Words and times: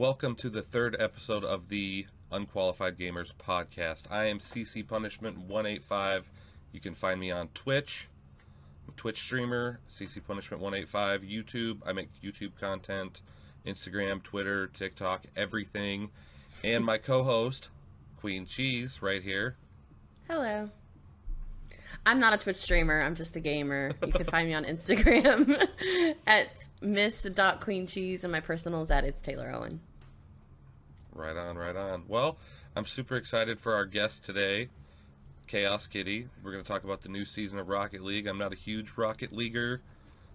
Welcome 0.00 0.34
to 0.36 0.48
the 0.48 0.62
third 0.62 0.96
episode 0.98 1.44
of 1.44 1.68
the 1.68 2.06
Unqualified 2.32 2.98
Gamers 2.98 3.34
podcast. 3.34 4.04
I 4.10 4.24
am 4.24 4.38
CC 4.38 4.88
Punishment 4.88 5.36
185. 5.40 6.26
You 6.72 6.80
can 6.80 6.94
find 6.94 7.20
me 7.20 7.30
on 7.30 7.48
Twitch. 7.48 8.08
I'm 8.86 8.94
a 8.94 8.96
Twitch 8.96 9.20
streamer, 9.20 9.78
CC 9.92 10.26
Punishment 10.26 10.62
185, 10.62 11.20
YouTube. 11.20 11.80
I 11.84 11.92
make 11.92 12.08
YouTube 12.22 12.52
content, 12.58 13.20
Instagram, 13.66 14.22
Twitter, 14.22 14.68
TikTok, 14.68 15.24
everything. 15.36 16.08
And 16.64 16.82
my 16.82 16.96
co-host, 16.96 17.68
Queen 18.16 18.46
Cheese, 18.46 19.02
right 19.02 19.22
here. 19.22 19.56
Hello. 20.26 20.70
I'm 22.06 22.18
not 22.18 22.32
a 22.32 22.38
Twitch 22.38 22.56
streamer. 22.56 23.02
I'm 23.02 23.16
just 23.16 23.36
a 23.36 23.40
gamer. 23.40 23.90
You 24.06 24.12
can 24.12 24.24
find 24.24 24.48
me 24.48 24.54
on 24.54 24.64
Instagram 24.64 25.62
at 26.26 26.48
miss.queencheese 26.80 28.24
and 28.24 28.32
my 28.32 28.40
personal 28.40 28.80
is 28.80 28.90
at 28.90 29.04
it's 29.04 29.20
Taylor 29.20 29.52
Owen. 29.54 29.80
Right 31.12 31.36
on, 31.36 31.56
right 31.56 31.76
on. 31.76 32.04
Well, 32.08 32.38
I'm 32.76 32.86
super 32.86 33.16
excited 33.16 33.60
for 33.60 33.74
our 33.74 33.84
guest 33.84 34.24
today, 34.24 34.68
Chaos 35.46 35.86
Kitty. 35.86 36.28
We're 36.42 36.52
going 36.52 36.62
to 36.62 36.68
talk 36.68 36.84
about 36.84 37.02
the 37.02 37.08
new 37.08 37.24
season 37.24 37.58
of 37.58 37.68
Rocket 37.68 38.02
League. 38.02 38.26
I'm 38.26 38.38
not 38.38 38.52
a 38.52 38.56
huge 38.56 38.92
Rocket 38.96 39.32
Leaguer, 39.32 39.82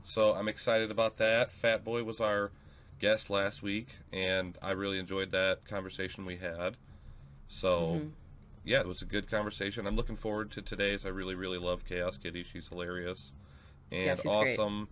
so 0.04 0.34
I'm 0.34 0.48
excited 0.48 0.92
about 0.92 1.18
that. 1.18 1.52
Fat 1.52 1.84
Boy 1.84 2.04
was 2.04 2.20
our 2.20 2.52
guest 3.00 3.30
last 3.30 3.64
week, 3.64 3.88
and 4.12 4.58
I 4.62 4.72
really 4.72 5.00
enjoyed 5.00 5.32
that 5.32 5.66
conversation 5.66 6.26
we 6.26 6.38
had. 6.38 6.78
So, 7.48 7.80
mm-hmm. 7.80 8.08
yeah, 8.64 8.82
it 8.82 8.88
was 8.88 9.02
a 9.02 9.06
good 9.06 9.30
conversation. 9.30 9.88
I'm 9.88 9.96
looking 9.96 10.16
forward 10.16 10.52
to 10.52 10.62
today's. 10.62 11.06
I 11.06 11.10
really, 11.10 11.36
really 11.36 11.58
love 11.58 11.86
Chaos 11.86 12.18
Kitty. 12.18 12.44
She's 12.44 12.68
hilarious 12.68 13.32
and 13.92 14.20
yeah, 14.24 14.32
awesome, 14.32 14.88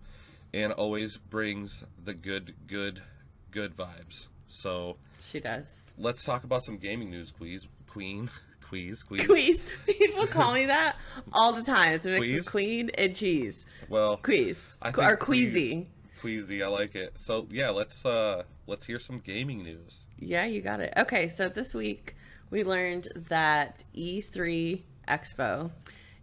great. 0.52 0.62
and 0.62 0.72
always 0.72 1.16
brings 1.18 1.84
the 2.02 2.14
good, 2.14 2.54
good, 2.66 3.02
good 3.50 3.76
vibes. 3.76 4.26
So 4.48 4.96
she 5.24 5.40
does. 5.40 5.92
Let's 5.98 6.24
talk 6.24 6.44
about 6.44 6.64
some 6.64 6.76
gaming 6.76 7.10
news, 7.10 7.32
Queez. 7.32 7.66
Queen. 7.88 8.30
Queez. 8.70 9.04
Queez. 9.04 9.26
Queez. 9.26 9.66
People 9.98 10.26
call 10.26 10.54
me 10.54 10.66
that 10.66 10.96
all 11.32 11.52
the 11.52 11.62
time. 11.62 11.92
It's 11.92 12.06
a 12.06 12.10
mix 12.10 12.26
Queez? 12.26 12.38
of 12.38 12.46
queen 12.46 12.90
and 12.96 13.14
cheese. 13.14 13.66
Well, 13.88 14.18
Queez. 14.18 14.76
Or 14.98 15.16
Queasy. 15.16 15.88
Queasy, 16.20 16.62
I 16.62 16.68
like 16.68 16.94
it. 16.94 17.18
So 17.18 17.46
yeah, 17.50 17.70
let's 17.70 18.04
uh 18.06 18.44
let's 18.66 18.86
hear 18.86 18.98
some 18.98 19.18
gaming 19.18 19.62
news. 19.62 20.06
Yeah, 20.18 20.46
you 20.46 20.62
got 20.62 20.80
it. 20.80 20.94
Okay, 20.96 21.28
so 21.28 21.48
this 21.48 21.74
week 21.74 22.16
we 22.50 22.64
learned 22.64 23.08
that 23.28 23.84
E3 23.94 24.82
Expo 25.06 25.70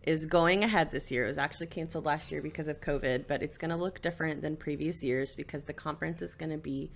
is 0.03 0.25
going 0.25 0.63
ahead 0.63 0.89
this 0.89 1.11
year. 1.11 1.25
It 1.25 1.27
was 1.27 1.37
actually 1.37 1.67
canceled 1.67 2.05
last 2.05 2.31
year 2.31 2.41
because 2.41 2.67
of 2.67 2.81
COVID, 2.81 3.27
but 3.27 3.43
it's 3.43 3.57
going 3.57 3.69
to 3.69 3.75
look 3.75 4.01
different 4.01 4.41
than 4.41 4.55
previous 4.55 5.03
years 5.03 5.35
because 5.35 5.65
the 5.65 5.73
conference 5.73 6.21
is 6.21 6.33
going 6.33 6.51
to 6.51 6.57
be 6.57 6.89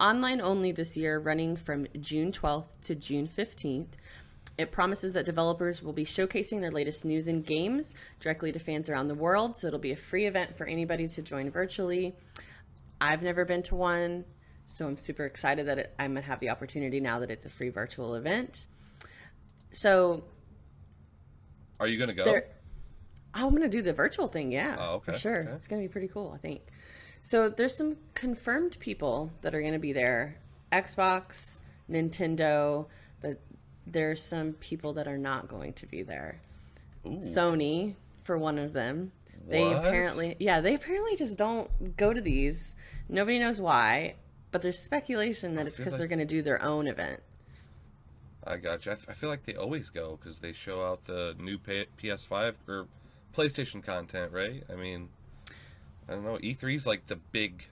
online 0.00 0.40
only 0.40 0.72
this 0.72 0.96
year, 0.96 1.18
running 1.18 1.56
from 1.56 1.86
June 2.00 2.32
12th 2.32 2.80
to 2.84 2.94
June 2.94 3.28
15th. 3.28 3.88
It 4.56 4.72
promises 4.72 5.12
that 5.14 5.24
developers 5.24 5.82
will 5.82 5.92
be 5.92 6.04
showcasing 6.04 6.60
their 6.60 6.72
latest 6.72 7.04
news 7.04 7.28
and 7.28 7.44
games 7.44 7.94
directly 8.18 8.50
to 8.52 8.58
fans 8.58 8.90
around 8.90 9.06
the 9.06 9.14
world. 9.14 9.56
So 9.56 9.68
it'll 9.68 9.78
be 9.78 9.92
a 9.92 9.96
free 9.96 10.26
event 10.26 10.56
for 10.56 10.66
anybody 10.66 11.06
to 11.06 11.22
join 11.22 11.50
virtually. 11.50 12.16
I've 13.00 13.22
never 13.22 13.44
been 13.44 13.62
to 13.62 13.76
one, 13.76 14.24
so 14.66 14.86
I'm 14.86 14.98
super 14.98 15.24
excited 15.24 15.66
that 15.66 15.78
it, 15.78 15.94
I'm 15.98 16.12
going 16.12 16.22
to 16.22 16.28
have 16.28 16.40
the 16.40 16.50
opportunity 16.50 16.98
now 16.98 17.20
that 17.20 17.30
it's 17.30 17.46
a 17.46 17.50
free 17.50 17.68
virtual 17.68 18.16
event. 18.16 18.66
So, 19.70 20.24
are 21.78 21.86
you 21.86 21.96
going 21.96 22.08
to 22.08 22.14
go? 22.14 22.40
I'm 23.34 23.50
going 23.50 23.62
to 23.62 23.68
do 23.68 23.82
the 23.82 23.92
virtual 23.92 24.26
thing, 24.26 24.50
yeah. 24.50 24.76
Oh, 24.78 24.94
okay. 24.94 25.12
For 25.12 25.18
sure. 25.18 25.42
Okay. 25.42 25.52
It's 25.52 25.68
going 25.68 25.80
to 25.80 25.88
be 25.88 25.92
pretty 25.92 26.08
cool, 26.08 26.32
I 26.34 26.38
think. 26.38 26.62
So 27.20 27.48
there's 27.48 27.76
some 27.76 27.96
confirmed 28.14 28.78
people 28.80 29.30
that 29.42 29.54
are 29.54 29.60
going 29.60 29.72
to 29.72 29.78
be 29.78 29.92
there. 29.92 30.38
Xbox, 30.72 31.60
Nintendo, 31.90 32.86
but 33.20 33.40
there's 33.86 34.22
some 34.22 34.52
people 34.54 34.92
that 34.94 35.08
are 35.08 35.18
not 35.18 35.48
going 35.48 35.72
to 35.74 35.86
be 35.86 36.02
there. 36.02 36.40
Ooh. 37.06 37.20
Sony 37.20 37.94
for 38.24 38.38
one 38.38 38.58
of 38.58 38.72
them. 38.72 39.12
They 39.46 39.62
what? 39.62 39.76
apparently 39.76 40.36
yeah, 40.38 40.60
they 40.60 40.74
apparently 40.74 41.16
just 41.16 41.38
don't 41.38 41.96
go 41.96 42.12
to 42.12 42.20
these. 42.20 42.76
Nobody 43.08 43.38
knows 43.38 43.60
why, 43.60 44.16
but 44.50 44.60
there's 44.62 44.78
speculation 44.78 45.54
that 45.54 45.66
it's 45.66 45.78
because 45.78 45.94
like... 45.94 45.98
they're 45.98 46.08
going 46.08 46.18
to 46.18 46.26
do 46.26 46.42
their 46.42 46.62
own 46.62 46.86
event. 46.86 47.20
I 48.46 48.56
got 48.56 48.86
you. 48.86 48.92
I, 48.92 48.94
feel 48.94 49.28
like 49.28 49.44
they 49.44 49.54
always 49.54 49.90
go 49.90 50.18
because 50.18 50.38
they 50.40 50.52
show 50.52 50.82
out 50.82 51.04
the 51.04 51.34
new 51.38 51.58
PS5 51.58 52.54
or 52.66 52.86
PlayStation 53.36 53.82
content, 53.82 54.32
right? 54.32 54.62
I 54.72 54.74
mean, 54.74 55.10
I 56.08 56.12
don't 56.12 56.24
know. 56.24 56.38
E3 56.38 56.74
is 56.74 56.86
like 56.86 57.06
the 57.06 57.16
big, 57.16 57.64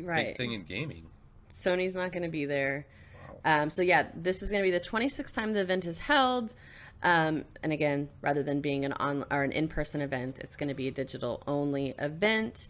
right. 0.00 0.28
big 0.28 0.36
thing 0.36 0.52
in 0.52 0.64
gaming. 0.64 1.06
Sony's 1.50 1.94
not 1.94 2.12
going 2.12 2.22
to 2.22 2.30
be 2.30 2.46
there. 2.46 2.86
Wow. 3.28 3.62
Um, 3.62 3.70
so 3.70 3.82
yeah, 3.82 4.06
this 4.14 4.42
is 4.42 4.50
going 4.50 4.62
to 4.62 4.66
be 4.66 4.70
the 4.70 4.80
26th 4.80 5.32
time 5.32 5.52
the 5.52 5.60
event 5.60 5.84
is 5.84 5.98
held. 5.98 6.54
Um, 7.02 7.44
and 7.62 7.72
again, 7.72 8.08
rather 8.20 8.42
than 8.42 8.60
being 8.60 8.84
an 8.84 8.92
on 8.92 9.24
or 9.30 9.42
an 9.42 9.52
in-person 9.52 10.00
event, 10.00 10.40
it's 10.40 10.56
going 10.56 10.68
to 10.68 10.74
be 10.74 10.88
a 10.88 10.92
digital 10.92 11.42
only 11.46 11.94
event. 11.98 12.68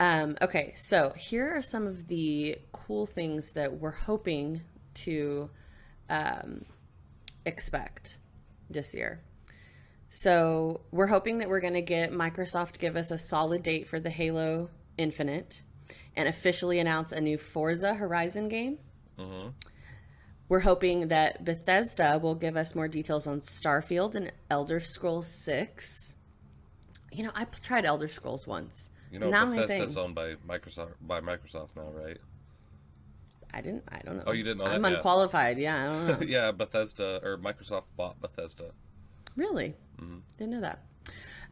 Um, 0.00 0.36
okay, 0.40 0.72
so 0.76 1.12
here 1.16 1.48
are 1.54 1.62
some 1.62 1.86
of 1.86 2.08
the 2.08 2.58
cool 2.72 3.06
things 3.06 3.52
that 3.52 3.80
we're 3.80 3.90
hoping 3.90 4.62
to 4.94 5.50
um, 6.08 6.64
expect 7.44 8.18
this 8.70 8.94
year. 8.94 9.20
So 10.14 10.82
we're 10.92 11.08
hoping 11.08 11.38
that 11.38 11.48
we're 11.48 11.58
going 11.58 11.74
to 11.74 11.82
get 11.82 12.12
Microsoft 12.12 12.78
give 12.78 12.94
us 12.94 13.10
a 13.10 13.18
solid 13.18 13.64
date 13.64 13.88
for 13.88 13.98
the 13.98 14.10
Halo 14.10 14.70
Infinite 14.96 15.62
and 16.14 16.28
officially 16.28 16.78
announce 16.78 17.10
a 17.10 17.20
new 17.20 17.36
Forza 17.36 17.94
Horizon 17.94 18.46
game. 18.46 18.78
Mm-hmm. 19.18 19.48
We're 20.48 20.60
hoping 20.60 21.08
that 21.08 21.44
Bethesda 21.44 22.20
will 22.22 22.36
give 22.36 22.56
us 22.56 22.76
more 22.76 22.86
details 22.86 23.26
on 23.26 23.40
Starfield 23.40 24.14
and 24.14 24.30
Elder 24.48 24.78
Scrolls 24.78 25.26
6. 25.26 26.14
You 27.10 27.24
know, 27.24 27.32
I 27.34 27.42
tried 27.46 27.84
Elder 27.84 28.06
Scrolls 28.06 28.46
once. 28.46 28.90
You 29.10 29.18
know, 29.18 29.30
now 29.30 29.46
Bethesda's 29.46 29.96
owned 29.96 30.14
by 30.14 30.36
Microsoft 30.48 30.92
by 31.00 31.22
Microsoft 31.22 31.70
now, 31.74 31.90
right? 31.90 32.18
I 33.52 33.60
didn't. 33.60 33.82
I 33.88 33.98
don't 34.04 34.18
know. 34.18 34.24
Oh, 34.28 34.32
you 34.32 34.44
didn't 34.44 34.58
know 34.58 34.66
I'm 34.66 34.82
that? 34.82 34.94
unqualified. 34.94 35.58
Yeah, 35.58 35.82
I 35.82 35.86
don't 35.86 36.20
know. 36.20 36.26
yeah, 36.26 36.52
Bethesda 36.52 37.20
or 37.24 37.36
Microsoft 37.36 37.86
bought 37.96 38.20
Bethesda. 38.20 38.70
Really? 39.36 39.74
Mm-hmm. 40.00 40.18
Didn't 40.38 40.52
know 40.52 40.60
that. 40.60 40.80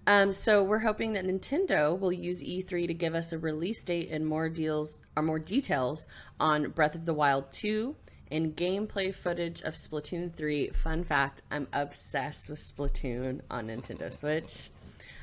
Um, 0.06 0.32
so 0.32 0.64
we're 0.64 0.80
hoping 0.80 1.12
that 1.12 1.24
Nintendo 1.24 1.98
will 1.98 2.12
use 2.12 2.42
E3 2.42 2.88
to 2.88 2.94
give 2.94 3.14
us 3.14 3.32
a 3.32 3.38
release 3.38 3.84
date 3.84 4.08
and 4.10 4.26
more 4.26 4.48
deals 4.48 5.00
or 5.16 5.22
more 5.22 5.38
details 5.38 6.08
on 6.40 6.70
Breath 6.70 6.96
of 6.96 7.04
the 7.04 7.14
Wild 7.14 7.52
2 7.52 7.94
and 8.32 8.56
gameplay 8.56 9.14
footage 9.14 9.62
of 9.62 9.74
Splatoon 9.74 10.34
3. 10.34 10.70
Fun 10.70 11.04
fact: 11.04 11.42
I'm 11.52 11.68
obsessed 11.72 12.48
with 12.48 12.58
Splatoon 12.58 13.42
on 13.48 13.68
Nintendo 13.68 14.12
Switch. 14.18 14.70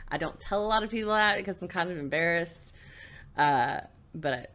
I 0.08 0.18
don't 0.18 0.40
tell 0.40 0.64
a 0.64 0.68
lot 0.68 0.84
of 0.84 0.90
people 0.90 1.12
that 1.12 1.38
because 1.38 1.62
I'm 1.62 1.68
kind 1.68 1.92
of 1.92 1.98
embarrassed, 1.98 2.74
uh, 3.38 3.82
but 4.16 4.54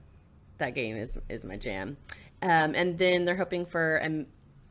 that 0.58 0.74
game 0.74 0.96
is 0.96 1.18
is 1.28 1.44
my 1.44 1.56
jam. 1.56 1.98
Um, 2.40 2.74
and 2.74 2.98
then 2.98 3.24
they're 3.24 3.36
hoping 3.36 3.66
for 3.66 3.96
a 3.96 4.24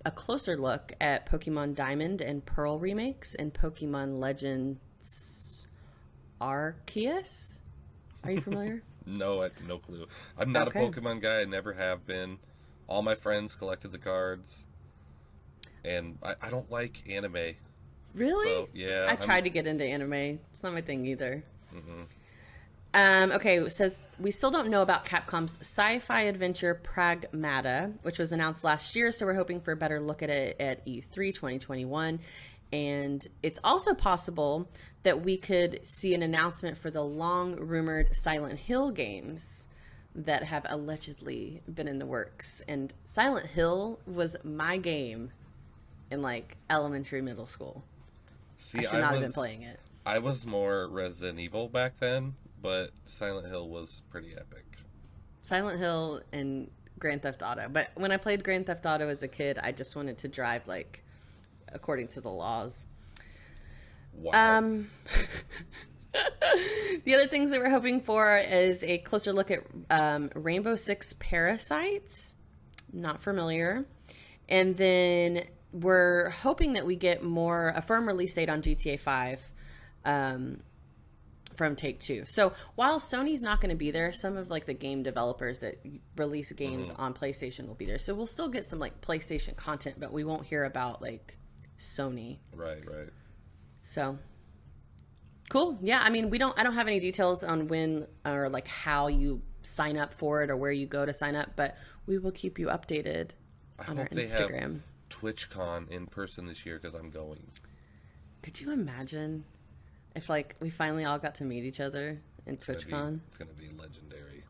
a 0.05 0.11
closer 0.11 0.57
look 0.57 0.93
at 0.99 1.25
Pokemon 1.25 1.75
Diamond 1.75 2.21
and 2.21 2.45
Pearl 2.45 2.79
remakes 2.79 3.35
and 3.35 3.53
Pokemon 3.53 4.19
Legends 4.19 5.65
Arceus. 6.41 7.59
Are 8.23 8.31
you 8.31 8.41
familiar? 8.41 8.83
no, 9.05 9.41
I 9.41 9.43
have 9.43 9.67
no 9.67 9.77
clue. 9.77 10.07
I'm 10.37 10.51
not 10.51 10.67
okay. 10.69 10.85
a 10.85 10.89
Pokemon 10.89 11.21
guy. 11.21 11.41
I 11.41 11.45
never 11.45 11.73
have 11.73 12.05
been. 12.05 12.37
All 12.87 13.01
my 13.01 13.15
friends 13.15 13.55
collected 13.55 13.91
the 13.91 13.97
cards, 13.97 14.63
and 15.85 16.17
I, 16.21 16.35
I 16.41 16.49
don't 16.49 16.69
like 16.69 17.01
anime. 17.09 17.55
Really? 18.13 18.45
So, 18.45 18.69
yeah. 18.73 19.07
I 19.09 19.15
tried 19.15 19.37
I'm... 19.39 19.43
to 19.45 19.49
get 19.49 19.67
into 19.67 19.85
anime. 19.85 20.13
It's 20.13 20.63
not 20.63 20.73
my 20.73 20.81
thing 20.81 21.05
either. 21.05 21.43
Mm-hmm. 21.73 22.03
Um, 22.95 23.31
okay, 23.31 23.67
says 23.69 23.99
we 24.19 24.29
still 24.29 24.51
don't 24.51 24.69
know 24.69 24.83
about 24.83 25.05
Capcom's 25.05 25.57
sci-fi 25.61 26.21
adventure 26.21 26.79
Pragmata, 26.83 27.93
which 28.03 28.19
was 28.19 28.31
announced 28.31 28.63
last 28.63 28.95
year. 28.95 29.11
So 29.11 29.25
we're 29.25 29.33
hoping 29.33 29.61
for 29.61 29.71
a 29.71 29.75
better 29.75 29.99
look 29.99 30.21
at 30.21 30.29
it 30.29 30.57
at 30.59 30.85
E3 30.85 31.33
2021. 31.33 32.19
And 32.71 33.27
it's 33.41 33.59
also 33.63 33.93
possible 33.93 34.69
that 35.03 35.23
we 35.23 35.37
could 35.37 35.79
see 35.83 36.13
an 36.13 36.21
announcement 36.21 36.77
for 36.77 36.91
the 36.91 37.03
long 37.03 37.55
rumored 37.55 38.15
Silent 38.15 38.59
Hill 38.59 38.91
games 38.91 39.67
that 40.15 40.43
have 40.43 40.65
allegedly 40.69 41.61
been 41.71 41.87
in 41.87 41.97
the 41.97 42.05
works. 42.05 42.61
And 42.67 42.93
Silent 43.05 43.47
Hill 43.47 43.99
was 44.05 44.35
my 44.43 44.77
game 44.77 45.31
in 46.11 46.21
like 46.21 46.57
elementary, 46.69 47.21
middle 47.23 47.47
school. 47.47 47.83
See, 48.57 48.79
I 48.79 48.81
should 48.83 49.01
not 49.01 49.13
was, 49.13 49.21
have 49.21 49.29
been 49.29 49.33
playing 49.33 49.61
it. 49.63 49.79
I 50.05 50.19
was 50.19 50.45
more 50.45 50.87
Resident 50.87 51.39
Evil 51.39 51.69
back 51.69 51.93
then 51.99 52.35
but 52.63 52.91
Silent 53.05 53.47
Hill 53.47 53.67
was 53.67 54.01
pretty 54.09 54.31
epic. 54.31 54.65
Silent 55.43 55.79
Hill 55.79 56.21
and 56.31 56.71
Grand 56.97 57.21
Theft 57.21 57.43
Auto. 57.43 57.67
But 57.69 57.91
when 57.95 58.11
I 58.11 58.17
played 58.17 58.43
Grand 58.43 58.65
Theft 58.65 58.85
Auto 58.85 59.09
as 59.09 59.21
a 59.21 59.27
kid, 59.27 59.59
I 59.61 59.73
just 59.73 59.95
wanted 59.95 60.17
to 60.19 60.29
drive 60.29 60.65
like 60.67 61.03
according 61.71 62.07
to 62.07 62.21
the 62.21 62.29
laws. 62.29 62.87
Wow. 64.13 64.59
Um, 64.59 64.89
the 67.03 67.15
other 67.15 67.27
things 67.27 67.51
that 67.51 67.59
we're 67.59 67.69
hoping 67.69 67.99
for 67.99 68.37
is 68.37 68.83
a 68.83 68.99
closer 68.99 69.33
look 69.33 69.51
at 69.51 69.65
um, 69.91 70.31
Rainbow 70.33 70.77
Six 70.77 71.13
Parasites. 71.19 72.35
Not 72.93 73.21
familiar. 73.21 73.85
And 74.47 74.77
then 74.77 75.45
we're 75.73 76.29
hoping 76.29 76.73
that 76.73 76.85
we 76.85 76.95
get 76.95 77.23
more 77.23 77.73
a 77.75 77.81
firm 77.81 78.07
release 78.07 78.35
date 78.35 78.49
on 78.49 78.61
GTA 78.61 78.99
5 78.99 79.51
um, 80.05 80.59
from 81.55 81.75
Take 81.75 81.99
Two. 81.99 82.25
So 82.25 82.53
while 82.75 82.99
Sony's 82.99 83.41
not 83.41 83.61
going 83.61 83.69
to 83.69 83.75
be 83.75 83.91
there, 83.91 84.11
some 84.11 84.37
of 84.37 84.49
like 84.49 84.65
the 84.65 84.73
game 84.73 85.03
developers 85.03 85.59
that 85.59 85.79
release 86.17 86.51
games 86.51 86.89
Mm-hmm. 86.89 87.01
on 87.01 87.13
PlayStation 87.13 87.67
will 87.67 87.75
be 87.75 87.85
there. 87.85 87.97
So 87.97 88.13
we'll 88.13 88.25
still 88.27 88.49
get 88.49 88.65
some 88.65 88.79
like 88.79 89.01
PlayStation 89.01 89.55
content, 89.55 89.97
but 89.99 90.11
we 90.11 90.23
won't 90.23 90.45
hear 90.45 90.63
about 90.63 91.01
like 91.01 91.37
Sony. 91.79 92.37
Right, 92.55 92.83
right. 92.89 93.09
So 93.83 94.17
cool. 95.49 95.77
Yeah, 95.81 96.01
I 96.03 96.09
mean, 96.09 96.29
we 96.29 96.37
don't 96.37 96.57
I 96.59 96.63
don't 96.63 96.73
have 96.75 96.87
any 96.87 96.99
details 96.99 97.43
on 97.43 97.67
when 97.67 98.07
or 98.25 98.49
like 98.49 98.67
how 98.67 99.07
you 99.07 99.41
sign 99.61 99.97
up 99.97 100.13
for 100.13 100.43
it 100.43 100.49
or 100.49 100.57
where 100.57 100.71
you 100.71 100.85
go 100.85 101.05
to 101.05 101.13
sign 101.13 101.35
up, 101.35 101.49
but 101.55 101.77
we 102.05 102.17
will 102.17 102.31
keep 102.31 102.59
you 102.59 102.67
updated 102.67 103.29
I 103.79 103.85
on 103.91 103.97
our 103.97 104.03
hope 104.05 104.13
they 104.13 104.23
Instagram. 104.23 104.61
have 104.61 104.79
TwitchCon 105.09 105.89
in 105.89 106.07
person 106.07 106.47
this 106.47 106.65
year 106.65 106.79
because 106.81 106.93
I'm 106.95 107.09
going. 107.09 107.47
Could 108.41 108.59
you 108.59 108.71
imagine 108.71 109.45
if 110.15 110.29
like 110.29 110.55
we 110.59 110.69
finally 110.69 111.05
all 111.05 111.19
got 111.19 111.35
to 111.35 111.43
meet 111.43 111.63
each 111.63 111.79
other 111.79 112.19
in 112.45 112.53
It's 112.55 112.65
gonna 112.65 112.79
be- 112.79 112.85
TwitchCon? 112.85 113.19
It's 113.27 113.37
going 113.37 113.49
to 113.49 113.55
be 113.55 113.69
legendary. 113.77 114.43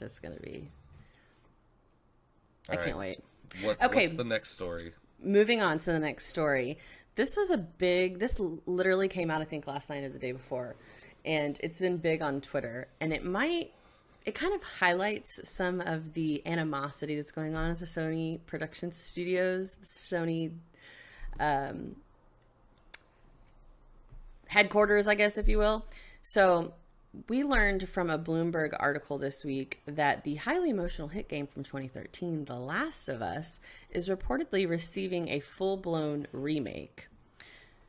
It's 0.00 0.18
gonna 0.18 0.36
be. 0.40 0.70
All 2.70 2.78
I 2.78 2.84
can't 2.84 2.98
wait. 2.98 3.18
What, 3.62 3.82
Okay. 3.82 4.06
What's 4.06 4.16
the 4.16 4.24
next 4.24 4.50
story? 4.52 4.92
Moving 5.22 5.62
on 5.62 5.78
to 5.78 5.92
the 5.92 5.98
next 5.98 6.26
story. 6.26 6.78
This 7.14 7.36
was 7.36 7.50
a 7.50 7.56
big. 7.56 8.18
This 8.18 8.38
literally 8.66 9.08
came 9.08 9.30
out 9.30 9.40
I 9.40 9.44
think 9.44 9.66
last 9.66 9.90
night 9.90 10.04
or 10.04 10.08
the 10.10 10.18
day 10.18 10.32
before, 10.32 10.76
and 11.24 11.58
it's 11.62 11.80
been 11.80 11.96
big 11.96 12.22
on 12.22 12.40
Twitter. 12.40 12.88
And 13.00 13.12
it 13.12 13.24
might. 13.24 13.72
It 14.26 14.34
kind 14.34 14.54
of 14.54 14.62
highlights 14.62 15.40
some 15.44 15.80
of 15.80 16.12
the 16.12 16.46
animosity 16.46 17.16
that's 17.16 17.30
going 17.30 17.56
on 17.56 17.70
at 17.70 17.78
the 17.78 17.86
Sony 17.86 18.38
production 18.46 18.92
studios, 18.92 19.76
the 19.76 19.86
Sony 19.86 20.52
um, 21.40 21.96
headquarters, 24.48 25.06
I 25.06 25.14
guess, 25.14 25.38
if 25.38 25.48
you 25.48 25.58
will. 25.58 25.86
So, 26.22 26.74
we 27.28 27.42
learned 27.42 27.88
from 27.88 28.10
a 28.10 28.18
Bloomberg 28.18 28.76
article 28.78 29.18
this 29.18 29.44
week 29.44 29.80
that 29.86 30.24
the 30.24 30.36
highly 30.36 30.70
emotional 30.70 31.08
hit 31.08 31.28
game 31.28 31.46
from 31.46 31.62
2013, 31.62 32.44
The 32.44 32.56
Last 32.56 33.08
of 33.08 33.22
Us, 33.22 33.60
is 33.90 34.08
reportedly 34.08 34.68
receiving 34.68 35.28
a 35.28 35.40
full 35.40 35.76
blown 35.76 36.26
remake. 36.32 37.08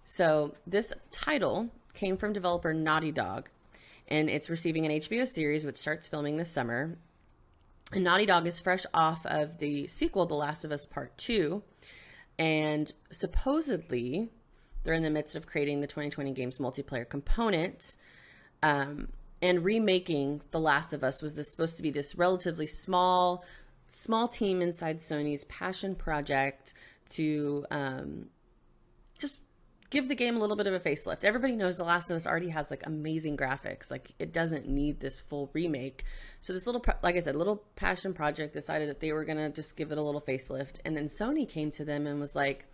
So, 0.05 0.55
this 0.65 0.93
title 1.11 1.69
came 1.93 2.17
from 2.17 2.33
developer 2.33 2.73
Naughty 2.73 3.11
Dog, 3.11 3.49
and 4.07 4.29
it's 4.29 4.49
receiving 4.49 4.85
an 4.85 4.91
HBO 4.93 5.27
series 5.27 5.65
which 5.65 5.75
starts 5.75 6.07
filming 6.07 6.37
this 6.37 6.51
summer. 6.51 6.97
And 7.93 8.03
Naughty 8.03 8.25
Dog 8.25 8.47
is 8.47 8.59
fresh 8.59 8.85
off 8.93 9.25
of 9.25 9.57
the 9.59 9.87
sequel, 9.87 10.25
The 10.25 10.35
Last 10.35 10.63
of 10.63 10.71
Us 10.71 10.85
Part 10.85 11.17
2, 11.17 11.61
and 12.37 12.91
supposedly 13.11 14.29
they're 14.83 14.93
in 14.93 15.03
the 15.03 15.09
midst 15.09 15.35
of 15.35 15.45
creating 15.45 15.79
the 15.79 15.87
2020 15.87 16.31
game's 16.31 16.57
multiplayer 16.57 17.07
component. 17.07 17.95
Um, 18.61 19.09
and 19.41 19.63
remaking 19.63 20.41
The 20.51 20.59
Last 20.59 20.93
of 20.93 21.03
Us 21.03 21.21
was 21.21 21.35
this 21.35 21.49
supposed 21.49 21.77
to 21.77 21.83
be 21.83 21.91
this 21.91 22.15
relatively 22.15 22.67
small, 22.67 23.45
small 23.87 24.27
team 24.27 24.61
inside 24.61 24.97
Sony's 24.97 25.45
passion 25.45 25.95
project 25.95 26.73
to 27.11 27.65
um, 27.71 28.27
just 29.17 29.39
give 29.89 30.07
the 30.07 30.15
game 30.15 30.35
a 30.35 30.39
little 30.39 30.55
bit 30.55 30.67
of 30.67 30.73
a 30.73 30.79
facelift. 30.79 31.23
Everybody 31.23 31.55
knows 31.55 31.77
The 31.77 31.83
Last 31.83 32.09
of 32.11 32.15
Us 32.15 32.27
already 32.27 32.49
has 32.49 32.69
like 32.69 32.85
amazing 32.85 33.37
graphics. 33.37 33.89
Like 33.89 34.11
it 34.19 34.33
doesn't 34.33 34.67
need 34.67 34.99
this 34.99 35.19
full 35.19 35.49
remake. 35.53 36.03
So 36.41 36.53
this 36.53 36.65
little, 36.65 36.83
like 37.01 37.15
I 37.15 37.19
said, 37.19 37.35
little 37.35 37.63
passion 37.75 38.13
project 38.13 38.53
decided 38.53 38.89
that 38.89 38.99
they 38.99 39.13
were 39.13 39.25
gonna 39.25 39.49
just 39.49 39.75
give 39.75 39.91
it 39.91 39.97
a 39.97 40.01
little 40.01 40.21
facelift, 40.21 40.79
and 40.85 40.95
then 40.95 41.05
Sony 41.05 41.47
came 41.47 41.71
to 41.71 41.85
them 41.85 42.05
and 42.05 42.19
was 42.19 42.35
like, 42.35 42.65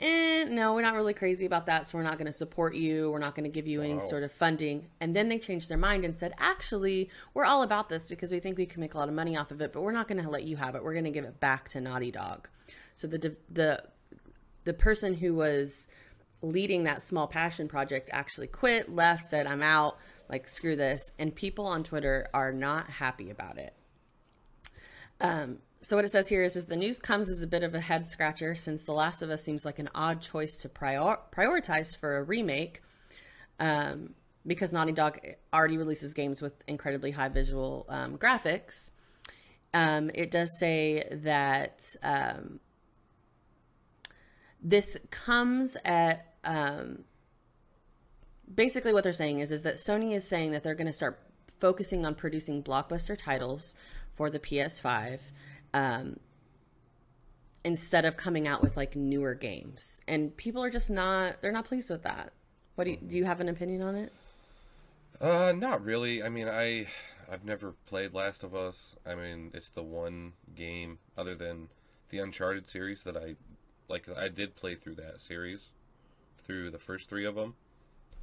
"Eh, 0.00 0.44
no, 0.48 0.74
we're 0.74 0.82
not 0.82 0.94
really 0.94 1.14
crazy 1.14 1.46
about 1.46 1.66
that. 1.66 1.86
So 1.86 1.98
we're 1.98 2.04
not 2.04 2.18
gonna 2.18 2.32
support 2.32 2.74
you. 2.74 3.10
We're 3.10 3.18
not 3.18 3.34
gonna 3.34 3.48
give 3.50 3.66
you 3.66 3.82
any 3.82 3.94
Wow. 3.94 4.00
sort 4.00 4.22
of 4.22 4.32
funding." 4.32 4.88
And 5.00 5.14
then 5.14 5.28
they 5.28 5.38
changed 5.38 5.68
their 5.68 5.78
mind 5.78 6.04
and 6.04 6.16
said, 6.16 6.32
"Actually, 6.38 7.10
we're 7.34 7.44
all 7.44 7.62
about 7.62 7.88
this 7.88 8.08
because 8.08 8.32
we 8.32 8.40
think 8.40 8.58
we 8.58 8.66
can 8.66 8.80
make 8.80 8.94
a 8.94 8.98
lot 8.98 9.08
of 9.08 9.14
money 9.14 9.36
off 9.36 9.50
of 9.50 9.60
it, 9.60 9.72
but 9.72 9.82
we're 9.82 9.92
not 9.92 10.08
gonna 10.08 10.28
let 10.28 10.44
you 10.44 10.56
have 10.56 10.74
it. 10.74 10.82
We're 10.82 10.94
gonna 10.94 11.10
give 11.10 11.24
it 11.24 11.38
back 11.38 11.68
to 11.70 11.80
Naughty 11.80 12.10
Dog." 12.10 12.48
So 12.94 13.06
the 13.06 13.36
the 13.48 13.84
the 14.64 14.74
person 14.74 15.14
who 15.14 15.34
was 15.34 15.88
leading 16.42 16.84
that 16.84 17.02
small 17.02 17.26
passion 17.26 17.68
project 17.68 18.08
actually 18.12 18.46
quit, 18.46 18.88
left, 18.90 19.22
said, 19.24 19.46
I'm 19.46 19.62
out, 19.62 19.98
like, 20.28 20.48
screw 20.48 20.76
this. 20.76 21.10
And 21.18 21.34
people 21.34 21.66
on 21.66 21.82
Twitter 21.82 22.28
are 22.32 22.52
not 22.52 22.88
happy 22.88 23.30
about 23.30 23.58
it. 23.58 23.74
Um, 25.20 25.58
so 25.82 25.96
what 25.96 26.04
it 26.04 26.10
says 26.10 26.28
here 26.28 26.42
is, 26.42 26.56
is 26.56 26.66
the 26.66 26.76
news 26.76 26.98
comes 26.98 27.30
as 27.30 27.42
a 27.42 27.46
bit 27.46 27.62
of 27.62 27.74
a 27.74 27.80
head 27.80 28.04
scratcher 28.04 28.54
since 28.54 28.84
The 28.84 28.92
Last 28.92 29.22
of 29.22 29.30
Us 29.30 29.42
seems 29.42 29.64
like 29.64 29.78
an 29.78 29.88
odd 29.94 30.20
choice 30.20 30.58
to 30.58 30.68
prior- 30.68 31.18
prioritize 31.34 31.96
for 31.96 32.18
a 32.18 32.22
remake 32.22 32.82
um, 33.58 34.14
because 34.46 34.74
Naughty 34.74 34.92
Dog 34.92 35.18
already 35.54 35.78
releases 35.78 36.12
games 36.12 36.42
with 36.42 36.52
incredibly 36.66 37.12
high 37.12 37.28
visual 37.28 37.86
um, 37.88 38.18
graphics. 38.18 38.90
Um, 39.72 40.10
it 40.14 40.30
does 40.30 40.58
say 40.58 41.08
that 41.10 41.86
um, 42.02 42.60
this 44.62 44.98
comes 45.10 45.78
at 45.84 46.34
um, 46.44 47.04
basically 48.54 48.92
what 48.92 49.04
they're 49.04 49.12
saying 49.12 49.38
is 49.38 49.50
is 49.50 49.62
that 49.62 49.76
Sony 49.76 50.14
is 50.14 50.28
saying 50.28 50.52
that 50.52 50.62
they're 50.62 50.74
going 50.74 50.86
to 50.86 50.92
start 50.92 51.20
focusing 51.58 52.04
on 52.04 52.14
producing 52.14 52.62
blockbuster 52.62 53.16
titles 53.16 53.74
for 54.14 54.28
the 54.28 54.38
PS5 54.38 55.20
um, 55.74 56.18
instead 57.64 58.04
of 58.04 58.16
coming 58.16 58.48
out 58.48 58.62
with 58.62 58.76
like 58.76 58.96
newer 58.96 59.34
games, 59.34 60.00
and 60.08 60.36
people 60.36 60.62
are 60.62 60.70
just 60.70 60.90
not 60.90 61.40
they're 61.40 61.52
not 61.52 61.64
pleased 61.64 61.90
with 61.90 62.02
that. 62.02 62.32
What 62.74 62.84
do 62.84 62.90
you, 62.92 62.96
do 62.96 63.16
you 63.16 63.24
have 63.24 63.40
an 63.40 63.48
opinion 63.48 63.82
on 63.82 63.94
it? 63.94 64.12
Uh, 65.20 65.52
not 65.54 65.84
really. 65.84 66.22
I 66.22 66.28
mean, 66.28 66.48
I 66.48 66.86
I've 67.30 67.44
never 67.44 67.72
played 67.86 68.14
Last 68.14 68.42
of 68.42 68.54
Us. 68.54 68.96
I 69.06 69.14
mean, 69.14 69.50
it's 69.54 69.70
the 69.70 69.82
one 69.82 70.32
game 70.54 70.98
other 71.16 71.34
than 71.34 71.68
the 72.08 72.18
Uncharted 72.18 72.68
series 72.68 73.02
that 73.04 73.16
I 73.16 73.36
like. 73.88 74.08
I 74.16 74.28
did 74.28 74.56
play 74.56 74.74
through 74.74 74.96
that 74.96 75.20
series, 75.20 75.68
through 76.44 76.70
the 76.70 76.78
first 76.78 77.08
three 77.08 77.24
of 77.24 77.36
them. 77.36 77.54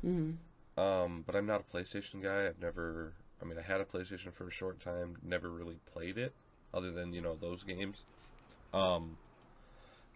Mm-hmm. 0.06 0.82
Um, 0.82 1.24
but 1.26 1.36
I'm 1.36 1.46
not 1.46 1.62
a 1.62 1.78
PlayStation 1.78 2.22
guy. 2.22 2.48
I've 2.48 2.60
never. 2.60 3.14
I 3.42 3.46
mean, 3.46 3.58
I 3.58 3.62
had 3.62 3.80
a 3.80 3.86
PlayStation 3.86 4.34
for 4.34 4.48
a 4.48 4.52
short 4.52 4.80
time. 4.80 5.18
Never 5.24 5.50
really 5.50 5.80
played 5.92 6.18
it, 6.18 6.34
other 6.74 6.92
than 6.92 7.14
you 7.14 7.22
know 7.22 7.36
those 7.36 7.64
games. 7.64 7.98
Um, 8.74 9.18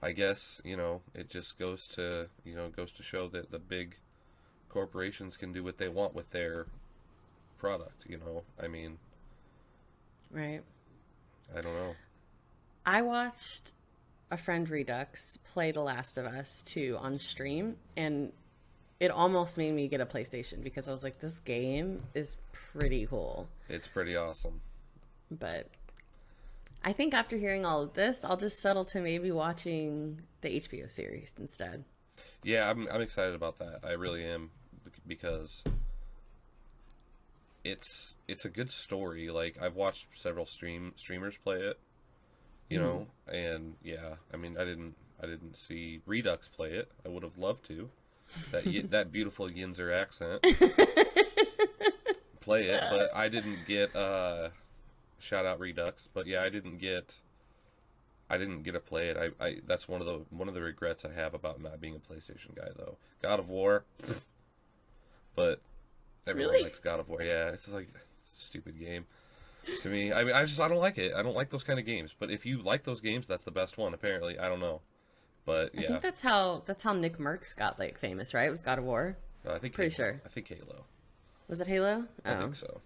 I 0.02 0.12
guess 0.12 0.62
you 0.64 0.78
know 0.78 1.02
it 1.14 1.30
just 1.30 1.58
goes 1.58 1.88
to 1.96 2.28
you 2.44 2.56
know 2.56 2.70
goes 2.70 2.92
to 2.94 3.04
show 3.04 3.28
that 3.30 3.52
the 3.52 3.60
big 3.60 3.96
corporations 4.70 5.38
can 5.38 5.54
do 5.54 5.64
what 5.64 5.78
they 5.78 5.90
want 5.90 6.16
with 6.16 6.32
their 6.32 6.68
product. 7.58 8.04
You 8.08 8.18
know, 8.18 8.44
I 8.62 8.68
mean, 8.68 8.98
Right. 10.32 10.62
I 11.56 11.62
don't 11.62 11.74
know. 11.74 11.96
I 12.86 13.02
watched 13.02 13.74
a 14.32 14.38
friend 14.38 14.70
Redux 14.70 15.38
play 15.54 15.72
The 15.72 15.82
Last 15.82 16.18
of 16.18 16.26
Us 16.26 16.64
2 16.66 16.98
on 17.00 17.20
stream, 17.20 17.76
and 17.98 18.32
it 19.00 19.12
almost 19.12 19.58
made 19.58 19.74
me 19.74 19.88
get 19.88 20.00
a 20.00 20.06
PlayStation 20.06 20.64
because 20.64 20.88
I 20.88 20.92
was 20.92 21.04
like, 21.04 21.20
this 21.20 21.40
game 21.40 22.02
is 22.14 22.38
pretty 22.54 23.06
cool. 23.08 23.50
It's 23.68 23.88
pretty 23.88 24.16
awesome. 24.16 24.62
But 25.30 25.68
I 26.84 26.94
think 26.94 27.14
after 27.14 27.38
hearing 27.38 27.66
all 27.66 27.82
of 27.84 27.94
this, 27.94 28.26
I'll 28.26 28.38
just 28.38 28.60
settle 28.60 28.86
to 28.86 29.02
maybe 29.02 29.32
watching 29.32 30.22
the 30.42 30.50
HBO 30.50 30.90
series 30.90 31.34
instead. 31.40 31.84
Yeah, 32.44 32.70
I'm 32.70 32.88
I'm 32.92 33.02
excited 33.02 33.36
about 33.36 33.60
that. 33.60 33.82
I 33.84 33.92
really 33.92 34.26
am 34.26 34.50
because 35.06 35.64
it's 37.64 38.16
it's 38.28 38.46
a 38.46 38.50
good 38.50 38.72
story. 38.72 39.30
Like 39.30 39.62
I've 39.62 39.76
watched 39.76 40.08
several 40.14 40.46
stream 40.46 40.94
streamers 40.96 41.38
play 41.38 41.58
it, 41.58 41.80
you 42.70 42.80
know, 42.80 43.08
and 43.32 43.76
yeah, 43.84 44.16
I 44.34 44.38
mean, 44.38 44.58
I 44.58 44.66
didn't 44.66 44.96
I 45.22 45.28
didn't 45.28 45.58
see 45.58 46.02
Redux 46.06 46.48
play 46.48 46.72
it. 46.72 46.92
I 47.06 47.10
would 47.10 47.24
have 47.24 47.38
loved 47.38 47.66
to. 47.68 47.90
That 48.52 48.66
y- 48.66 48.84
that 48.90 49.12
beautiful 49.12 49.48
Yinzer 49.48 49.96
accent. 49.96 50.42
play 52.42 52.64
it, 52.64 52.84
but 52.90 53.14
I 53.16 53.30
didn't 53.30 53.68
get 53.68 53.96
uh 53.96 54.50
shout 55.22 55.46
out 55.46 55.60
Redux, 55.60 56.10
but 56.14 56.28
yeah, 56.28 56.44
I 56.44 56.50
didn't 56.50 56.78
get 56.78 57.18
I 58.30 58.38
didn't 58.38 58.64
get 58.64 58.72
to 58.74 58.80
play 58.80 59.10
it. 59.10 59.18
I, 59.18 59.46
I 59.46 59.58
that's 59.66 59.88
one 59.88 60.02
of 60.02 60.08
the 60.08 60.22
one 60.30 60.48
of 60.48 60.54
the 60.54 60.62
regrets 60.62 61.06
I 61.06 61.12
have 61.14 61.34
about 61.34 61.62
not 61.62 61.80
being 61.82 61.96
a 61.96 62.00
PlayStation 62.14 62.56
guy 62.56 62.70
though. 62.76 62.98
God 63.22 63.40
of 63.40 63.50
War, 63.50 63.84
but 65.36 65.60
everyone 66.28 66.52
Really? 66.54 66.64
likes 66.64 66.80
God 66.80 67.00
of 67.00 67.10
War. 67.10 67.22
Yeah, 67.22 67.50
it's 67.50 67.68
like 67.68 67.90
stupid 68.34 68.80
game 68.80 69.06
to 69.82 69.90
me. 69.90 70.12
I 70.14 70.24
mean, 70.24 70.34
I 70.36 70.44
just 70.44 70.60
I 70.60 70.68
don't 70.68 70.78
like 70.80 70.98
it. 70.98 71.14
I 71.14 71.22
don't 71.24 71.36
like 71.36 71.50
those 71.50 71.64
kind 71.64 71.80
of 71.80 71.86
games. 71.86 72.12
But 72.18 72.32
if 72.32 72.46
you 72.46 72.62
like 72.62 72.84
those 72.84 73.02
games, 73.02 73.28
that's 73.28 73.44
the 73.44 73.52
best 73.52 73.78
one. 73.78 73.94
Apparently, 73.94 74.40
I 74.40 74.50
don't 74.50 74.60
know, 74.60 74.82
but 75.46 75.74
yeah, 75.76 75.82
I 75.82 75.88
think 75.88 76.02
that's 76.02 76.22
how 76.22 76.64
that's 76.66 76.84
how 76.84 76.94
Nick 76.94 77.18
Mercs 77.18 77.56
got 77.56 77.80
like 77.80 77.98
famous, 77.98 78.34
right? 78.34 78.48
It 78.48 78.52
was 78.52 78.62
God 78.62 78.80
of 78.80 78.86
War. 78.86 79.18
Uh, 79.48 79.54
I 79.54 79.60
think 79.60 79.74
pretty 79.74 79.94
Halo. 79.96 80.12
sure. 80.12 80.22
I 80.26 80.30
think 80.30 80.48
Halo. 80.48 80.86
Was 81.48 81.60
it 81.62 81.68
Halo? 81.68 82.06
I 82.24 82.34
Oh. 82.34 82.40
think 82.40 82.56
so. 82.56 82.82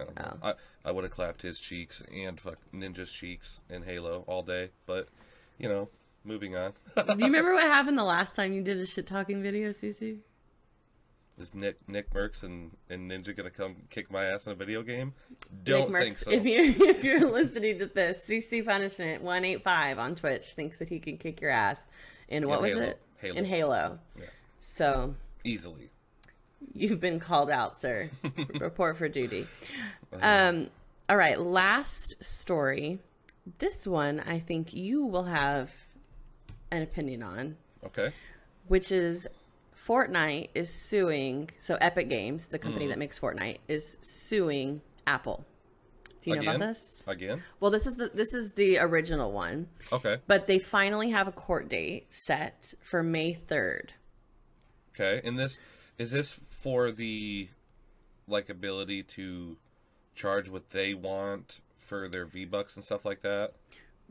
I 0.00 0.04
don't 0.04 0.18
know. 0.18 0.36
Oh. 0.42 0.48
I, 0.48 0.88
I 0.88 0.92
would 0.92 1.04
have 1.04 1.12
clapped 1.12 1.42
his 1.42 1.58
cheeks 1.58 2.02
and 2.14 2.40
fuck 2.40 2.58
Ninja's 2.74 3.12
cheeks 3.12 3.60
in 3.68 3.82
Halo 3.82 4.24
all 4.26 4.42
day, 4.42 4.70
but 4.86 5.08
you 5.58 5.68
know, 5.68 5.88
moving 6.24 6.56
on. 6.56 6.72
Do 6.96 7.04
you 7.06 7.14
remember 7.26 7.52
what 7.54 7.64
happened 7.64 7.98
the 7.98 8.04
last 8.04 8.36
time 8.36 8.52
you 8.52 8.62
did 8.62 8.78
a 8.78 8.86
shit 8.86 9.06
talking 9.06 9.42
video, 9.42 9.70
CC? 9.70 10.18
Is 11.38 11.54
Nick 11.54 11.76
Nick 11.88 12.10
Mercs 12.12 12.42
and, 12.42 12.70
and 12.90 13.10
Ninja 13.10 13.34
gonna 13.34 13.50
come 13.50 13.76
kick 13.88 14.10
my 14.10 14.26
ass 14.26 14.46
in 14.46 14.52
a 14.52 14.54
video 14.54 14.82
game? 14.82 15.14
Don't 15.64 15.90
Nick 15.90 16.02
think 16.02 16.14
Mercs, 16.14 16.24
so. 16.24 16.30
If 16.30 16.44
you're 16.44 16.64
if 16.90 17.02
you're 17.02 17.30
listening 17.30 17.78
to 17.78 17.86
this, 17.86 18.28
CC 18.28 18.64
Punishment 18.64 19.22
one 19.22 19.44
eight 19.44 19.64
five 19.64 19.98
on 19.98 20.14
Twitch 20.14 20.44
thinks 20.52 20.78
that 20.78 20.88
he 20.88 20.98
can 20.98 21.16
kick 21.16 21.40
your 21.40 21.50
ass 21.50 21.88
in 22.28 22.46
what 22.46 22.60
was 22.60 22.72
Halo. 22.72 22.82
it? 22.82 23.00
Halo. 23.16 23.36
In 23.36 23.44
Halo. 23.44 23.98
Yeah. 24.18 24.24
So 24.60 25.14
Easily. 25.44 25.90
You've 26.74 27.00
been 27.00 27.20
called 27.20 27.50
out, 27.50 27.76
sir. 27.76 28.10
Report 28.60 28.96
for 28.96 29.08
duty. 29.08 29.46
Um. 30.20 30.68
All 31.08 31.16
right. 31.16 31.40
Last 31.40 32.22
story. 32.22 32.98
This 33.58 33.86
one, 33.86 34.20
I 34.20 34.38
think 34.38 34.74
you 34.74 35.04
will 35.06 35.24
have 35.24 35.72
an 36.70 36.82
opinion 36.82 37.22
on, 37.22 37.56
Okay. 37.84 38.12
which 38.68 38.92
is 38.92 39.26
Fortnite 39.86 40.50
is 40.54 40.72
suing. 40.88 41.50
So 41.58 41.76
Epic 41.80 42.08
Games, 42.08 42.46
the 42.48 42.58
company 42.58 42.84
Mm-hmm. 42.84 42.90
that 42.90 42.98
makes 42.98 43.18
Fortnite, 43.18 43.58
is 43.66 43.98
suing 44.02 44.82
Apple. 45.06 45.44
Do 46.22 46.30
you 46.30 46.36
know 46.36 46.42
about 46.42 46.58
this? 46.60 47.02
Again? 47.08 47.42
Well, 47.60 47.70
this 47.70 47.86
is 47.86 47.96
the 47.96 48.10
this 48.12 48.34
is 48.34 48.52
the 48.52 48.78
original 48.78 49.32
one, 49.32 49.68
Okay. 49.90 50.18
but 50.26 50.46
they 50.46 50.58
finally 50.58 51.10
have 51.10 51.26
a 51.26 51.32
court 51.32 51.68
date 51.70 52.06
set 52.10 52.72
for 52.82 53.02
May 53.02 53.32
third. 53.32 53.94
Okay. 54.94 55.26
And 55.26 55.38
this 55.38 55.58
is 55.98 56.10
this 56.10 56.38
for 56.60 56.90
the 56.90 57.48
like 58.28 58.48
ability 58.48 59.02
to 59.02 59.56
charge 60.14 60.48
what 60.48 60.70
they 60.70 60.94
want 60.94 61.60
for 61.76 62.08
their 62.08 62.26
V 62.26 62.44
Bucks 62.44 62.76
and 62.76 62.84
stuff 62.84 63.04
like 63.04 63.22
that? 63.22 63.52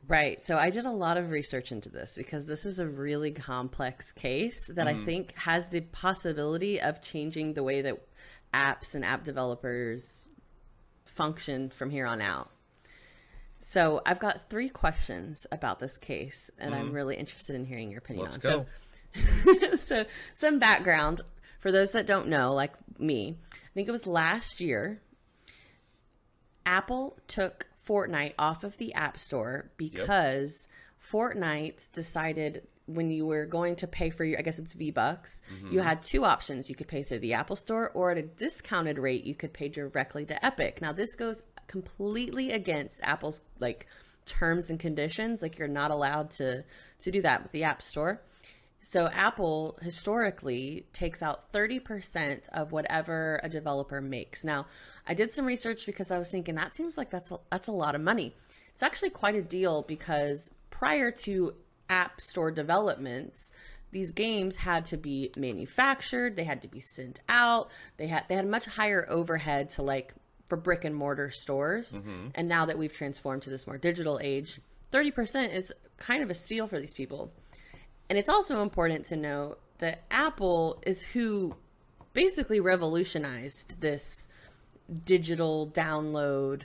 Right. 0.07 0.41
So 0.41 0.57
I 0.57 0.69
did 0.69 0.85
a 0.85 0.91
lot 0.91 1.17
of 1.17 1.29
research 1.29 1.71
into 1.71 1.89
this 1.89 2.15
because 2.17 2.45
this 2.45 2.65
is 2.65 2.79
a 2.79 2.87
really 2.87 3.31
complex 3.31 4.11
case 4.11 4.67
that 4.73 4.87
I 4.87 4.93
mm-hmm. 4.93 5.05
think 5.05 5.35
has 5.35 5.69
the 5.69 5.81
possibility 5.81 6.79
of 6.81 7.01
changing 7.01 7.53
the 7.53 7.63
way 7.63 7.81
that 7.81 8.01
apps 8.53 8.95
and 8.95 9.03
app 9.05 9.23
developers 9.23 10.25
function 11.05 11.69
from 11.69 11.89
here 11.89 12.05
on 12.05 12.21
out. 12.21 12.49
So 13.59 14.01
I've 14.05 14.19
got 14.19 14.49
three 14.49 14.69
questions 14.69 15.45
about 15.51 15.79
this 15.79 15.97
case, 15.97 16.49
and 16.57 16.73
I'm 16.73 16.87
mm-hmm. 16.87 16.95
really 16.95 17.15
interested 17.17 17.57
in 17.57 17.65
hearing 17.65 17.91
your 17.91 17.99
opinion 17.99 18.25
Let's 18.31 18.45
on. 18.45 18.51
go. 18.51 18.65
So, 19.13 19.75
so 19.75 20.05
some 20.33 20.59
background 20.59 21.21
for 21.59 21.71
those 21.71 21.91
that 21.91 22.07
don't 22.07 22.27
know, 22.27 22.53
like 22.53 22.73
me. 22.99 23.37
I 23.53 23.73
think 23.73 23.87
it 23.87 23.91
was 23.91 24.07
last 24.07 24.59
year. 24.59 25.01
Apple 26.65 27.17
took 27.27 27.67
Fortnite 27.87 28.33
off 28.37 28.63
of 28.63 28.77
the 28.77 28.93
App 28.93 29.17
Store 29.17 29.71
because 29.77 30.67
Fortnite 31.01 31.91
decided 31.93 32.67
when 32.85 33.09
you 33.11 33.25
were 33.25 33.45
going 33.45 33.75
to 33.77 33.87
pay 33.87 34.09
for 34.09 34.23
your, 34.23 34.39
I 34.39 34.41
guess 34.41 34.59
it's 34.59 34.73
V 34.73 34.91
Bucks, 34.91 35.41
you 35.49 35.67
mm-hmm. 35.67 35.79
had 35.79 36.01
two 36.01 36.25
options. 36.25 36.69
You 36.69 36.75
could 36.75 36.87
pay 36.87 37.03
through 37.03 37.19
the 37.19 37.33
Apple 37.33 37.55
Store, 37.55 37.91
or 37.93 38.11
at 38.11 38.17
a 38.17 38.23
discounted 38.23 38.97
rate, 38.97 39.23
you 39.25 39.35
could 39.35 39.53
pay 39.53 39.69
directly 39.69 40.25
to 40.25 40.45
Epic. 40.45 40.81
Now, 40.81 40.91
this 40.91 41.13
goes 41.15 41.43
completely 41.67 42.51
against 42.51 42.99
Apple's 43.03 43.41
like 43.59 43.85
terms 44.25 44.69
and 44.69 44.79
conditions. 44.79 45.41
Like 45.41 45.57
you're 45.57 45.67
not 45.67 45.91
allowed 45.91 46.31
to 46.31 46.63
to 46.99 47.11
do 47.11 47.21
that 47.21 47.43
with 47.43 47.51
the 47.51 47.63
App 47.63 47.81
Store. 47.81 48.21
So 48.83 49.07
Apple 49.07 49.77
historically 49.81 50.87
takes 50.93 51.21
out 51.21 51.51
30% 51.51 52.49
of 52.49 52.71
whatever 52.71 53.39
a 53.43 53.49
developer 53.49 54.01
makes. 54.01 54.43
Now, 54.43 54.65
I 55.07 55.13
did 55.13 55.31
some 55.31 55.45
research 55.45 55.85
because 55.85 56.11
I 56.11 56.17
was 56.17 56.31
thinking 56.31 56.55
that 56.55 56.75
seems 56.75 56.97
like 56.97 57.09
that's 57.09 57.31
a, 57.31 57.39
that's 57.51 57.67
a 57.67 57.71
lot 57.71 57.95
of 57.95 58.01
money. 58.01 58.35
It's 58.73 58.83
actually 58.83 59.09
quite 59.11 59.35
a 59.35 59.41
deal 59.41 59.83
because 59.83 60.51
prior 60.69 61.11
to 61.11 61.55
App 61.89 62.21
Store 62.21 62.51
developments, 62.51 63.51
these 63.91 64.11
games 64.11 64.55
had 64.55 64.85
to 64.85 64.97
be 64.97 65.31
manufactured, 65.35 66.35
they 66.35 66.43
had 66.43 66.61
to 66.61 66.67
be 66.67 66.79
sent 66.79 67.19
out, 67.27 67.69
they 67.97 68.07
had 68.07 68.25
they 68.29 68.35
had 68.35 68.47
much 68.47 68.65
higher 68.65 69.05
overhead 69.09 69.69
to 69.71 69.81
like 69.81 70.13
for 70.47 70.57
brick 70.57 70.85
and 70.85 70.95
mortar 70.95 71.29
stores. 71.29 71.93
Mm-hmm. 71.93 72.29
And 72.35 72.47
now 72.47 72.65
that 72.65 72.77
we've 72.77 72.91
transformed 72.91 73.43
to 73.43 73.49
this 73.49 73.67
more 73.67 73.77
digital 73.77 74.19
age, 74.21 74.59
30% 74.91 75.53
is 75.53 75.71
kind 75.97 76.23
of 76.23 76.29
a 76.29 76.33
steal 76.33 76.67
for 76.67 76.79
these 76.79 76.93
people. 76.93 77.31
And 78.09 78.17
it's 78.17 78.29
also 78.29 78.61
important 78.61 79.05
to 79.05 79.15
note 79.15 79.59
that 79.77 80.03
Apple 80.09 80.81
is 80.85 81.03
who 81.03 81.55
basically 82.13 82.59
revolutionized 82.59 83.81
this 83.81 84.27
digital 85.05 85.67
download 85.67 86.63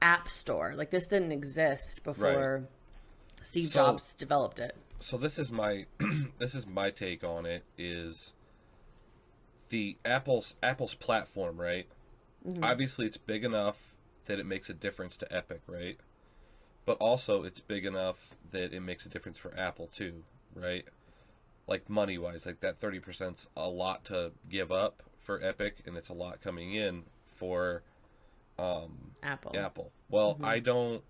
app 0.00 0.30
store. 0.30 0.72
Like 0.74 0.90
this 0.90 1.06
didn't 1.06 1.32
exist 1.32 2.02
before 2.02 2.64
Steve 3.42 3.68
So- 3.68 3.84
Jobs 3.84 4.14
developed 4.14 4.58
it. 4.58 4.74
so 4.98 5.16
this 5.16 5.38
is 5.38 5.50
my 5.52 5.86
this 6.38 6.54
is 6.54 6.66
my 6.66 6.90
take 6.90 7.22
on 7.24 7.46
it 7.46 7.64
is 7.78 8.32
the 9.68 9.96
apple's 10.04 10.54
apple's 10.62 10.94
platform 10.94 11.60
right? 11.60 11.86
Mm-hmm. 12.46 12.64
Obviously 12.64 13.06
it's 13.06 13.16
big 13.18 13.44
enough 13.44 13.94
that 14.24 14.38
it 14.38 14.46
makes 14.46 14.68
a 14.70 14.74
difference 14.74 15.16
to 15.18 15.30
epic 15.34 15.60
right? 15.66 15.98
But 16.86 16.96
also 16.98 17.44
it's 17.44 17.60
big 17.60 17.84
enough 17.84 18.30
that 18.50 18.72
it 18.72 18.80
makes 18.80 19.04
a 19.06 19.08
difference 19.10 19.38
for 19.38 19.56
apple 19.58 19.86
too 19.86 20.24
right 20.54 20.84
like 21.66 21.88
money 21.88 22.18
wise 22.18 22.44
like 22.44 22.60
that 22.60 22.80
30%'s 22.80 23.48
a 23.56 23.68
lot 23.68 24.04
to 24.04 24.32
give 24.48 24.72
up 24.72 25.02
for 25.18 25.42
epic 25.42 25.82
and 25.86 25.96
it's 25.96 26.08
a 26.08 26.14
lot 26.14 26.40
coming 26.40 26.72
in 26.72 27.04
for 27.26 27.82
um, 28.60 29.12
Apple. 29.22 29.56
Apple. 29.56 29.92
Well, 30.08 30.34
mm-hmm. 30.34 30.44
I 30.44 30.58
don't. 30.58 31.02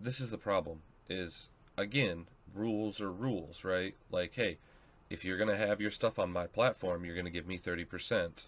This 0.00 0.20
is 0.20 0.30
the 0.30 0.38
problem. 0.38 0.82
Is 1.08 1.48
again, 1.78 2.26
rules 2.54 3.00
are 3.00 3.12
rules, 3.12 3.64
right? 3.64 3.94
Like, 4.10 4.34
hey, 4.34 4.58
if 5.08 5.24
you're 5.24 5.38
gonna 5.38 5.56
have 5.56 5.80
your 5.80 5.90
stuff 5.90 6.18
on 6.18 6.32
my 6.32 6.46
platform, 6.46 7.04
you're 7.04 7.16
gonna 7.16 7.30
give 7.30 7.46
me 7.46 7.56
thirty 7.56 7.84
percent, 7.84 8.46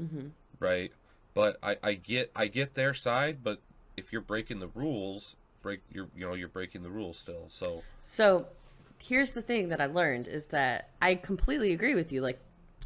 mm-hmm. 0.00 0.28
right? 0.60 0.92
But 1.32 1.58
I, 1.62 1.76
I 1.82 1.94
get, 1.94 2.30
I 2.34 2.46
get 2.46 2.74
their 2.74 2.94
side, 2.94 3.38
but 3.42 3.60
if 3.94 4.10
you're 4.10 4.22
breaking 4.22 4.60
the 4.60 4.68
rules, 4.68 5.36
break, 5.66 5.80
you're, 5.92 6.06
you 6.16 6.24
know, 6.24 6.34
you're 6.34 6.48
breaking 6.48 6.84
the 6.84 6.90
rules 6.90 7.18
still. 7.18 7.46
So, 7.48 7.82
So 8.00 8.46
here's 9.02 9.32
the 9.32 9.42
thing 9.42 9.70
that 9.70 9.80
I 9.80 9.86
learned 9.86 10.28
is 10.28 10.46
that 10.46 10.90
I 11.02 11.16
completely 11.16 11.72
agree 11.72 11.96
with 11.96 12.12
you. 12.12 12.20
Like 12.20 12.40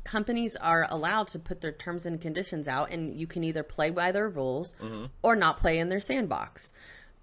companies 0.04 0.56
are 0.56 0.86
allowed 0.88 1.28
to 1.28 1.38
put 1.38 1.60
their 1.60 1.72
terms 1.72 2.06
and 2.06 2.18
conditions 2.18 2.68
out 2.68 2.90
and 2.90 3.14
you 3.20 3.26
can 3.26 3.44
either 3.44 3.62
play 3.62 3.90
by 3.90 4.12
their 4.12 4.30
rules 4.30 4.72
mm-hmm. 4.82 5.06
or 5.22 5.36
not 5.36 5.58
play 5.58 5.78
in 5.78 5.90
their 5.90 6.00
sandbox. 6.00 6.72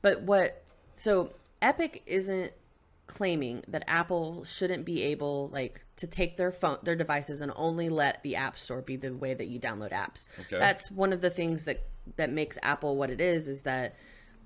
But 0.03 0.21
what 0.21 0.63
so 0.95 1.31
Epic 1.59 2.03
isn't 2.05 2.53
claiming 3.07 3.63
that 3.69 3.83
Apple 3.87 4.43
shouldn't 4.43 4.85
be 4.85 5.01
able 5.01 5.49
like 5.51 5.83
to 5.95 6.05
take 6.05 6.37
their 6.37 6.51
phone 6.51 6.77
their 6.83 6.95
devices 6.95 7.41
and 7.41 7.51
only 7.55 7.89
let 7.89 8.21
the 8.21 8.35
App 8.35 8.59
Store 8.59 8.83
be 8.83 8.95
the 8.95 9.11
way 9.11 9.33
that 9.33 9.47
you 9.47 9.59
download 9.59 9.91
apps. 9.91 10.27
Okay. 10.41 10.59
That's 10.59 10.91
one 10.91 11.13
of 11.13 11.21
the 11.21 11.31
things 11.31 11.65
that 11.65 11.87
that 12.17 12.31
makes 12.31 12.59
Apple 12.61 12.95
what 12.95 13.09
it 13.09 13.21
is 13.21 13.47
is 13.47 13.63
that 13.63 13.95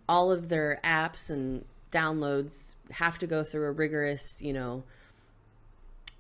all 0.08 0.32
of 0.32 0.50
their 0.50 0.80
apps 0.84 1.30
and 1.30 1.66
downloads 1.92 2.74
have 2.92 3.18
to 3.20 3.28
go 3.28 3.44
through 3.44 3.66
a 3.66 3.72
rigorous, 3.72 4.42
you 4.42 4.54
know, 4.54 4.84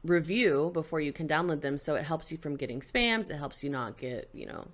review 0.03 0.71
before 0.73 1.00
you 1.00 1.13
can 1.13 1.27
download 1.27 1.61
them. 1.61 1.77
So 1.77 1.95
it 1.95 2.03
helps 2.03 2.31
you 2.31 2.38
from 2.38 2.55
getting 2.55 2.79
spams, 2.79 3.29
it 3.29 3.38
helps 3.38 3.63
you 3.63 3.69
not 3.69 3.97
get, 3.97 4.29
you 4.33 4.45
know, 4.45 4.67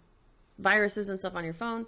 viruses 0.60 1.10
and 1.10 1.20
stuff 1.20 1.36
on 1.36 1.44
your 1.44 1.54
phone. 1.54 1.86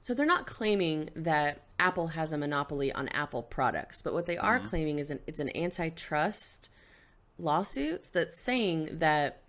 So 0.00 0.14
they're 0.14 0.26
not 0.26 0.46
claiming 0.46 1.10
that 1.14 1.62
Apple 1.78 2.08
has 2.08 2.32
a 2.32 2.38
monopoly 2.38 2.92
on 2.92 3.08
Apple 3.08 3.42
products, 3.42 4.02
but 4.02 4.12
what 4.12 4.26
they 4.26 4.36
are 4.36 4.58
claiming 4.58 4.98
is 4.98 5.10
an 5.10 5.20
it's 5.26 5.40
an 5.40 5.56
antitrust 5.56 6.68
lawsuit 7.38 8.10
that's 8.12 8.40
saying 8.40 8.88
that 8.98 9.42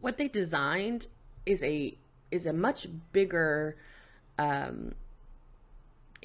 what 0.00 0.16
they 0.16 0.28
designed 0.28 1.06
is 1.44 1.62
a 1.62 1.96
is 2.30 2.46
a 2.46 2.52
much 2.52 2.86
bigger 3.12 3.76
um 4.38 4.94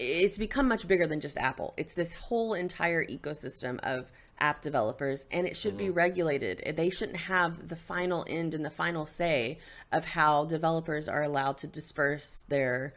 it's 0.01 0.38
become 0.38 0.67
much 0.67 0.88
bigger 0.88 1.05
than 1.05 1.20
just 1.20 1.38
Apple. 1.38 1.74
It's 1.77 1.93
this 1.93 2.13
whole 2.13 2.53
entire 2.53 3.05
ecosystem 3.05 3.79
of 3.84 4.12
app 4.39 4.62
developers 4.62 5.27
and 5.31 5.46
it 5.46 5.55
should 5.55 5.77
be 5.77 5.86
mm-hmm. 5.86 5.93
regulated. 5.93 6.74
They 6.75 6.89
shouldn't 6.89 7.20
have 7.20 7.67
the 7.70 7.75
final 7.75 8.25
end 8.27 8.55
and 8.55 8.65
the 8.65 8.72
final 8.72 9.05
say 9.05 9.60
of 9.91 10.03
how 10.03 10.46
developers 10.46 11.08
are 11.08 11.22
allowed 11.22 11.60
to 11.60 11.67
disperse 11.67 12.43
their 12.50 12.93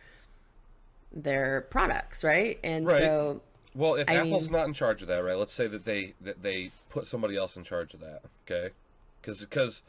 their 1.13 1.67
products, 1.71 2.25
right? 2.25 2.59
And 2.65 2.87
Right. 2.87 2.99
so 2.99 3.43
well, 3.75 3.95
if 3.95 4.09
I 4.09 4.15
Apple's 4.15 4.45
mean- 4.45 4.53
not 4.53 4.69
in 4.69 4.73
charge 4.75 5.03
of 5.03 5.09
that, 5.09 5.23
right? 5.23 5.37
Let's 5.37 5.53
say 5.53 5.67
that 5.67 5.85
they 5.85 6.15
that 6.23 6.43
they 6.43 6.71
put 6.89 7.07
somebody 7.07 7.37
else 7.37 7.57
in 7.57 7.65
charge 7.65 7.93
of 7.93 8.01
that, 8.01 8.23
okay? 8.47 8.71
Because 9.21 9.41
because 9.41 9.83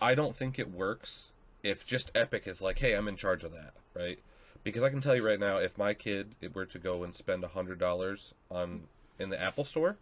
I 0.00 0.14
don't 0.14 0.34
think 0.34 0.58
it 0.58 0.70
works 0.72 1.24
if 1.62 1.86
just 1.86 2.10
Epic 2.14 2.46
is 2.46 2.62
like, 2.62 2.78
hey, 2.78 2.94
I'm 2.94 3.06
in 3.06 3.16
charge 3.16 3.44
of 3.44 3.52
that, 3.52 3.74
right? 3.94 4.18
Because 4.64 4.82
I 4.82 4.90
can 4.90 5.00
tell 5.00 5.16
you 5.16 5.26
right 5.26 5.40
now, 5.40 5.56
if 5.56 5.76
my 5.76 5.92
kid 5.94 6.36
were 6.54 6.66
to 6.66 6.78
go 6.78 7.02
and 7.02 7.14
spend 7.14 7.42
a 7.42 7.48
hundred 7.48 7.78
dollars 7.78 8.34
on 8.50 8.82
in 9.18 9.30
the 9.30 9.40
Apple 9.40 9.64
store, 9.64 9.96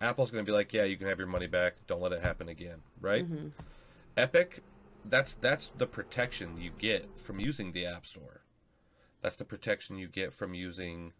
Apple's 0.00 0.30
going 0.30 0.44
to 0.44 0.48
be 0.48 0.54
like, 0.54 0.72
yeah, 0.72 0.84
you 0.84 0.96
can 0.96 1.08
have 1.08 1.18
your 1.18 1.26
money 1.26 1.46
back. 1.48 1.74
Don't 1.86 2.00
let 2.00 2.12
it 2.12 2.22
happen 2.22 2.48
again, 2.48 2.82
right? 3.00 3.24
Mm-hmm. 3.24 3.48
Epic 4.16 4.62
that's 5.04 5.34
that's 5.34 5.70
the 5.76 5.86
protection 5.86 6.60
you 6.60 6.70
get 6.78 7.18
from 7.18 7.40
using 7.40 7.72
the 7.72 7.86
App 7.86 8.06
Store. 8.06 8.42
That's 9.20 9.36
the 9.36 9.44
protection 9.44 9.98
you 9.98 10.08
get 10.08 10.32
from 10.32 10.54
using 10.54 11.12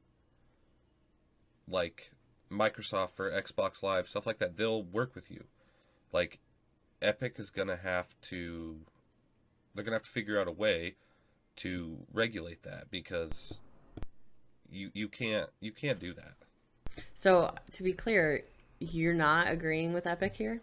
like 1.68 2.12
Microsoft 2.50 3.10
for 3.10 3.30
Xbox 3.30 3.82
Live, 3.82 4.08
stuff 4.08 4.26
like 4.26 4.38
that. 4.38 4.56
They'll 4.56 4.82
work 4.82 5.14
with 5.14 5.30
you. 5.30 5.44
Like 6.12 6.40
Epic 7.00 7.36
is 7.38 7.50
gonna 7.50 7.76
have 7.76 8.14
to 8.22 8.80
they're 9.74 9.84
gonna 9.84 9.96
have 9.96 10.04
to 10.04 10.10
figure 10.10 10.40
out 10.40 10.48
a 10.48 10.52
way 10.52 10.96
to 11.56 11.98
regulate 12.12 12.62
that 12.62 12.90
because 12.90 13.60
you 14.70 14.90
you 14.94 15.08
can't 15.08 15.50
you 15.60 15.72
can't 15.72 15.98
do 15.98 16.12
that. 16.14 16.34
So 17.14 17.54
to 17.72 17.82
be 17.82 17.92
clear, 17.92 18.42
you're 18.80 19.14
not 19.14 19.48
agreeing 19.50 19.92
with 19.92 20.06
Epic 20.06 20.34
here. 20.36 20.60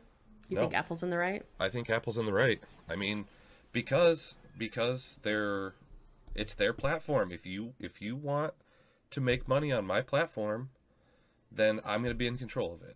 You 0.48 0.55
No. 0.55 0.62
think 0.62 0.74
Apple's 0.74 1.03
in 1.03 1.10
the 1.10 1.17
right? 1.17 1.46
I 1.60 1.69
think 1.69 1.89
Apple's 1.89 2.17
in 2.17 2.25
the 2.25 2.34
right. 2.34 2.62
I 2.89 2.96
mean, 2.96 3.25
because 3.72 4.36
because 4.58 5.17
they're 5.22 5.74
it's 6.36 6.53
their 6.53 6.74
platform. 6.74 7.31
If 7.31 7.46
you 7.46 7.74
if 7.79 8.01
you 8.01 8.15
want 8.15 8.53
to 9.12 9.22
make 9.22 9.48
money 9.48 9.72
on 9.72 9.86
my 9.86 10.01
platform, 10.01 10.69
then 11.51 11.81
I'm 11.86 12.01
going 12.01 12.13
to 12.13 12.17
be 12.17 12.27
in 12.27 12.38
control 12.38 12.74
of 12.74 12.81
it. 12.84 12.96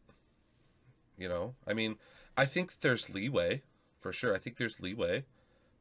You 1.18 1.30
know? 1.30 1.56
I 1.68 1.74
mean, 1.74 1.98
I 2.36 2.46
think 2.46 2.80
there's 2.82 3.10
leeway, 3.10 3.62
for 4.00 4.12
sure. 4.12 4.36
I 4.36 4.40
think 4.40 4.58
there's 4.58 4.80
leeway, 4.80 5.26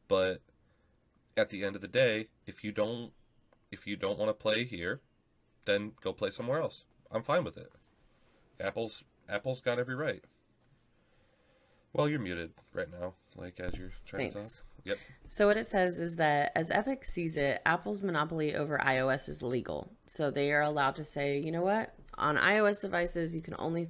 but 0.08 0.40
at 1.36 1.50
the 1.50 1.64
end 1.64 1.76
of 1.76 1.82
the 1.82 1.88
day, 1.88 2.28
if 2.46 2.64
you 2.64 2.72
don't 2.72 3.12
if 3.70 3.86
you 3.86 3.96
don't 3.96 4.18
want 4.18 4.28
to 4.28 4.34
play 4.34 4.64
here, 4.64 5.00
then 5.64 5.92
go 6.02 6.12
play 6.12 6.30
somewhere 6.30 6.60
else. 6.60 6.84
I'm 7.10 7.22
fine 7.22 7.44
with 7.44 7.56
it. 7.56 7.72
Apple's 8.60 9.04
Apple's 9.28 9.60
got 9.60 9.78
every 9.78 9.94
right. 9.94 10.24
Well, 11.92 12.08
you're 12.08 12.20
muted 12.20 12.52
right 12.72 12.90
now, 12.90 13.14
like 13.36 13.60
as 13.60 13.74
you're 13.74 13.92
trying 14.06 14.32
Thanks. 14.32 14.56
to 14.56 14.58
talk. 14.58 14.66
Yep. 14.84 14.98
So 15.28 15.46
what 15.46 15.56
it 15.56 15.66
says 15.66 16.00
is 16.00 16.16
that 16.16 16.52
as 16.56 16.70
Epic 16.70 17.04
sees 17.04 17.36
it, 17.36 17.60
Apple's 17.66 18.02
monopoly 18.02 18.56
over 18.56 18.78
iOS 18.78 19.28
is 19.28 19.42
legal. 19.42 19.92
So 20.06 20.30
they 20.30 20.52
are 20.52 20.62
allowed 20.62 20.96
to 20.96 21.04
say, 21.04 21.38
you 21.38 21.52
know 21.52 21.62
what, 21.62 21.94
on 22.18 22.36
iOS 22.36 22.80
devices 22.80 23.34
you 23.34 23.42
can 23.42 23.54
only 23.58 23.88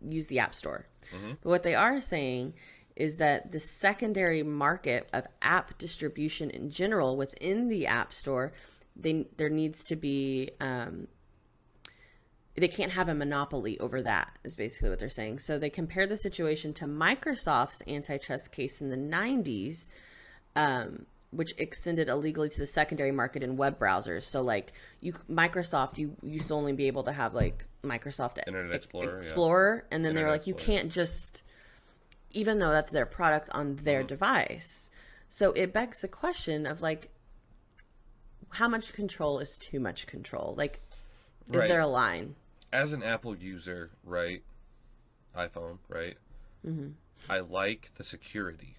use 0.00 0.26
the 0.28 0.38
App 0.38 0.54
Store. 0.54 0.86
Mm-hmm. 1.14 1.32
But 1.42 1.48
what 1.48 1.62
they 1.62 1.74
are 1.74 2.00
saying 2.00 2.54
is 3.00 3.16
that 3.16 3.50
the 3.50 3.60
secondary 3.60 4.42
market 4.42 5.08
of 5.12 5.26
app 5.40 5.78
distribution 5.78 6.50
in 6.50 6.70
general 6.70 7.16
within 7.16 7.68
the 7.68 7.86
App 7.86 8.12
Store, 8.12 8.52
they 8.94 9.26
there 9.36 9.48
needs 9.48 9.82
to 9.84 9.96
be 9.96 10.50
um, 10.60 11.08
they 12.56 12.68
can't 12.68 12.92
have 12.92 13.08
a 13.08 13.14
monopoly 13.14 13.78
over 13.80 14.02
that 14.02 14.30
is 14.44 14.54
basically 14.54 14.90
what 14.90 14.98
they're 14.98 15.08
saying. 15.08 15.38
So 15.38 15.58
they 15.58 15.70
compare 15.70 16.06
the 16.06 16.16
situation 16.18 16.74
to 16.74 16.84
microsoft's 16.84 17.82
antitrust 17.88 18.52
case 18.52 18.80
in 18.80 18.90
the 18.90 18.96
90s 18.96 19.88
um, 20.56 21.06
which 21.30 21.52
extended 21.58 22.08
illegally 22.08 22.48
to 22.48 22.58
the 22.58 22.66
secondary 22.66 23.12
market 23.12 23.42
in 23.42 23.56
web 23.56 23.78
browsers. 23.78 24.24
So 24.24 24.42
like 24.42 24.72
you 25.00 25.12
microsoft 25.30 25.98
you 25.98 26.16
used 26.22 26.48
to 26.48 26.54
only 26.54 26.72
be 26.72 26.86
able 26.86 27.04
to 27.04 27.12
have 27.12 27.34
like 27.34 27.64
microsoft 27.82 28.38
Internet 28.46 28.74
Explorer, 28.74 29.12
yeah. 29.12 29.16
explorer 29.16 29.84
and 29.90 30.04
then 30.04 30.14
they 30.14 30.22
were 30.22 30.28
Internet 30.28 30.40
like 30.40 30.46
you 30.48 30.54
can't 30.54 30.92
just 30.92 31.44
even 32.30 32.58
though 32.58 32.70
that's 32.70 32.90
their 32.90 33.06
product 33.06 33.48
on 33.52 33.76
their 33.76 34.00
Mm-hmm. 34.00 34.06
device 34.08 34.90
so 35.28 35.52
it 35.52 35.72
begs 35.72 36.00
the 36.00 36.08
question 36.08 36.66
of 36.66 36.82
like 36.82 37.08
how 38.50 38.68
much 38.68 38.92
control 38.92 39.38
is 39.38 39.58
too 39.58 39.78
much 39.80 40.06
control 40.06 40.54
like 40.56 40.80
is 41.48 41.56
Right. 41.56 41.68
there 41.68 41.80
a 41.80 41.86
line 41.86 42.34
As 42.72 42.92
an 42.92 43.02
Apple 43.02 43.34
user, 43.36 43.90
right? 44.04 44.42
iPhone, 45.36 45.78
right? 45.88 46.16
Mm-hmm. 46.66 46.90
I 47.28 47.40
like 47.40 47.90
the 47.96 48.04
security. 48.04 48.76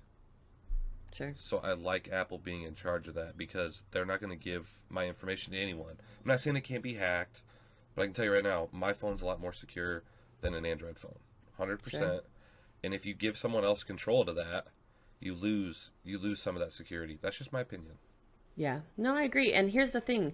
Sure. 1.14 1.34
So 1.38 1.60
I 1.60 1.74
like 1.74 2.10
Apple 2.12 2.38
being 2.38 2.64
in 2.64 2.74
charge 2.76 3.08
of 3.10 3.16
that 3.16 3.38
because 3.38 3.84
they're 3.92 4.06
not 4.06 4.22
going 4.22 4.30
to 4.38 4.42
give 4.42 4.80
my 4.90 5.08
information 5.08 5.52
to 5.54 5.60
anyone. 5.60 5.98
I'm 6.00 6.28
not 6.28 6.40
saying 6.40 6.56
it 6.56 6.62
can't 6.62 6.82
be 6.84 6.94
hacked, 6.94 7.42
but 7.96 8.04
I 8.04 8.06
can 8.06 8.14
tell 8.14 8.24
you 8.26 8.34
right 8.34 8.44
now, 8.44 8.70
my 8.72 8.94
phone's 8.94 9.22
a 9.22 9.26
lot 9.26 9.42
more 9.42 9.52
secure 9.54 10.04
than 10.40 10.54
an 10.54 10.66
Android 10.66 10.98
phone. 10.98 11.20
100%. 11.60 11.90
Sure. 11.90 12.22
And 12.84 12.94
if 12.94 13.06
you 13.06 13.14
give 13.14 13.38
someone 13.38 13.64
else 13.64 13.84
control 13.84 14.26
to 14.26 14.34
that, 14.34 14.68
you 15.20 15.36
lose 15.36 15.92
you 16.04 16.18
lose 16.18 16.42
some 16.42 16.56
of 16.56 16.62
that 16.62 16.74
security. 16.74 17.18
That's 17.22 17.38
just 17.38 17.54
my 17.54 17.62
opinion. 17.62 17.94
Yeah. 18.56 18.82
No, 18.98 19.16
I 19.16 19.24
agree. 19.24 19.54
And 19.54 19.70
here's 19.70 19.92
the 19.92 20.02
thing. 20.02 20.34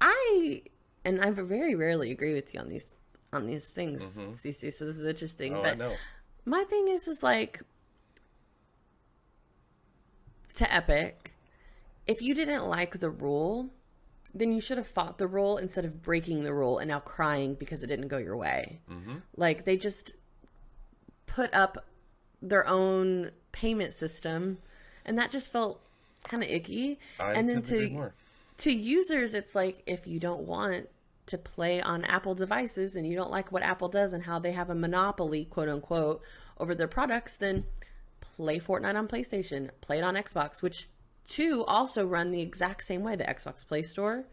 I 0.00 0.62
and 1.04 1.20
I 1.20 1.30
very 1.30 1.74
rarely 1.74 2.10
agree 2.10 2.34
with 2.34 2.52
you 2.52 2.60
on 2.60 2.68
these 2.68 2.86
on 3.32 3.46
these 3.46 3.66
things, 3.66 4.18
mm-hmm. 4.18 4.32
CC. 4.32 4.72
So 4.72 4.86
this 4.86 4.96
is 4.96 5.04
interesting. 5.04 5.54
Oh, 5.54 5.62
but 5.62 5.96
my 6.44 6.64
thing 6.64 6.88
is 6.88 7.06
is 7.08 7.22
like 7.22 7.62
to 10.54 10.72
Epic, 10.72 11.34
if 12.06 12.20
you 12.20 12.34
didn't 12.34 12.66
like 12.66 12.98
the 12.98 13.10
rule, 13.10 13.70
then 14.34 14.52
you 14.52 14.60
should 14.60 14.76
have 14.76 14.86
fought 14.86 15.18
the 15.18 15.26
rule 15.26 15.58
instead 15.58 15.84
of 15.84 16.02
breaking 16.02 16.42
the 16.42 16.52
rule 16.52 16.78
and 16.78 16.88
now 16.88 17.00
crying 17.00 17.54
because 17.54 17.82
it 17.82 17.86
didn't 17.86 18.08
go 18.08 18.18
your 18.18 18.36
way. 18.36 18.80
Mm-hmm. 18.90 19.16
Like 19.36 19.64
they 19.64 19.76
just 19.76 20.14
put 21.28 21.54
up 21.54 21.84
their 22.42 22.66
own 22.66 23.30
payment 23.52 23.92
system, 23.92 24.58
and 25.04 25.18
that 25.18 25.30
just 25.30 25.52
felt 25.52 25.80
kind 26.24 26.42
of 26.42 26.48
icky. 26.48 26.98
I 27.20 27.32
and 27.32 27.48
then 27.48 27.62
to 27.62 28.10
to 28.58 28.72
users, 28.72 29.34
it's 29.34 29.54
like 29.54 29.82
if 29.86 30.06
you 30.06 30.18
don't 30.18 30.42
want 30.42 30.88
to 31.26 31.38
play 31.38 31.80
on 31.80 32.04
Apple 32.04 32.34
devices 32.34 32.96
and 32.96 33.06
you 33.06 33.14
don't 33.14 33.30
like 33.30 33.52
what 33.52 33.62
Apple 33.62 33.88
does 33.88 34.12
and 34.12 34.22
how 34.24 34.38
they 34.38 34.52
have 34.52 34.70
a 34.70 34.74
monopoly, 34.74 35.44
quote 35.44 35.68
unquote, 35.68 36.22
over 36.58 36.74
their 36.74 36.88
products, 36.88 37.36
then 37.36 37.64
play 38.20 38.58
Fortnite 38.58 38.96
on 38.96 39.06
PlayStation, 39.06 39.70
play 39.80 39.98
it 39.98 40.04
on 40.04 40.14
Xbox, 40.14 40.62
which 40.62 40.88
two 41.28 41.64
also 41.66 42.04
run 42.04 42.30
the 42.30 42.40
exact 42.40 42.84
same 42.84 43.02
way 43.02 43.14
the 43.14 43.24
Xbox 43.24 43.66
Play 43.66 43.82
Store. 43.82 44.24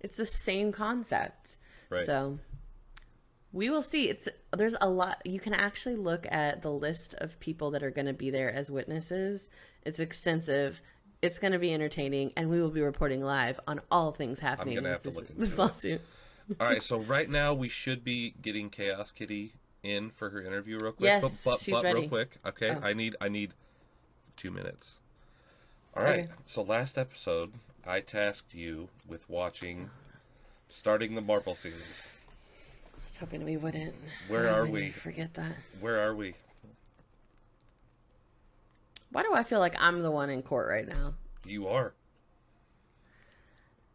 It's 0.00 0.16
the 0.16 0.26
same 0.26 0.72
concept. 0.72 1.44
Mm-hmm. 1.46 1.94
Right. 1.94 2.06
So 2.06 2.38
we 3.52 3.68
will 3.70 3.82
see. 3.82 4.08
It's 4.08 4.28
there's 4.56 4.74
a 4.80 4.88
lot. 4.88 5.20
You 5.24 5.40
can 5.40 5.54
actually 5.54 5.96
look 5.96 6.26
at 6.30 6.62
the 6.62 6.70
list 6.70 7.14
of 7.18 7.38
people 7.40 7.70
that 7.72 7.82
are 7.82 7.90
going 7.90 8.06
to 8.06 8.12
be 8.12 8.30
there 8.30 8.52
as 8.52 8.70
witnesses. 8.70 9.50
It's 9.84 9.98
extensive. 9.98 10.80
It's 11.20 11.38
going 11.38 11.52
to 11.52 11.58
be 11.58 11.72
entertaining, 11.72 12.32
and 12.36 12.50
we 12.50 12.60
will 12.60 12.70
be 12.70 12.80
reporting 12.80 13.22
live 13.22 13.60
on 13.68 13.80
all 13.90 14.10
things 14.12 14.40
happening. 14.40 14.74
gonna 14.76 14.88
have 14.90 15.04
with 15.04 15.14
to 15.14 15.20
this, 15.20 15.28
look 15.30 15.38
this 15.38 15.52
it. 15.52 15.58
lawsuit. 15.58 16.00
All 16.60 16.66
right, 16.66 16.82
so 16.82 16.98
right 16.98 17.30
now 17.30 17.54
we 17.54 17.68
should 17.68 18.02
be 18.02 18.34
getting 18.42 18.68
Chaos 18.70 19.12
Kitty 19.12 19.52
in 19.82 20.10
for 20.10 20.30
her 20.30 20.42
interview 20.42 20.78
real 20.80 20.92
quick. 20.92 21.06
Yes, 21.06 21.44
but, 21.44 21.50
but, 21.52 21.60
she's 21.60 21.74
but 21.74 21.84
ready. 21.84 22.00
real 22.00 22.08
quick. 22.08 22.38
Okay, 22.44 22.70
Oh. 22.70 22.80
I 22.82 22.92
need 22.94 23.16
I 23.20 23.28
need 23.28 23.52
two 24.36 24.50
minutes. 24.50 24.96
All 25.96 26.02
right. 26.02 26.20
Okay. 26.24 26.28
So 26.46 26.62
last 26.62 26.98
episode, 26.98 27.52
I 27.86 28.00
tasked 28.00 28.54
you 28.54 28.88
with 29.06 29.28
watching, 29.28 29.90
starting 30.68 31.14
the 31.14 31.20
Marvel 31.20 31.54
series. 31.54 32.10
Was 33.12 33.18
hoping 33.18 33.44
we 33.44 33.58
wouldn't. 33.58 33.94
Where 34.28 34.48
are 34.48 34.64
we? 34.64 34.88
Forget 34.88 35.34
that. 35.34 35.52
Where 35.80 36.00
are 36.00 36.14
we? 36.14 36.32
Why 39.10 39.22
do 39.22 39.34
I 39.34 39.42
feel 39.42 39.58
like 39.58 39.74
I'm 39.78 40.00
the 40.00 40.10
one 40.10 40.30
in 40.30 40.40
court 40.40 40.66
right 40.66 40.88
now? 40.88 41.12
You 41.44 41.68
are. 41.68 41.92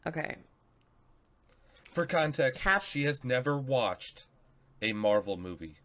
Okay. 0.06 0.36
For 1.92 2.06
context, 2.06 2.62
Cap- 2.62 2.84
she 2.84 3.06
has 3.06 3.24
never 3.24 3.58
watched 3.58 4.28
a 4.84 4.94
Marvel 4.94 5.36
movie. 5.36 5.78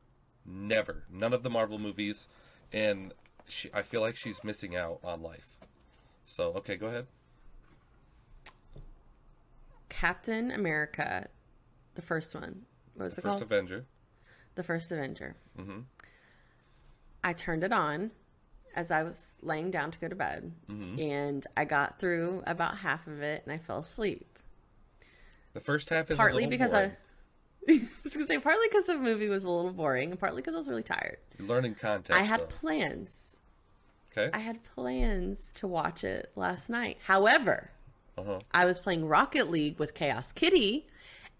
Never. 0.44 1.04
None 1.10 1.32
of 1.32 1.42
the 1.42 1.48
Marvel 1.48 1.78
movies, 1.78 2.28
and 2.70 3.14
she, 3.48 3.70
I 3.72 3.80
feel 3.80 4.02
like 4.02 4.18
she's 4.18 4.44
missing 4.44 4.76
out 4.76 4.98
on 5.02 5.22
life. 5.22 5.56
So 6.26 6.52
okay, 6.56 6.76
go 6.76 6.88
ahead. 6.88 7.06
Captain 9.88 10.50
America, 10.50 11.28
the 11.94 12.02
first 12.02 12.34
one. 12.34 12.66
What 13.02 13.06
was 13.06 13.16
The 13.16 13.20
it 13.20 13.22
first 13.22 13.30
called? 13.32 13.42
Avenger. 13.42 13.84
the 14.54 14.62
first 14.62 14.92
Avenger. 14.92 15.34
Mm-hmm. 15.58 15.80
I 17.24 17.32
turned 17.32 17.64
it 17.64 17.72
on 17.72 18.10
as 18.74 18.90
I 18.90 19.02
was 19.02 19.34
laying 19.42 19.70
down 19.70 19.90
to 19.90 19.98
go 19.98 20.08
to 20.08 20.14
bed, 20.16 20.52
Mm-hmm. 20.70 20.98
and 21.00 21.46
I 21.56 21.64
got 21.64 21.98
through 21.98 22.42
about 22.46 22.78
half 22.78 23.06
of 23.06 23.20
it, 23.22 23.42
and 23.44 23.52
I 23.52 23.58
fell 23.58 23.78
asleep. 23.80 24.38
The 25.52 25.60
first 25.60 25.90
half 25.90 26.10
is 26.10 26.16
Partly 26.16 26.46
because 26.46 26.70
boring. 26.72 26.92
I, 27.68 27.72
I 27.72 27.80
was 28.04 28.12
gonna 28.14 28.26
say 28.26 28.38
partly 28.38 28.66
because 28.68 28.86
the 28.86 28.96
movie 28.98 29.28
was 29.28 29.44
a 29.44 29.50
little 29.50 29.72
boring, 29.72 30.10
and 30.10 30.18
partly 30.18 30.40
because 30.42 30.54
I 30.54 30.58
was 30.58 30.68
really 30.68 30.82
tired. 30.82 31.18
You're 31.38 31.48
learning 31.48 31.74
context. 31.74 32.12
I 32.18 32.24
had 32.24 32.40
though. 32.40 32.46
plans. 32.46 33.40
okay. 34.16 34.30
I 34.32 34.38
had 34.40 34.62
plans 34.64 35.50
to 35.56 35.66
watch 35.66 36.04
it 36.04 36.30
last 36.36 36.70
night. 36.70 36.98
However, 37.04 37.70
Uh-huh. 38.16 38.38
I 38.52 38.64
was 38.64 38.78
playing 38.78 39.06
Rocket 39.06 39.50
League 39.50 39.78
with 39.78 39.92
Chaos 39.94 40.32
Kitty, 40.32 40.86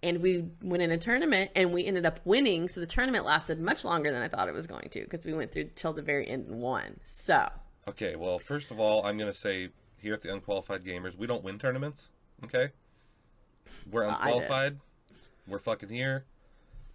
and 0.02 0.20
we 0.20 0.44
went 0.62 0.82
in 0.82 0.90
a 0.90 0.98
tournament, 0.98 1.50
and 1.54 1.72
we 1.72 1.84
ended 1.84 2.06
up 2.06 2.20
winning. 2.24 2.68
So 2.68 2.80
the 2.80 2.86
tournament 2.86 3.24
lasted 3.24 3.60
much 3.60 3.84
longer 3.84 4.10
than 4.10 4.22
I 4.22 4.28
thought 4.28 4.48
it 4.48 4.54
was 4.54 4.66
going 4.66 4.88
to, 4.90 5.00
because 5.00 5.24
we 5.24 5.32
went 5.32 5.52
through 5.52 5.70
till 5.74 5.92
the 5.92 6.02
very 6.02 6.28
end 6.28 6.48
and 6.48 6.60
won. 6.60 7.00
So 7.04 7.48
Okay. 7.88 8.16
Well, 8.16 8.38
first 8.38 8.70
of 8.70 8.78
all, 8.78 9.04
I'm 9.04 9.18
gonna 9.18 9.34
say 9.34 9.70
here 9.96 10.14
at 10.14 10.22
the 10.22 10.32
Unqualified 10.32 10.84
Gamers, 10.84 11.16
we 11.16 11.26
don't 11.26 11.42
win 11.42 11.58
tournaments. 11.58 12.08
Okay. 12.44 12.70
We're 13.90 14.06
Well, 14.06 14.10
unqualified. 14.10 14.78
We're 15.46 15.58
fucking 15.58 15.88
here. 15.88 16.24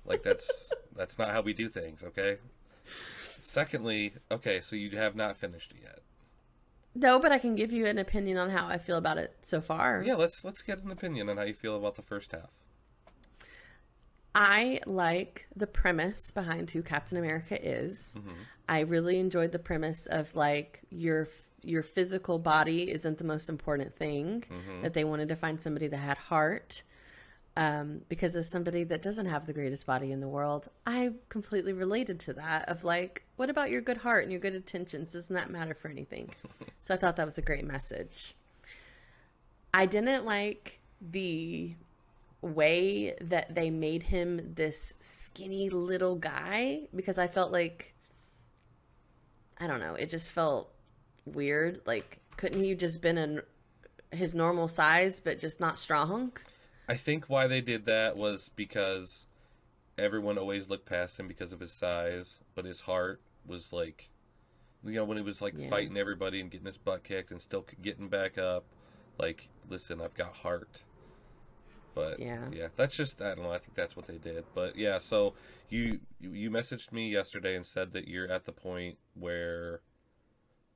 Like 0.05 0.23
that's 0.23 0.71
that's 0.95 1.19
not 1.19 1.31
how 1.31 1.41
we 1.41 1.53
do 1.53 1.69
things. 1.69 2.03
Okay. 2.03 2.37
Secondly, 3.39 4.13
okay, 4.31 4.59
so 4.59 4.75
you 4.75 4.97
have 4.97 5.15
not 5.15 5.37
finished 5.37 5.71
it 5.71 5.77
yet. 5.83 5.99
No, 6.95 7.19
but 7.19 7.31
I 7.31 7.37
can 7.37 7.55
give 7.55 7.71
you 7.71 7.85
an 7.85 7.97
opinion 7.97 8.37
on 8.37 8.49
how 8.49 8.67
I 8.67 8.77
feel 8.77 8.97
about 8.97 9.17
it 9.17 9.35
so 9.41 9.61
far. 9.61 10.03
Yeah, 10.05 10.15
let's 10.15 10.43
let's 10.43 10.61
get 10.61 10.83
an 10.83 10.91
opinion 10.91 11.29
on 11.29 11.37
how 11.37 11.43
you 11.43 11.53
feel 11.53 11.77
about 11.77 11.95
the 11.95 12.01
first 12.01 12.31
half. 12.31 12.49
I 14.39 14.81
like 14.85 15.47
the 15.55 15.65
premise 15.65 16.29
behind 16.29 16.69
who 16.69 16.83
Captain 16.83 17.17
America 17.17 17.57
is. 17.59 18.15
I 18.69 18.81
really 18.81 19.17
enjoyed 19.17 19.51
the 19.51 19.57
premise 19.57 20.05
of 20.05 20.35
like 20.35 20.81
your 20.91 21.27
your 21.63 21.81
physical 21.81 22.37
body 22.37 22.91
isn't 22.91 23.17
the 23.17 23.23
most 23.23 23.49
important 23.49 23.95
thing. 23.95 24.43
That 24.83 24.93
they 24.93 25.03
wanted 25.03 25.29
to 25.29 25.35
find 25.35 25.59
somebody 25.59 25.87
that 25.87 25.97
had 25.97 26.17
heart. 26.17 26.83
Um, 27.55 28.01
because 28.09 28.35
as 28.35 28.47
somebody 28.47 28.83
that 28.83 29.01
doesn't 29.01 29.25
have 29.25 29.47
the 29.47 29.53
greatest 29.53 29.87
body 29.87 30.11
in 30.11 30.19
the 30.19 30.27
world, 30.27 30.67
I 30.85 31.13
completely 31.29 31.73
related 31.73 32.19
to 32.21 32.33
that. 32.33 32.69
Of 32.69 32.83
like, 32.83 33.23
what 33.37 33.49
about 33.49 33.71
your 33.71 33.81
good 33.81 33.97
heart 33.97 34.21
and 34.21 34.31
your 34.31 34.39
good 34.39 34.53
intentions? 34.53 35.13
Doesn't 35.13 35.35
that 35.35 35.49
matter 35.49 35.73
for 35.73 35.87
anything? 35.87 36.29
so 36.79 36.93
I 36.93 36.97
thought 36.97 37.15
that 37.15 37.25
was 37.25 37.39
a 37.39 37.41
great 37.41 37.65
message. 37.65 38.35
I 39.73 39.87
didn't 39.87 40.25
like 40.25 40.79
the 41.01 41.73
way 42.41 43.15
that 43.19 43.55
they 43.55 43.69
made 43.69 44.03
him 44.03 44.53
this 44.55 44.93
skinny 44.99 45.69
little 45.69 46.15
guy 46.15 46.81
because 46.95 47.17
I 47.17 47.27
felt 47.27 47.51
like 47.51 47.93
I 49.59 49.65
don't 49.67 49.79
know, 49.79 49.95
it 49.95 50.09
just 50.09 50.29
felt 50.29 50.71
weird. 51.25 51.81
Like 51.85 52.19
couldn't 52.37 52.61
he 52.63 52.75
just 52.75 53.01
been 53.01 53.17
in 53.17 53.41
his 54.11 54.35
normal 54.35 54.67
size 54.67 55.19
but 55.19 55.39
just 55.39 55.59
not 55.59 55.77
strong? 55.77 56.31
I 56.87 56.95
think 56.95 57.25
why 57.27 57.47
they 57.47 57.61
did 57.61 57.85
that 57.85 58.15
was 58.15 58.49
because 58.55 59.25
everyone 59.97 60.37
always 60.37 60.69
looked 60.69 60.85
past 60.85 61.19
him 61.19 61.27
because 61.27 61.51
of 61.51 61.59
his 61.59 61.71
size, 61.73 62.39
but 62.55 62.65
his 62.65 62.81
heart 62.81 63.19
was 63.45 63.73
like, 63.73 64.09
you 64.85 64.93
know, 64.93 65.03
when 65.05 65.17
he 65.17 65.23
was 65.23 65.41
like 65.41 65.55
Yeah. 65.57 65.69
fighting 65.69 65.97
everybody 65.97 66.39
and 66.39 66.51
getting 66.51 66.67
his 66.67 66.77
butt 66.77 67.03
kicked 67.03 67.31
and 67.31 67.41
still 67.41 67.65
getting 67.81 68.07
back 68.07 68.37
up, 68.37 68.63
like, 69.17 69.49
listen, 69.69 69.99
I've 70.01 70.13
got 70.13 70.33
heart. 70.33 70.83
But 71.97 72.19
Yeah. 72.19 72.47
yeah, 72.51 72.67
that's 72.75 72.95
just 72.95 73.19
I 73.21 73.33
don't 73.33 73.43
know. 73.43 73.51
I 73.51 73.57
think 73.57 73.73
that's 73.73 73.95
what 73.95 74.05
they 74.05 74.19
did. 74.19 74.45
But 74.53 74.75
yeah, 74.75 74.99
so 74.99 75.33
you 75.67 75.99
you, 76.19 76.51
messaged 76.51 76.91
me 76.91 77.09
yesterday 77.09 77.55
and 77.55 77.65
said 77.65 77.91
that 77.93 78.07
you're 78.07 78.31
at 78.31 78.45
the 78.45 78.51
point 78.51 78.97
where 79.15 79.81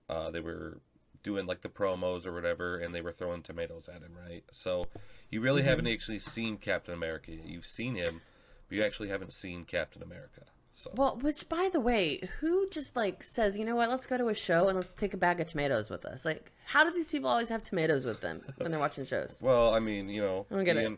uh, 0.09 0.31
they 0.31 0.39
were 0.39 0.79
doing 1.21 1.45
like 1.45 1.61
the 1.61 1.69
promos 1.69 2.25
or 2.25 2.33
whatever, 2.33 2.77
and 2.77 2.95
they 2.95 3.01
were 3.01 3.11
throwing 3.11 3.43
tomatoes 3.43 3.87
at 3.87 4.01
him, 4.01 4.13
right? 4.27 4.43
So 4.51 4.87
you 5.29 5.41
really 5.41 5.61
haven't 5.61 5.87
actually 5.87 6.19
seen 6.19 6.57
Captain 6.57 6.93
America. 6.93 7.31
You've 7.31 7.67
seen 7.67 7.93
him, 7.93 8.21
but 8.67 8.77
you 8.77 8.83
actually 8.83 9.09
haven't 9.09 9.31
seen 9.31 9.63
Captain 9.65 10.01
America. 10.01 10.41
So 10.73 10.91
Well, 10.95 11.19
which 11.21 11.47
by 11.49 11.69
the 11.71 11.79
way, 11.79 12.27
who 12.39 12.67
just 12.69 12.95
like 12.95 13.23
says, 13.23 13.57
you 13.59 13.65
know 13.65 13.75
what, 13.75 13.89
let's 13.89 14.07
go 14.07 14.17
to 14.17 14.29
a 14.29 14.33
show 14.33 14.69
and 14.69 14.77
let's 14.77 14.93
take 14.93 15.13
a 15.13 15.17
bag 15.17 15.39
of 15.39 15.47
tomatoes 15.47 15.91
with 15.91 16.05
us? 16.05 16.25
Like, 16.25 16.51
how 16.65 16.83
do 16.83 16.91
these 16.91 17.09
people 17.09 17.29
always 17.29 17.49
have 17.49 17.61
tomatoes 17.61 18.05
with 18.05 18.21
them 18.21 18.41
when 18.57 18.71
they're 18.71 18.79
watching 18.79 19.05
shows? 19.05 19.39
well, 19.43 19.75
I 19.75 19.79
mean, 19.79 20.09
you 20.09 20.21
know, 20.21 20.47
I 20.49 20.55
don't 20.55 20.63
get 20.63 20.77
it. 20.77 20.97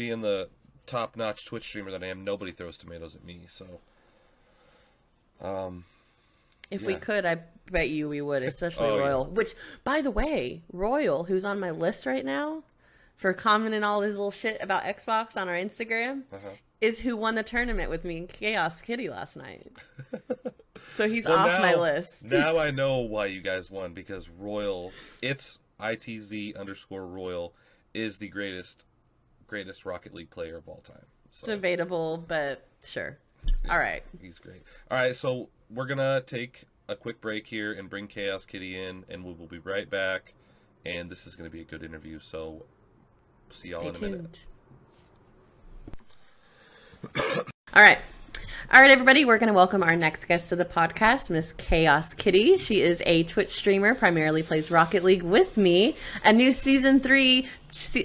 Being 0.00 0.22
the 0.22 0.48
top-notch 0.86 1.44
Twitch 1.44 1.62
streamer 1.62 1.90
that 1.90 2.02
I 2.02 2.06
am, 2.06 2.24
nobody 2.24 2.52
throws 2.52 2.78
tomatoes 2.78 3.14
at 3.14 3.22
me. 3.22 3.42
So 3.50 3.66
um, 5.42 5.84
If 6.70 6.86
we 6.86 6.94
could, 6.94 7.26
I 7.26 7.40
bet 7.70 7.90
you 7.90 8.08
we 8.08 8.22
would, 8.22 8.42
especially 8.54 8.86
Oh, 8.86 8.96
yeah. 8.96 9.02
Royal. 9.02 9.24
Which, 9.26 9.50
by 9.84 10.00
the 10.00 10.10
way, 10.10 10.62
Royal, 10.72 11.24
who's 11.24 11.44
on 11.44 11.60
my 11.60 11.70
list 11.70 12.06
right 12.06 12.24
now 12.24 12.62
for 13.14 13.34
commenting 13.34 13.84
all 13.84 14.00
his 14.00 14.16
little 14.16 14.30
shit 14.30 14.56
about 14.62 14.84
Xbox 14.84 15.36
on 15.36 15.50
our 15.50 15.54
Instagram, 15.54 16.22
uh-huh. 16.32 16.48
is 16.80 17.00
who 17.00 17.14
won 17.14 17.34
the 17.34 17.42
tournament 17.42 17.90
with 17.90 18.06
me 18.06 18.16
in 18.16 18.26
Chaos 18.26 18.80
Kitty 18.80 19.10
last 19.10 19.36
night. 19.36 19.70
so 20.92 21.06
he's 21.10 21.26
Well, 21.26 21.36
off 21.46 21.60
my 21.60 21.74
list. 21.74 22.24
now 22.24 22.56
I 22.66 22.70
know 22.70 23.00
why 23.00 23.26
you 23.26 23.42
guys 23.42 23.70
won 23.70 23.92
because 23.92 24.30
Royal, 24.30 24.92
it's 25.20 25.58
itz 25.78 26.56
underscore 26.58 27.06
Royal, 27.06 27.52
is 27.92 28.16
the 28.16 28.28
greatest 28.28 28.84
greatest 29.50 29.84
Rocket 29.84 30.14
League 30.14 30.30
player 30.30 30.56
of 30.56 30.68
all 30.68 30.80
time. 30.86 31.04
So 31.32 31.46
Debatable, 31.46 32.24
but 32.26 32.66
sure. 32.84 33.18
All 33.68 33.78
right. 33.78 34.04
he's 34.22 34.38
great. 34.38 34.62
All 34.90 34.96
right, 34.96 35.14
so 35.14 35.48
we're 35.68 35.86
gonna 35.86 36.22
take 36.24 36.64
a 36.88 36.94
quick 36.94 37.20
break 37.20 37.48
here 37.48 37.72
and 37.72 37.90
bring 37.90 38.06
Chaos 38.06 38.46
Kitty 38.46 38.78
in, 38.78 39.04
and 39.08 39.24
we 39.24 39.32
will 39.32 39.46
be 39.46 39.58
right 39.58 39.90
back. 39.90 40.34
And 40.86 41.10
this 41.10 41.26
is 41.26 41.34
gonna 41.34 41.50
be 41.50 41.60
a 41.60 41.64
good 41.64 41.82
interview. 41.82 42.20
So 42.20 42.64
see 43.50 43.70
y'all 43.70 43.92
Stay 43.92 44.06
in 44.06 44.14
a 44.14 44.16
minute. 44.16 44.46
All 47.74 47.82
right. 47.82 47.98
All 48.72 48.80
right, 48.80 48.92
everybody, 48.92 49.24
we're 49.24 49.38
going 49.38 49.48
to 49.48 49.52
welcome 49.52 49.82
our 49.82 49.96
next 49.96 50.26
guest 50.26 50.50
to 50.50 50.56
the 50.56 50.64
podcast, 50.64 51.28
Miss 51.28 51.50
Chaos 51.50 52.14
Kitty. 52.14 52.56
She 52.56 52.80
is 52.80 53.02
a 53.04 53.24
Twitch 53.24 53.50
streamer, 53.50 53.96
primarily 53.96 54.44
plays 54.44 54.70
Rocket 54.70 55.02
League 55.02 55.24
with 55.24 55.56
me, 55.56 55.96
a 56.24 56.32
new 56.32 56.52
season 56.52 57.00
three 57.00 57.48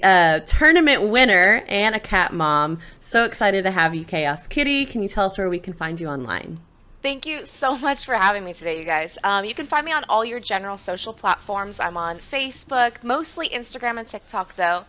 uh, 0.02 0.40
tournament 0.40 1.04
winner, 1.04 1.62
and 1.68 1.94
a 1.94 2.00
cat 2.00 2.32
mom. 2.32 2.80
So 2.98 3.22
excited 3.22 3.62
to 3.62 3.70
have 3.70 3.94
you, 3.94 4.02
Chaos 4.02 4.48
Kitty. 4.48 4.86
Can 4.86 5.04
you 5.04 5.08
tell 5.08 5.26
us 5.26 5.38
where 5.38 5.48
we 5.48 5.60
can 5.60 5.72
find 5.72 6.00
you 6.00 6.08
online? 6.08 6.58
Thank 7.00 7.26
you 7.26 7.46
so 7.46 7.78
much 7.78 8.04
for 8.04 8.16
having 8.16 8.44
me 8.44 8.52
today, 8.52 8.80
you 8.80 8.84
guys. 8.84 9.16
Um, 9.22 9.44
you 9.44 9.54
can 9.54 9.68
find 9.68 9.84
me 9.84 9.92
on 9.92 10.02
all 10.08 10.24
your 10.24 10.40
general 10.40 10.78
social 10.78 11.12
platforms. 11.12 11.78
I'm 11.78 11.96
on 11.96 12.16
Facebook, 12.16 13.04
mostly 13.04 13.48
Instagram 13.50 14.00
and 14.00 14.08
TikTok, 14.08 14.56
though. 14.56 14.82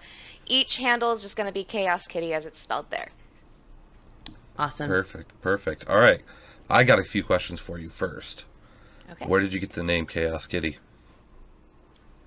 Each 0.47 0.77
handle 0.77 1.11
is 1.11 1.21
just 1.21 1.37
going 1.37 1.45
to 1.45 1.53
be 1.53 1.63
Chaos 1.63 2.07
Kitty 2.07 2.33
as 2.33 2.47
it's 2.47 2.59
spelled 2.59 2.89
there. 2.89 3.09
Awesome. 4.58 4.88
Perfect, 4.88 5.39
perfect. 5.41 5.88
All 5.88 6.00
right, 6.00 6.22
I 6.70 6.84
got 6.84 7.00
a 7.00 7.04
few 7.04 7.24
questions 7.24 7.60
for 7.60 7.78
you 7.78 7.89
first. 7.89 8.46
Okay. 9.12 9.26
Where 9.26 9.39
did 9.39 9.54
you 9.54 9.60
get 9.60 9.72
the 9.72 9.84
name 9.84 10.06
Chaos 10.06 10.48
Kitty? 10.48 10.78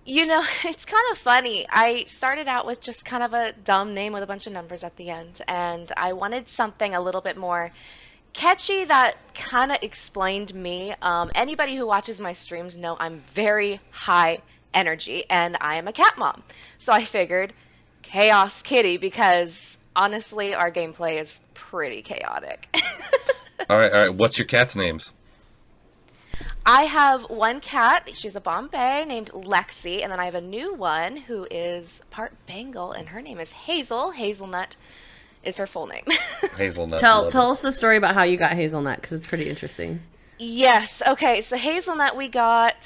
You 0.07 0.27
know, 0.27 0.43
it's 0.65 0.85
kind 0.85 1.05
of 1.13 1.19
funny. 1.19 1.67
I 1.69 2.05
started 2.05 2.49
out 2.49 2.67
with 2.67 2.81
just 2.81 3.05
kind 3.05 3.23
of 3.23 3.35
a 3.35 3.53
dumb 3.65 3.95
name 3.95 4.13
with 4.13 4.23
a 4.23 4.27
bunch 4.27 4.47
of 4.47 4.53
numbers 4.53 4.83
at 4.83 4.97
the 4.97 5.11
end, 5.11 5.43
and 5.47 5.91
I 5.97 6.13
wanted 6.13 6.49
something 6.49 6.95
a 6.95 7.01
little 7.01 7.21
bit 7.21 7.37
more 7.37 7.71
catchy 8.33 8.85
that 8.85 9.17
kind 9.35 9.73
of 9.73 9.79
explained 9.83 10.55
me. 10.55 10.95
Um, 11.03 11.31
anybody 11.35 11.77
who 11.77 11.87
watches 11.87 12.21
my 12.21 12.33
streams 12.33 12.77
know 12.77 12.97
I'm 12.99 13.23
very 13.35 13.81
high 13.91 14.39
energy, 14.73 15.25
and 15.29 15.57
I 15.61 15.77
am 15.77 15.89
a 15.89 15.93
cat 15.93 16.15
mom. 16.17 16.43
So 16.79 16.93
I 16.93 17.05
figured 17.05 17.53
Chaos 18.03 18.63
Kitty 18.63 18.97
because 18.97 19.79
honestly, 19.95 20.55
our 20.55 20.71
gameplay 20.71 21.21
is 21.21 21.39
pretty 21.61 22.03
chaotic. 22.03 22.69
All 23.69 23.79
right, 23.79 23.93
all 23.93 24.07
right. 24.07 24.15
What's 24.15 24.39
your 24.39 24.47
cat's 24.47 24.75
names? 24.75 25.13
I 26.65 26.83
have 26.85 27.29
one 27.29 27.61
cat. 27.61 28.11
She's 28.15 28.35
a 28.35 28.41
Bombay 28.41 29.05
named 29.07 29.31
Lexi, 29.33 30.03
and 30.03 30.11
then 30.11 30.19
I 30.19 30.25
have 30.25 30.35
a 30.35 30.41
new 30.41 30.75
one 30.75 31.17
who 31.17 31.47
is 31.51 32.01
part 32.11 32.33
Bengal, 32.47 32.93
and 32.93 33.09
her 33.09 33.21
name 33.21 33.39
is 33.39 33.51
Hazel. 33.53 34.11
Hazelnut 34.11 34.75
is 35.45 35.59
her 35.59 35.67
full 35.67 35.87
name. 35.87 36.05
Hazelnut. 36.57 37.01
Tell 37.01 37.31
tell 37.31 37.49
it. 37.49 37.53
us 37.53 37.63
the 37.63 37.71
story 37.71 37.97
about 37.97 38.15
how 38.15 38.23
you 38.25 38.37
got 38.39 38.53
Hazelnut 38.53 38.97
because 38.97 39.13
it's 39.13 39.27
pretty 39.27 39.49
interesting. 39.49 40.01
yes. 40.39 41.03
Okay. 41.07 41.43
So 41.43 41.57
Hazelnut 41.57 42.17
we 42.17 42.29
got 42.29 42.77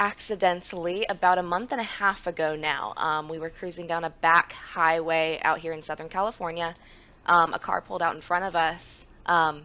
accidentally 0.00 1.04
about 1.08 1.38
a 1.38 1.42
month 1.42 1.72
and 1.72 1.80
a 1.80 1.84
half 1.84 2.26
ago 2.26 2.56
now. 2.56 2.94
Um, 2.96 3.28
we 3.28 3.38
were 3.38 3.50
cruising 3.50 3.86
down 3.86 4.04
a 4.04 4.10
back 4.10 4.52
highway 4.52 5.38
out 5.42 5.58
here 5.58 5.72
in 5.72 5.82
Southern 5.82 6.08
California. 6.08 6.74
Um, 7.26 7.54
a 7.54 7.58
car 7.58 7.80
pulled 7.80 8.02
out 8.02 8.14
in 8.14 8.20
front 8.20 8.44
of 8.44 8.56
us. 8.56 9.06
Um, 9.26 9.62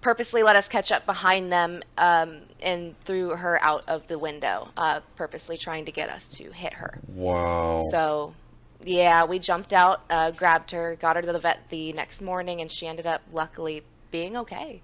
purposely 0.00 0.42
let 0.42 0.56
us 0.56 0.68
catch 0.68 0.92
up 0.92 1.06
behind 1.06 1.52
them 1.52 1.82
um, 1.96 2.40
and 2.62 2.98
threw 3.00 3.30
her 3.30 3.62
out 3.62 3.84
of 3.88 4.06
the 4.06 4.18
window, 4.18 4.68
uh, 4.76 5.00
purposely 5.16 5.56
trying 5.56 5.84
to 5.84 5.92
get 5.92 6.08
us 6.08 6.26
to 6.26 6.50
hit 6.50 6.72
her. 6.72 6.98
Wow. 7.08 7.80
So, 7.90 8.34
yeah, 8.84 9.24
we 9.24 9.38
jumped 9.38 9.72
out, 9.72 10.02
uh, 10.08 10.30
grabbed 10.30 10.70
her, 10.70 10.96
got 11.00 11.16
her 11.16 11.22
to 11.22 11.32
the 11.32 11.40
vet 11.40 11.60
the 11.68 11.92
next 11.92 12.22
morning, 12.22 12.60
and 12.60 12.70
she 12.70 12.86
ended 12.86 13.06
up 13.06 13.22
luckily 13.32 13.82
being 14.10 14.36
okay. 14.36 14.80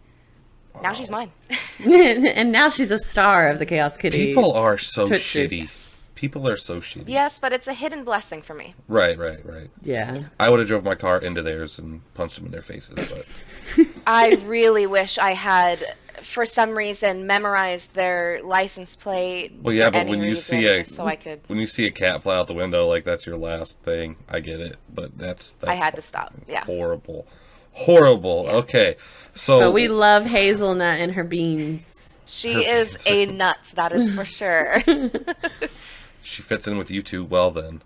Now 0.83 0.93
she's 0.93 1.11
mine. 1.11 1.31
and 1.79 2.53
now 2.53 2.69
she's 2.69 2.91
a 2.91 2.99
star 2.99 3.49
of 3.49 3.59
the 3.59 3.67
Chaos 3.67 3.97
Kitty. 3.97 4.27
People 4.27 4.53
are 4.53 4.79
so 4.79 5.07
Twitch 5.07 5.27
stream. 5.27 5.49
shitty. 5.49 5.71
People 6.15 6.49
are 6.49 6.57
so 6.57 6.81
shitty. 6.81 7.09
yes, 7.09 7.39
but 7.39 7.53
it's 7.53 7.67
a 7.67 7.73
hidden 7.75 8.05
blessing 8.05 8.41
for 8.43 8.55
me. 8.55 8.75
Right, 8.87 9.19
right, 9.19 9.45
right. 9.45 9.69
Yeah. 9.83 10.25
I 10.39 10.49
would 10.49 10.61
have 10.61 10.69
drove 10.69 10.85
my 10.85 10.95
car 10.95 11.19
into 11.19 11.43
theirs 11.43 11.79
and 11.79 12.03
punched 12.15 12.37
them 12.37 12.47
in 12.47 12.53
their 12.53 12.63
faces, 12.63 13.09
but 13.09 13.87
I 14.07 14.37
really 14.47 14.87
wish 14.87 15.19
I 15.19 15.33
had, 15.33 15.85
for 16.23 16.47
some 16.47 16.71
reason, 16.71 17.27
memorized 17.27 17.95
their 17.95 18.41
license 18.45 18.95
plate. 18.95 19.55
Well, 19.61 19.75
yeah, 19.75 19.87
for 19.87 19.93
but 19.93 20.07
when 20.07 20.21
you 20.21 20.27
reason, 20.31 20.61
see 20.61 20.67
a- 20.67 20.85
so 20.85 21.05
I 21.07 21.17
could, 21.17 21.41
when 21.49 21.59
you 21.59 21.67
see 21.67 21.87
a 21.87 21.91
cat 21.91 22.23
fly 22.23 22.37
out 22.37 22.47
the 22.47 22.55
window, 22.55 22.87
like 22.87 23.05
that's 23.05 23.27
your 23.27 23.37
last 23.37 23.81
thing. 23.81 24.15
I 24.29 24.39
get 24.41 24.61
it, 24.61 24.77
but 24.95 25.19
that's, 25.19 25.53
that's 25.53 25.71
I 25.71 25.75
had 25.75 25.97
to 25.97 26.03
stop. 26.03 26.33
Yeah. 26.47 26.65
horrible, 26.65 27.27
horrible. 27.73 28.47
Okay, 28.49 28.97
so 29.35 29.59
But 29.59 29.73
we 29.73 29.89
love 29.89 30.25
Hazelnut 30.27 31.01
and 31.01 31.13
her 31.13 31.25
beans. 31.25 32.21
She 32.27 32.53
Her 32.55 32.61
is 32.83 33.05
a 33.07 33.27
nut, 33.27 33.59
that 33.75 33.93
is 33.93 34.13
for 34.15 34.25
sure. 34.25 34.83
she 36.25 36.43
fits 36.43 36.67
in 36.67 36.77
with 36.79 36.91
you 36.91 37.25
well 37.25 37.51
then. 37.51 37.83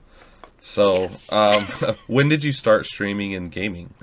So, 0.60 1.10
um, 1.30 1.64
when 2.06 2.28
did 2.28 2.44
you 2.44 2.52
start 2.52 2.86
streaming 2.86 3.34
and 3.34 3.50
gaming? 3.50 3.94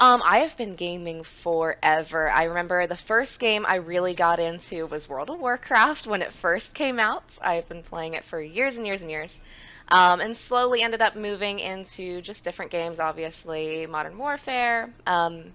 Um, 0.00 0.22
I 0.24 0.38
have 0.38 0.56
been 0.56 0.74
gaming 0.74 1.22
forever. 1.22 2.28
I 2.28 2.44
remember 2.44 2.86
the 2.86 2.96
first 2.96 3.38
game 3.38 3.64
I 3.66 3.76
really 3.76 4.14
got 4.14 4.40
into 4.40 4.86
was 4.86 5.08
World 5.08 5.30
of 5.30 5.38
Warcraft 5.38 6.06
when 6.08 6.20
it 6.20 6.32
first 6.32 6.74
came 6.74 6.98
out. 6.98 7.22
I've 7.40 7.68
been 7.68 7.84
playing 7.84 8.14
it 8.14 8.24
for 8.24 8.40
years 8.40 8.76
and 8.76 8.86
years 8.86 9.02
and 9.02 9.10
years. 9.10 9.40
Um, 9.88 10.20
and 10.20 10.36
slowly 10.36 10.82
ended 10.82 11.02
up 11.02 11.14
moving 11.14 11.60
into 11.60 12.22
just 12.22 12.42
different 12.42 12.72
games, 12.72 12.98
obviously, 12.98 13.86
Modern 13.86 14.18
Warfare. 14.18 14.90
Um, 15.06 15.52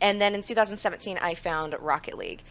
and 0.00 0.20
then 0.20 0.34
in 0.34 0.42
2017, 0.42 1.18
I 1.18 1.34
found 1.34 1.74
Rocket 1.80 2.18
League. 2.18 2.42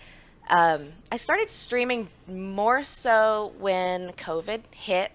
Um, 0.49 0.89
I 1.11 1.17
started 1.17 1.49
streaming 1.49 2.07
more 2.27 2.83
so 2.83 3.53
when 3.59 4.11
COVID 4.13 4.61
hit. 4.71 5.11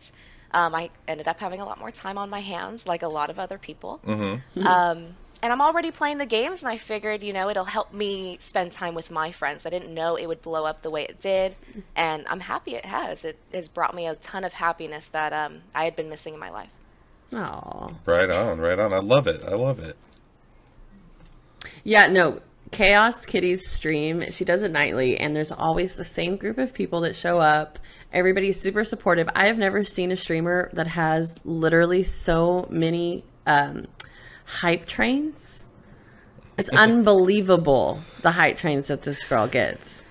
Um, 0.53 0.75
I 0.75 0.91
ended 1.09 1.29
up 1.29 1.41
having 1.41 1.61
a 1.61 1.65
lot 1.65 1.79
more 1.79 1.91
time 1.91 2.19
on 2.19 2.29
my 2.29 2.41
hands, 2.41 2.87
like 2.87 3.03
a 3.03 3.09
lot 3.09 3.31
of 3.31 3.39
other 3.39 3.57
people. 3.59 4.01
Mm-hmm. 4.07 4.67
Um, 4.67 5.17
and 5.43 5.53
I'm 5.53 5.61
already 5.61 5.91
playing 5.91 6.19
the 6.19 6.27
games, 6.27 6.61
and 6.61 6.69
I 6.69 6.79
figured, 6.79 7.23
you 7.23 7.33
know, 7.33 7.49
it'll 7.49 7.65
help 7.65 7.93
me 7.93 8.39
spend 8.41 8.71
time 8.71 8.95
with 8.95 9.11
my 9.11 9.33
friends. 9.33 9.67
I 9.67 9.71
didn't 9.71 9.93
know 9.93 10.15
it 10.17 10.27
would 10.27 10.41
blow 10.41 10.65
up 10.65 10.83
the 10.83 10.91
way 10.91 11.03
it 11.05 11.21
did, 11.21 11.57
and 11.97 12.27
I'm 12.29 12.39
happy 12.39 12.77
it 12.77 12.85
has. 12.85 13.25
It 13.25 13.39
has 13.53 13.67
brought 13.67 13.95
me 13.95 14.07
a 14.07 14.15
ton 14.15 14.45
of 14.45 14.53
happiness 14.53 15.07
that 15.07 15.33
um, 15.33 15.63
I 15.75 15.85
had 15.85 15.97
been 15.97 16.09
missing 16.09 16.35
in 16.35 16.41
my 16.41 16.51
life. 16.51 16.71
Oh, 17.33 17.91
Right 18.05 18.31
on, 18.31 18.61
right 18.61 18.79
on. 18.79 18.93
I 18.93 18.99
love 18.99 19.27
it. 19.27 19.43
I 19.43 19.55
love 19.55 19.81
it. 19.81 19.97
yeah. 21.83 22.07
No, 22.07 22.41
Chaos 22.73 23.27
Kitty's 23.27 23.69
stream. 23.69 24.31
She 24.31 24.45
does 24.45 24.63
it 24.63 24.73
nightly, 24.73 25.19
and 25.19 25.37
there's 25.37 25.53
always 25.53 25.95
the 25.95 26.05
same 26.05 26.37
group 26.37 26.59
of 26.59 26.75
people 26.75 27.03
that 27.03 27.15
show 27.15 27.39
up. 27.39 27.79
Everybody's 28.13 28.61
super 28.61 28.83
supportive. 28.83 29.29
I 29.37 29.47
have 29.47 29.59
never 29.59 29.85
seen 29.85 30.11
a 30.11 30.17
streamer 30.17 30.71
that 30.73 30.89
has 30.89 31.37
literally 31.45 32.03
so 32.03 32.67
many 32.71 33.25
um, 33.47 33.87
hype 34.47 34.87
trains. 34.87 35.69
It's 36.59 36.69
unbelievable 36.73 38.01
the 38.23 38.33
hype 38.33 38.57
trains 38.57 38.89
that 38.89 39.03
this 39.03 39.23
girl 39.25 39.47
gets. 39.47 40.05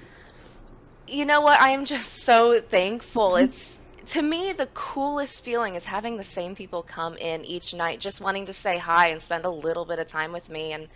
You 1.07 1.25
know 1.25 1.41
what? 1.41 1.59
I 1.59 1.71
am 1.71 1.85
just 1.85 2.23
so 2.23 2.61
thankful. 2.61 3.35
It's 3.35 3.81
to 4.07 4.21
me 4.21 4.53
the 4.53 4.67
coolest 4.67 5.43
feeling 5.43 5.75
is 5.75 5.85
having 5.85 6.17
the 6.17 6.23
same 6.23 6.55
people 6.55 6.83
come 6.83 7.17
in 7.17 7.43
each 7.43 7.73
night, 7.73 7.99
just 7.99 8.21
wanting 8.21 8.45
to 8.47 8.53
say 8.53 8.77
hi 8.77 9.07
and 9.07 9.21
spend 9.21 9.45
a 9.45 9.49
little 9.49 9.85
bit 9.85 9.99
of 9.99 10.07
time 10.07 10.31
with 10.31 10.49
me 10.49 10.73
and 10.73 10.87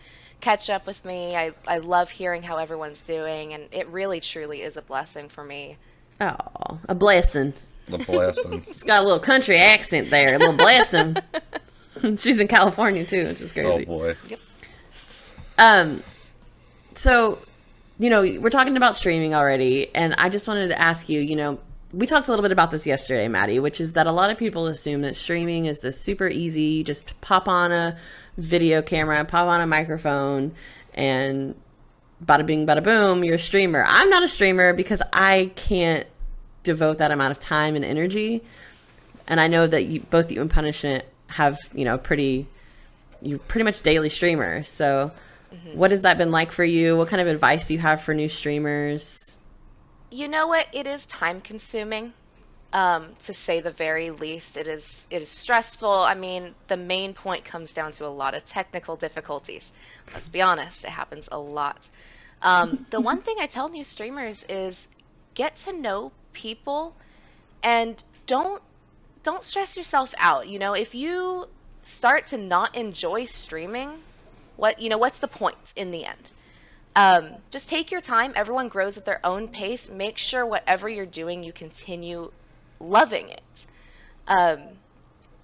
catch 0.46 0.70
up 0.70 0.86
with 0.86 1.04
me. 1.04 1.36
I, 1.36 1.54
I 1.68 1.80
love 1.80 2.12
hearing 2.12 2.44
how 2.44 2.58
everyone's 2.58 3.02
doing, 3.02 3.56
and 3.56 3.64
it 3.72 3.88
really 3.88 4.22
truly 4.22 4.62
is 4.62 4.78
a 4.78 4.84
blessing 4.84 5.28
for 5.28 5.44
me. 5.44 5.76
Oh, 6.22 6.80
a 6.88 6.94
blessing. 6.94 7.54
The 7.88 7.98
blessing. 7.98 8.64
She's 8.68 8.80
Got 8.84 9.02
a 9.02 9.04
little 9.04 9.20
country 9.20 9.58
accent 9.58 10.12
there. 10.12 10.36
A 10.36 10.38
little 10.38 10.56
blessing. 10.56 11.18
She's 12.18 12.40
in 12.40 12.48
California 12.48 13.04
too, 13.06 13.26
which 13.26 13.42
is 13.42 13.52
crazy. 13.52 13.68
oh 13.68 13.74
crazy. 13.74 13.86
boy. 13.86 14.16
Um, 15.58 16.04
so, 16.94 17.40
you 17.98 18.12
know, 18.12 18.22
we're 18.22 18.52
talking 18.52 18.78
about 18.78 18.96
streaming 18.96 19.34
already, 19.34 19.94
and 19.96 20.14
I 20.20 20.30
just 20.30 20.48
wanted 20.48 20.68
to 20.68 20.80
ask 20.80 21.10
you, 21.10 21.22
you 21.22 21.36
know, 21.36 21.60
we 21.96 22.06
talked 22.06 22.28
a 22.28 22.32
little 22.32 22.44
bit 22.44 22.52
about 22.52 22.72
this 22.72 22.86
yesterday, 22.86 23.28
Maddie, 23.30 23.60
which 23.60 23.80
is 23.80 23.94
that 23.94 24.06
a 24.06 24.12
lot 24.12 24.30
of 24.30 24.38
people 24.38 24.68
assume 24.68 25.02
that 25.04 25.16
streaming 25.16 25.66
is 25.66 25.80
this 25.80 26.00
super 26.00 26.28
easy, 26.28 26.84
just 26.84 27.20
pop 27.22 27.48
on 27.48 27.72
a 27.72 27.98
video 28.38 28.82
camera, 28.82 29.24
pop 29.24 29.48
on 29.48 29.62
a 29.62 29.68
microphone, 29.68 30.54
and 30.94 31.56
bada 32.24 32.46
bing, 32.46 32.68
bada 32.68 32.84
boom, 32.84 33.24
you're 33.24 33.36
a 33.36 33.40
streamer. 33.40 33.86
I'm 33.88 34.10
not 34.10 34.24
a 34.24 34.28
streamer 34.28 34.74
because 34.74 35.02
I 35.14 35.52
can't 35.56 36.06
devote 36.64 36.98
that 36.98 37.12
amount 37.12 37.32
of 37.32 37.40
time 37.40 37.78
and 37.78 37.86
energy. 37.86 38.44
And 39.28 39.40
I 39.40 39.48
know 39.48 39.66
that 39.66 39.86
you, 39.86 40.02
both 40.02 40.32
you 40.32 40.42
and 40.42 40.52
Punishment 40.52 41.06
have, 41.28 41.58
you 41.74 41.86
know, 41.86 41.98
pretty, 41.98 42.46
you're 43.22 43.40
pretty 43.40 43.64
much 43.64 43.82
daily 43.82 44.10
streamers. 44.10 44.68
So, 44.68 45.12
mm-hmm. 45.54 45.78
what 45.78 45.92
has 45.92 46.02
that 46.02 46.18
been 46.18 46.32
like 46.32 46.52
for 46.52 46.66
you? 46.66 46.98
What 46.98 47.08
kind 47.08 47.22
of 47.22 47.28
advice 47.28 47.70
do 47.70 47.74
you 47.74 47.80
have 47.80 48.02
for 48.02 48.14
new 48.14 48.28
streamers? 48.28 49.35
You 50.12 50.28
know 50.28 50.48
what? 50.48 50.68
It 50.74 50.88
is 50.88 51.06
time 51.06 51.42
consuming. 51.42 52.14
Um, 52.74 53.16
to 53.20 53.34
say 53.34 53.62
the 53.62 53.72
very 53.72 54.12
least, 54.12 54.58
it 54.58 54.68
is 54.68 55.08
it 55.10 55.22
is 55.22 55.30
stressful. 55.30 55.90
I 55.90 56.14
mean, 56.14 56.54
the 56.68 56.76
main 56.76 57.14
point 57.14 57.46
comes 57.46 57.72
down 57.72 57.94
to 57.94 58.06
a 58.06 58.10
lot 58.10 58.34
of 58.36 58.44
technical 58.46 58.98
difficulties. 58.98 59.72
Let's 60.14 60.28
be 60.28 60.42
honest, 60.42 60.84
it 60.84 60.90
happens 60.90 61.30
a 61.32 61.40
lot. 61.40 61.90
Um, 62.42 62.86
the 62.90 63.00
one 63.00 63.22
thing 63.22 63.38
I 63.40 63.48
tell 63.48 63.70
new 63.70 63.86
streamers 63.86 64.44
is 64.50 64.88
get 65.36 65.56
to 65.58 65.74
know 65.74 66.12
people 66.34 66.94
and 67.64 68.04
don't 68.28 68.62
don't 69.24 69.44
stress 69.44 69.78
yourself 69.78 70.14
out. 70.18 70.48
You 70.50 70.60
know, 70.60 70.74
if 70.74 70.94
you 70.96 71.48
start 71.84 72.28
to 72.28 72.38
not 72.38 72.76
enjoy 72.76 73.26
streaming, 73.26 73.92
what 74.58 74.80
you 74.80 74.90
know, 74.90 74.98
what's 74.98 75.20
the 75.20 75.30
point 75.30 75.58
in 75.78 75.92
the 75.92 76.06
end? 76.06 76.30
Um, 76.96 77.32
just 77.52 77.68
take 77.70 77.92
your 77.92 78.02
time. 78.02 78.32
Everyone 78.36 78.70
grows 78.70 78.98
at 78.98 79.06
their 79.06 79.20
own 79.26 79.48
pace. 79.50 79.90
Make 79.90 80.18
sure 80.18 80.46
whatever 80.46 80.88
you're 80.88 81.06
doing, 81.06 81.44
you 81.44 81.52
continue 81.52 82.32
loving 82.80 83.30
it. 83.30 83.42
Um, 84.28 84.62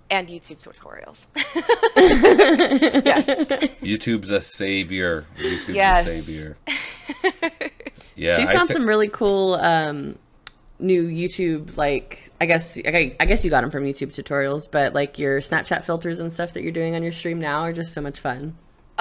and 0.09 0.27
YouTube 0.27 0.57
tutorials. 0.63 1.27
yes. 1.95 3.67
YouTube's 3.81 4.29
a 4.31 4.41
savior. 4.41 5.25
YouTube's 5.37 5.69
Yes. 5.69 6.05
a 6.07 6.09
savior. 6.09 6.57
Yeah. 8.13 8.37
She's 8.37 8.49
I 8.49 8.55
found 8.55 8.67
thi- 8.67 8.73
some 8.73 8.85
really 8.87 9.07
cool 9.07 9.53
um, 9.55 10.17
new 10.79 11.07
YouTube, 11.07 11.77
like 11.77 12.29
I 12.41 12.45
guess 12.45 12.77
I, 12.85 13.15
I 13.19 13.25
guess 13.25 13.43
you 13.45 13.49
got 13.49 13.61
them 13.61 13.71
from 13.71 13.85
YouTube 13.85 14.09
tutorials, 14.13 14.69
but 14.69 14.93
like 14.93 15.17
your 15.17 15.39
Snapchat 15.39 15.85
filters 15.85 16.19
and 16.19 16.31
stuff 16.31 16.53
that 16.53 16.61
you're 16.61 16.73
doing 16.73 16.93
on 16.93 17.03
your 17.03 17.13
stream 17.13 17.39
now 17.39 17.61
are 17.61 17.73
just 17.73 17.93
so 17.93 18.01
much 18.01 18.19
fun. 18.19 18.55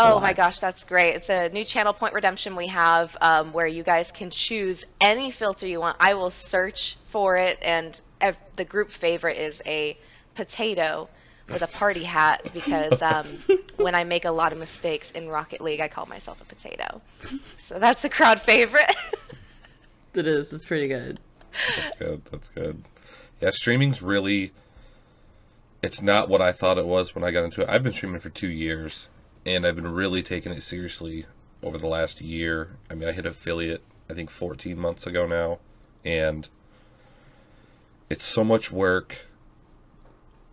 To 0.05 0.15
Oh 0.15 0.21
my 0.21 0.33
gosh, 0.33 0.59
that's 0.59 0.85
great. 0.85 1.15
It's 1.17 1.29
a 1.29 1.49
new 1.51 1.65
channel 1.65 1.93
point 1.93 2.15
redemption 2.15 2.57
we 2.57 2.69
have 2.69 3.17
um, 3.21 3.53
where 3.53 3.67
you 3.67 3.83
guys 3.83 4.11
can 4.11 4.31
choose 4.31 4.85
any 5.01 5.31
filter 5.31 5.67
you 5.67 5.81
want. 5.81 5.97
I 6.01 6.15
will 6.15 6.31
search 6.31 6.97
for 7.09 7.37
it, 7.37 7.59
and 7.63 7.99
ev- 8.21 8.39
the 8.57 8.65
group 8.65 8.91
favorite 8.91 9.39
is 9.39 9.63
a 9.67 9.99
potato 10.35 11.09
with 11.49 11.63
a 11.63 11.67
party 11.67 12.05
hat 12.05 12.51
because 12.55 13.03
um, 13.03 13.27
when 13.77 13.95
I 13.95 14.05
make 14.05 14.25
a 14.25 14.31
lot 14.31 14.53
of 14.53 14.59
mistakes 14.59 15.11
in 15.13 15.29
Rocket 15.29 15.61
League, 15.61 15.81
I 15.81 15.89
call 15.89 16.07
myself 16.07 16.41
a 16.41 16.45
potato. 16.45 17.01
So 17.59 17.79
that's 17.79 18.05
a 18.05 18.09
crowd 18.09 18.41
favorite. 18.41 18.95
It 20.13 20.27
is. 20.27 20.53
It's 20.53 20.65
pretty 20.65 20.89
good. 20.89 21.21
That's 21.77 21.99
good. 21.99 22.25
That's 22.33 22.49
good. 22.49 22.83
Yeah, 23.41 23.51
streaming's 23.53 24.03
really. 24.03 24.53
It's 25.83 26.03
not 26.03 26.29
what 26.29 26.43
I 26.43 26.53
thought 26.53 26.79
it 26.79 26.87
was 26.87 27.15
when 27.15 27.25
I 27.25 27.31
got 27.31 27.45
into 27.45 27.63
it. 27.63 27.69
I've 27.69 27.83
been 27.83 27.93
streaming 27.93 28.21
for 28.21 28.29
two 28.29 28.49
years, 28.51 29.09
and 29.45 29.67
I've 29.67 29.77
been 29.77 29.93
really 29.93 30.23
taking 30.23 30.53
it 30.53 30.63
seriously 30.63 31.27
over 31.63 31.79
the 31.79 31.87
last 31.87 32.21
year. 32.21 32.77
I 32.91 32.95
mean, 32.95 33.09
I 33.09 33.13
hit 33.13 33.27
affiliate, 33.27 33.83
I 34.09 34.15
think, 34.15 34.31
14 34.31 34.79
months 34.79 35.07
ago 35.07 35.27
now, 35.27 35.59
and 36.05 36.49
it's 38.09 38.25
so 38.25 38.45
much 38.45 38.71
work. 38.71 39.27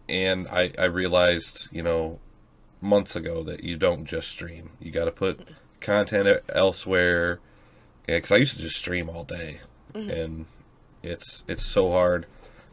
And 0.10 0.48
I, 0.48 0.72
I 0.80 0.86
realized, 0.86 1.68
you 1.72 1.84
know, 1.84 2.20
months 2.82 3.16
ago 3.16 3.44
that 3.44 3.64
you 3.64 3.76
don't 3.76 4.06
just 4.06 4.30
stream. 4.30 4.72
You 4.80 4.92
got 4.92 5.06
to 5.06 5.12
put 5.12 5.48
content 5.82 6.42
elsewhere. 6.50 7.40
Yeah, 8.08 8.18
because 8.18 8.32
I 8.32 8.38
used 8.38 8.56
to 8.56 8.62
just 8.62 8.78
stream 8.78 9.10
all 9.10 9.26
day, 9.26 9.60
mm-hmm. 9.94 10.10
and 10.10 10.46
it's 11.04 11.44
it's 11.48 11.66
so 11.66 11.92
hard. 11.92 12.26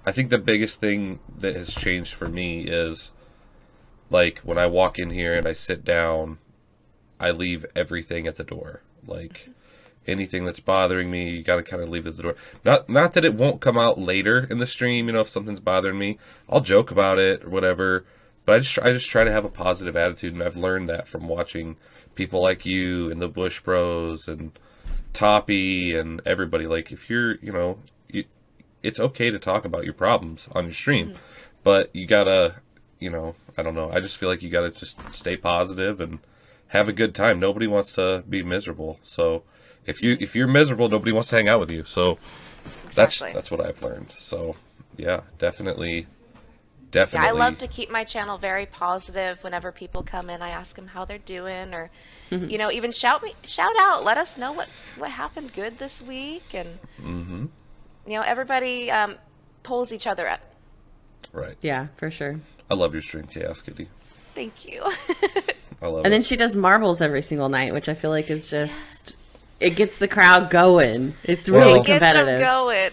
I 0.07 0.13
think 0.13 0.31
the 0.31 0.39
biggest 0.39 0.81
thing 0.81 1.19
that 1.39 1.57
has 1.57 1.75
changed 1.75 2.15
for 2.15 2.29
me 2.29 2.63
is 2.63 3.11
like 4.15 4.39
when 4.39 4.59
I 4.59 4.67
walk 4.67 4.99
in 4.99 5.11
here 5.11 5.35
and 5.35 5.47
I 5.47 5.53
sit 5.53 5.85
down, 5.85 6.39
I 7.19 7.33
leave 7.33 7.67
everything 7.75 8.29
at 8.29 8.37
the 8.37 8.45
door. 8.45 8.81
Like 9.05 9.33
mm-hmm. 9.33 9.51
anything 10.07 10.45
that's 10.45 10.61
bothering 10.61 11.11
me, 11.11 11.31
you 11.31 11.43
got 11.43 11.57
to 11.57 11.65
kind 11.65 11.83
of 11.83 11.89
leave 11.89 12.07
it 12.07 12.11
at 12.11 12.17
the 12.17 12.23
door. 12.23 12.37
Not 12.65 12.89
not 12.89 13.13
that 13.15 13.25
it 13.25 13.35
won't 13.35 13.61
come 13.61 13.77
out 13.77 13.99
later 13.99 14.47
in 14.49 14.59
the 14.59 14.69
stream. 14.69 15.09
You 15.09 15.15
know, 15.15 15.21
if 15.23 15.29
something's 15.29 15.59
bothering 15.59 15.99
me, 15.99 16.19
I'll 16.49 16.61
joke 16.61 16.93
about 16.93 17.19
it 17.19 17.45
or 17.45 17.51
whatever. 17.51 18.07
But 18.47 18.55
I 18.55 18.59
just 18.61 18.79
I 18.79 18.93
just 18.93 19.11
try 19.11 19.25
to 19.25 19.33
have 19.33 19.45
a 19.45 19.51
positive 19.51 19.97
attitude, 19.97 20.33
and 20.33 20.43
I've 20.43 20.57
learned 20.57 20.89
that 20.89 21.09
from 21.09 21.27
watching 21.27 21.77
people 22.15 22.41
like 22.41 22.65
you 22.65 23.11
and 23.11 23.21
the 23.21 23.29
Bush 23.29 23.61
Bros 23.61 24.29
and 24.29 24.57
Toppy 25.13 25.97
and 25.97 26.23
everybody. 26.25 26.69
Like 26.69 26.93
if 26.93 27.11
you're, 27.11 27.35
you 27.37 27.53
know, 27.53 27.79
you, 28.09 28.25
it's 28.83 29.01
okay 29.01 29.33
to 29.33 29.41
talk 29.41 29.65
about 29.65 29.85
your 29.85 29.95
problems 29.95 30.49
on 30.53 30.67
your 30.67 30.75
stream, 30.75 31.09
mm-hmm. 31.09 31.19
but 31.65 31.91
you 31.97 32.07
gotta, 32.07 32.57
you 33.05 33.11
know, 33.11 33.37
I 33.59 33.63
don't 33.63 33.75
know. 33.75 33.91
I 33.93 34.01
just 34.01 34.17
feel 34.17 34.29
like 34.31 34.43
you 34.43 34.51
gotta 34.51 34.71
just 34.71 34.99
stay 35.15 35.37
positive 35.37 36.01
and 36.01 36.21
have 36.69 36.89
a 36.89 36.93
good 36.93 37.15
time. 37.15 37.39
Nobody 37.39 37.67
wants 37.67 37.93
to 37.95 38.25
be 38.29 38.43
miserable. 38.43 38.99
So 39.05 39.45
if 39.87 40.03
you 40.03 40.17
if 40.21 40.35
you're 40.35 40.49
miserable, 40.49 40.89
nobody 40.89 41.13
wants 41.13 41.29
to 41.31 41.37
hang 41.37 41.49
out 41.49 41.61
with 41.61 41.71
you. 41.71 41.85
So 41.85 42.19
that's 42.95 43.25
Exactly. 43.25 43.33
that's 43.33 43.51
what 43.51 43.61
I've 43.61 43.83
learned. 43.83 44.15
So 44.19 44.57
yeah, 44.97 45.23
definitely, 45.39 46.09
Yeah, 47.13 47.23
definitely. 47.23 47.29
I 47.29 47.31
love 47.33 47.59
to 47.59 47.69
keep 47.69 47.91
my 47.91 48.05
channel 48.05 48.39
very 48.39 48.67
positive. 48.67 49.43
Whenever 49.43 49.73
people 49.73 50.03
come 50.03 50.29
in, 50.31 50.43
I 50.43 50.51
ask 50.51 50.77
them 50.77 50.89
how 50.89 51.05
they're 51.05 51.19
doing, 51.19 51.75
or 51.75 51.91
you 52.49 52.59
know, 52.59 52.71
even 52.71 52.93
shout 52.93 53.23
me, 53.23 53.35
shout 53.45 53.75
out, 53.79 54.05
let 54.05 54.19
us 54.19 54.37
know 54.37 54.53
what 54.53 54.71
what 54.97 55.11
happened 55.11 55.53
good 55.53 55.79
this 55.79 56.03
week, 56.03 56.55
and 56.55 56.81
hmm 56.97 57.47
you 58.07 58.13
know, 58.15 58.23
everybody 58.23 58.91
um, 58.91 59.17
pulls 59.63 59.93
each 59.93 60.07
other 60.07 60.29
up. 60.29 60.41
Right. 61.35 61.57
Yeah, 61.61 61.89
for 61.97 62.11
sure. 62.11 62.41
I 62.71 62.75
love 62.75 62.95
your 62.95 63.03
stream, 63.03 63.27
Chaos 63.27 63.61
Kitty. 63.61 63.89
Thank 64.35 64.65
you. 64.67 64.83
I 65.83 65.87
love 65.89 66.05
And 66.05 66.13
then 66.13 66.23
she 66.23 66.37
does 66.37 66.57
marbles 66.57 67.01
every 67.03 67.21
single 67.23 67.49
night, 67.51 67.75
which 67.75 67.89
I 67.91 67.95
feel 67.95 68.11
like 68.11 68.31
is 68.31 68.49
just 68.49 69.17
it 69.61 69.77
gets 69.77 69.99
the 69.99 70.09
crowd 70.09 70.49
going. 70.51 71.15
It's 71.25 71.49
really 71.49 71.75
Well- 71.75 71.83
Get 71.83 72.01
them 72.01 72.15
competitive. 72.17 72.41
going. 72.41 72.91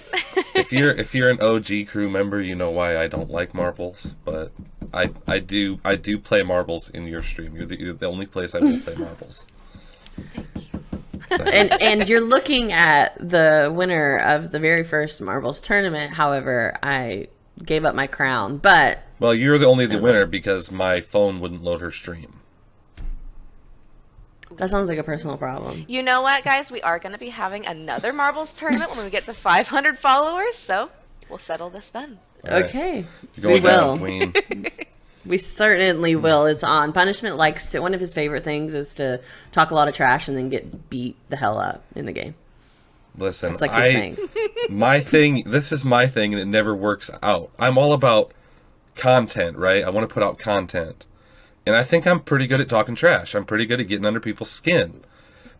if 0.55 0.73
you're 0.73 0.91
if 0.91 1.15
you're 1.15 1.29
an 1.29 1.39
OG 1.41 1.87
crew 1.87 2.09
member, 2.09 2.41
you 2.41 2.55
know 2.55 2.69
why 2.71 2.97
I 2.97 3.07
don't 3.07 3.29
like 3.29 3.53
marbles. 3.53 4.13
But 4.25 4.51
I 4.93 5.11
I 5.27 5.39
do 5.39 5.79
I 5.85 5.95
do 5.95 6.17
play 6.17 6.43
marbles 6.43 6.89
in 6.89 7.05
your 7.07 7.23
stream. 7.23 7.55
You're 7.55 7.65
the, 7.65 7.79
you're 7.79 7.93
the 7.93 8.07
only 8.07 8.25
place 8.25 8.53
I 8.55 8.59
will 8.59 8.79
play 8.79 8.95
marbles. 8.97 9.47
and 11.29 11.71
and 11.81 12.09
you're 12.09 12.21
looking 12.21 12.71
at 12.71 13.17
the 13.17 13.71
winner 13.73 14.17
of 14.17 14.51
the 14.51 14.59
very 14.59 14.83
first 14.83 15.21
marbles 15.21 15.61
tournament. 15.61 16.13
However, 16.13 16.77
I 16.83 17.27
gave 17.65 17.85
up 17.85 17.95
my 17.95 18.07
crown, 18.07 18.57
but 18.57 18.99
Well, 19.19 19.33
you're 19.33 19.57
the 19.57 19.65
only 19.67 19.85
the 19.85 19.97
winner 19.99 20.21
was- 20.21 20.29
because 20.29 20.71
my 20.71 20.99
phone 21.01 21.39
wouldn't 21.39 21.63
load 21.63 21.81
her 21.81 21.91
stream. 21.91 22.39
that 24.57 24.69
sounds 24.69 24.89
like 24.89 24.97
a 24.97 25.03
personal 25.03 25.37
problem. 25.37 25.85
you 25.87 26.03
know 26.03 26.21
what, 26.21 26.43
guys? 26.43 26.69
We 26.71 26.81
are 26.81 26.99
going 26.99 27.13
to 27.13 27.17
be 27.17 27.29
having 27.29 27.65
another 27.65 28.11
marbles 28.11 28.51
tournament 28.51 28.93
when 28.95 29.05
we 29.05 29.09
get 29.11 29.25
to 29.25 29.33
500 29.33 29.97
followers, 29.97 30.57
so 30.57 30.89
we'll 31.29 31.39
settle 31.39 31.69
this 31.69 31.87
then. 31.87 32.19
All 32.45 32.51
right. 32.51 32.65
Okay, 32.65 33.05
You're 33.35 33.53
we 33.53 33.59
down, 33.61 33.91
will. 33.91 33.97
Queen. 33.99 34.33
We 35.23 35.37
certainly 35.37 36.15
will. 36.15 36.47
It's 36.47 36.63
on. 36.63 36.93
Punishment 36.93 37.37
likes 37.37 37.69
to, 37.73 37.79
one 37.79 37.93
of 37.93 37.99
his 37.99 38.11
favorite 38.11 38.43
things 38.43 38.73
is 38.73 38.95
to 38.95 39.21
talk 39.51 39.69
a 39.69 39.75
lot 39.75 39.87
of 39.87 39.95
trash 39.95 40.27
and 40.27 40.35
then 40.35 40.49
get 40.49 40.89
beat 40.89 41.15
the 41.29 41.35
hell 41.35 41.59
up 41.59 41.83
in 41.95 42.05
the 42.07 42.11
game. 42.11 42.33
Listen, 43.15 43.51
It's 43.53 43.61
like 43.61 43.69
his 43.71 43.79
I 43.79 43.93
thing. 43.93 44.17
My 44.69 44.99
thing. 44.99 45.43
This 45.45 45.71
is 45.71 45.83
my 45.85 46.07
thing, 46.07 46.33
and 46.33 46.41
it 46.41 46.45
never 46.45 46.75
works 46.75 47.09
out. 47.21 47.51
I'm 47.59 47.77
all 47.77 47.93
about 47.93 48.31
content, 48.95 49.57
right? 49.57 49.83
I 49.83 49.89
want 49.89 50.07
to 50.07 50.13
put 50.13 50.23
out 50.23 50.37
content, 50.37 51.05
and 51.65 51.75
I 51.75 51.83
think 51.83 52.05
I'm 52.05 52.19
pretty 52.19 52.47
good 52.47 52.61
at 52.61 52.69
talking 52.69 52.95
trash. 52.95 53.35
I'm 53.35 53.45
pretty 53.45 53.65
good 53.65 53.79
at 53.79 53.87
getting 53.87 54.05
under 54.05 54.19
people's 54.19 54.51
skin, 54.51 55.01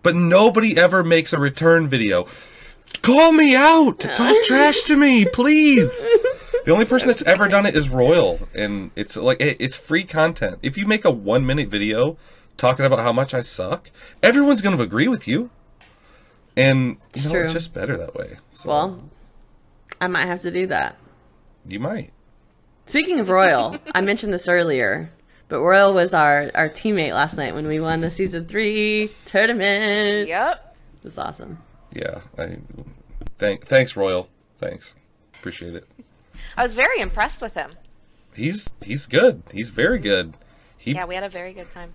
but 0.04 0.16
nobody 0.16 0.78
ever 0.78 1.04
makes 1.04 1.34
a 1.34 1.40
return 1.40 1.88
video. 1.88 2.28
Call 3.02 3.32
me 3.32 3.56
out. 3.56 4.00
Talk 4.00 4.44
trash 4.44 4.82
to 4.84 4.98
me, 4.98 5.26
please. 5.26 6.06
The 6.64 6.72
only 6.72 6.86
person 6.86 7.08
that's 7.08 7.24
ever 7.24 7.48
done 7.48 7.66
it 7.66 7.76
is 7.76 7.90
Royal, 7.90 8.48
and 8.54 8.92
it's 8.96 9.18
like 9.18 9.38
it's 9.40 9.76
free 9.76 10.04
content. 10.04 10.60
If 10.62 10.78
you 10.78 10.86
make 10.86 11.06
a 11.06 11.10
one 11.10 11.44
minute 11.44 11.70
video 11.70 12.18
talking 12.56 12.86
about 12.86 13.00
how 13.00 13.12
much 13.12 13.34
I 13.34 13.42
suck, 13.42 13.90
everyone's 14.22 14.62
going 14.62 14.78
to 14.78 14.84
agree 14.84 15.08
with 15.08 15.28
you, 15.28 15.50
and 16.62 16.98
you 17.16 17.24
know 17.26 17.32
true. 17.32 17.44
it's 17.44 17.54
just 17.54 17.74
better 17.74 17.98
that 17.98 18.16
way. 18.16 18.38
So 18.52 18.70
Well, 18.70 19.04
I 20.00 20.08
might 20.08 20.26
have 20.26 20.40
to 20.42 20.52
do 20.52 20.68
that. 20.68 20.96
you 21.68 21.80
might. 21.80 22.12
Speaking 22.86 23.20
of 23.20 23.30
Royal, 23.30 23.78
I 23.94 24.02
mentioned 24.02 24.34
this 24.34 24.48
earlier, 24.48 25.12
but 25.48 25.62
Royal 25.62 25.94
was 25.94 26.14
our, 26.14 26.52
our 26.56 26.68
teammate 26.70 27.14
last 27.14 27.38
night 27.38 27.54
when 27.54 27.68
we 27.68 27.80
won 27.80 28.02
the 28.02 28.10
season 28.12 28.46
three 28.48 29.12
tournament. 29.26 30.28
Yep. 30.28 30.76
It 30.98 31.04
was 31.04 31.18
awesome. 31.18 31.60
Yeah, 31.94 32.22
I 32.38 32.58
thank 33.38 33.66
thanks 33.66 33.96
Royal. 33.96 34.30
Thanks, 34.60 34.96
appreciate 35.40 35.76
it. 35.76 35.88
I 36.58 36.64
was 36.64 36.74
very 36.74 37.00
impressed 37.00 37.42
with 37.42 37.54
him. 37.54 37.72
He's 38.34 38.68
he's 38.82 39.06
good. 39.08 39.44
He's 39.52 39.70
very 39.70 40.00
good. 40.00 40.36
He 40.78 40.94
Yeah, 40.94 41.06
we 41.06 41.16
had 41.16 41.24
a 41.24 41.30
very 41.30 41.54
good 41.54 41.70
time. 41.70 41.94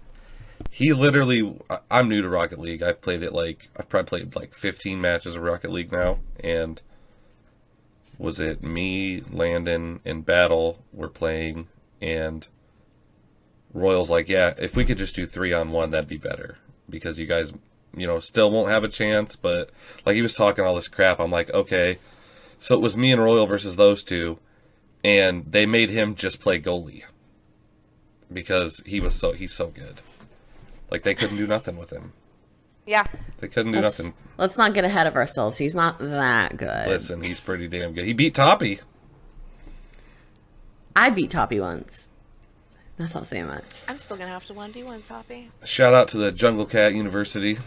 He 0.77 0.93
literally 0.93 1.59
i'm 1.91 2.07
new 2.07 2.21
to 2.21 2.29
rocket 2.29 2.59
league. 2.59 2.83
I've 2.83 3.01
played 3.01 3.23
it 3.23 3.33
like 3.33 3.71
i've 3.79 3.89
probably 3.89 4.21
played 4.21 4.37
like 4.37 4.53
15 4.53 5.01
matches 5.01 5.35
of 5.35 5.43
rocket 5.43 5.73
league 5.73 5.91
now 5.91 6.19
and 6.39 6.83
was 8.19 8.39
it 8.39 8.63
me 8.63 9.23
landon 9.31 10.01
and 10.05 10.27
battle 10.27 10.85
were 10.93 11.09
playing 11.09 11.69
and 12.03 12.47
royals 13.73 14.11
like 14.11 14.29
yeah 14.29 14.53
if 14.59 14.77
we 14.77 14.85
could 14.85 14.99
just 14.99 15.17
do 15.17 15.25
three 15.25 15.51
on 15.51 15.71
one 15.71 15.89
that'd 15.89 16.11
be 16.11 16.19
better 16.19 16.59
because 16.91 17.19
you 17.19 17.25
guys 17.25 17.55
you 17.97 18.07
know 18.07 18.21
still 18.21 18.51
won't 18.51 18.71
have 18.71 18.85
a 18.85 18.89
chance 18.89 19.35
but 19.35 19.71
like 20.05 20.15
he 20.15 20.21
was 20.21 20.35
talking 20.35 20.63
all 20.63 20.75
this 20.75 20.89
crap 20.89 21.19
i'm 21.19 21.31
like 21.31 21.51
okay. 21.55 21.99
So 22.59 22.75
it 22.75 22.81
was 22.81 22.97
me 22.97 23.13
and 23.13 23.23
royal 23.23 23.47
versus 23.47 23.77
those 23.77 24.03
two 24.03 24.39
and 25.03 25.51
they 25.51 25.65
made 25.65 25.89
him 25.89 26.15
just 26.15 26.39
play 26.39 26.61
goalie 26.61 27.05
because 28.31 28.83
he 28.85 29.01
was 29.01 29.15
so 29.15 29.33
he's 29.33 29.55
so 29.55 29.69
good 29.69 30.03
like 30.91 31.03
they 31.03 31.15
couldn't 31.15 31.37
do 31.37 31.47
nothing 31.47 31.77
with 31.77 31.91
him. 31.91 32.13
Yeah. 32.87 33.05
They 33.39 33.49
couldn't 33.49 33.73
do 33.73 33.81
Let's, 33.81 33.99
nothing. 33.99 34.15
let's 34.39 34.57
not 34.57 34.75
get 34.75 34.85
ahead 34.85 35.07
of 35.07 35.17
ourselves. 35.17 35.59
He's 35.59 35.75
not 35.75 35.99
that 35.99 36.57
good. 36.57 36.87
Listen, 36.87 37.23
he's 37.23 37.41
pretty 37.41 37.69
damn 37.69 37.93
good. 37.93 38.05
He 38.05 38.13
beat 38.13 38.35
Toppy. 38.35 38.81
I 40.95 41.11
beat 41.11 41.31
Toppy 41.31 41.61
once. 41.61 42.09
That's 42.97 43.15
not 43.15 43.27
saying 43.27 43.49
much. 43.49 43.83
I'm 43.89 43.99
still 43.99 44.17
going 44.17 44.29
to 44.29 44.33
have 44.33 44.47
to 44.47 44.55
1v1 44.55 45.07
Toppy. 45.07 45.51
Shout 45.65 45.93
out 45.93 46.09
to 46.09 46.17
the 46.17 46.33
Jungle 46.33 46.65
Cat 46.65 46.95
University, 46.95 47.59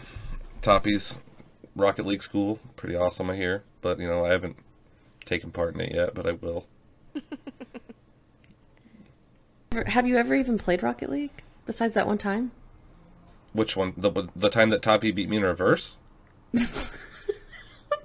Toppy's 0.62 1.18
Rocket 1.76 2.06
League 2.06 2.22
school. 2.22 2.58
Pretty 2.74 2.96
awesome, 2.96 3.30
I 3.30 3.36
hear. 3.36 3.62
But 3.80 4.00
you 4.00 4.08
know, 4.08 4.24
I 4.24 4.30
haven't 4.30 4.56
taken 5.24 5.52
part 5.52 5.74
in 5.74 5.82
it 5.82 5.94
yet, 5.94 6.14
but 6.14 6.26
I 6.26 6.32
will. 6.32 6.66
Have 9.86 10.08
you 10.08 10.16
ever 10.16 10.34
even 10.34 10.58
played 10.58 10.82
Rocket 10.82 11.10
League 11.10 11.44
besides 11.64 11.94
that 11.94 12.08
one 12.08 12.18
time? 12.18 12.50
Which 13.52 13.76
one? 13.76 13.94
The 13.96 14.28
the 14.34 14.50
time 14.50 14.70
that 14.70 14.82
Toppy 14.82 15.10
beat 15.10 15.28
me 15.28 15.38
in 15.38 15.42
reverse? 15.42 15.96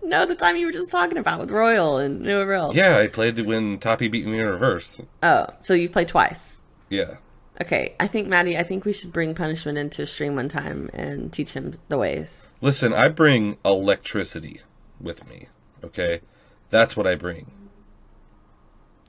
No, 0.05 0.23
the 0.27 0.35
time 0.35 0.55
you 0.55 0.67
were 0.67 0.71
just 0.71 0.91
talking 0.91 1.17
about 1.17 1.39
with 1.39 1.49
Royal 1.49 1.97
and 1.97 2.21
New 2.21 2.45
World. 2.45 2.75
Yeah, 2.75 2.99
I 2.99 3.07
played 3.07 3.39
when 3.39 3.79
Toppy 3.79 4.07
beat 4.07 4.27
me 4.27 4.39
in 4.39 4.45
reverse. 4.45 5.01
Oh, 5.23 5.47
so 5.61 5.73
you 5.73 5.89
played 5.89 6.07
twice. 6.07 6.61
Yeah. 6.91 7.15
Okay, 7.59 7.95
I 7.99 8.05
think 8.05 8.27
Maddie. 8.27 8.55
I 8.55 8.61
think 8.61 8.85
we 8.85 8.93
should 8.93 9.11
bring 9.11 9.33
punishment 9.33 9.79
into 9.79 10.03
a 10.03 10.05
stream 10.05 10.35
one 10.35 10.47
time 10.47 10.91
and 10.93 11.33
teach 11.33 11.53
him 11.53 11.79
the 11.89 11.97
ways. 11.97 12.51
Listen, 12.61 12.93
I 12.93 13.07
bring 13.07 13.57
electricity 13.65 14.61
with 15.01 15.27
me. 15.27 15.47
Okay, 15.83 16.21
that's 16.69 16.95
what 16.95 17.07
I 17.07 17.15
bring. 17.15 17.51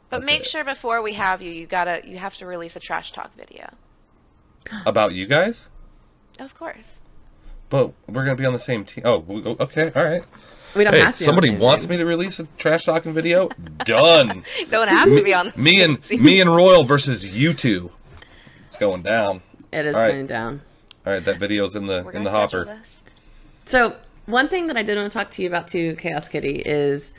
But 0.09 0.21
That's 0.21 0.33
make 0.33 0.41
it. 0.43 0.47
sure 0.47 0.65
before 0.65 1.03
we 1.03 1.13
have 1.15 1.43
you, 1.43 1.51
you 1.51 1.67
gotta 1.67 2.01
you 2.09 2.17
have 2.17 2.37
to 2.39 2.47
release 2.47 2.75
a 2.75 2.81
trash 2.81 3.13
talk 3.13 3.37
video. 3.37 3.69
About 4.87 5.13
you 5.15 5.27
guys? 5.27 5.69
Of 6.39 6.55
course. 6.55 6.99
But 7.71 7.93
we're 8.07 8.25
gonna 8.25 8.37
be 8.37 8.47
on 8.47 8.53
the 8.53 8.59
same 8.59 8.85
team. 8.85 9.05
Oh, 9.07 9.25
okay, 9.61 9.91
all 9.95 10.05
right. 10.05 10.23
We 10.75 10.85
don't 10.85 10.93
Hey, 10.93 11.01
have 11.01 11.17
to. 11.17 11.25
somebody 11.25 11.51
wants 11.51 11.85
team. 11.87 11.93
me 11.93 11.97
to 11.99 12.05
release 12.05 12.39
a 12.39 12.45
trash 12.59 12.85
talking 12.85 13.13
video. 13.13 13.49
Done. 13.85 14.45
Don't 14.69 14.89
have 14.89 15.09
to 15.09 15.23
be 15.25 15.33
on. 15.35 15.53
me 15.57 15.81
and 15.83 15.99
me 16.21 16.39
and 16.41 16.55
Royal 16.55 16.85
versus 16.85 17.35
you 17.35 17.55
two. 17.55 17.91
It's 18.67 18.77
going 18.77 19.03
down. 19.03 19.41
It 19.73 19.87
is 19.87 19.97
All 19.97 20.03
right. 20.03 20.13
going 20.13 20.27
down. 20.27 20.61
All 21.07 21.15
right, 21.15 21.25
that 21.25 21.39
video's 21.39 21.75
in 21.77 21.87
the 21.87 22.03
We're 22.05 22.13
in 22.13 22.25
the 22.25 22.31
hopper. 22.31 22.67
this. 22.67 23.05
So 23.65 23.97
one 24.27 24.49
thing 24.49 24.67
that 24.67 24.77
I 24.77 24.83
did 24.83 24.99
want 24.99 25.11
to 25.11 25.17
talk 25.19 25.31
to 25.33 25.43
you 25.43 25.49
about 25.49 25.67
too, 25.69 25.97
Chaos 25.97 26.29
Kitty, 26.29 26.57
is 26.67 27.15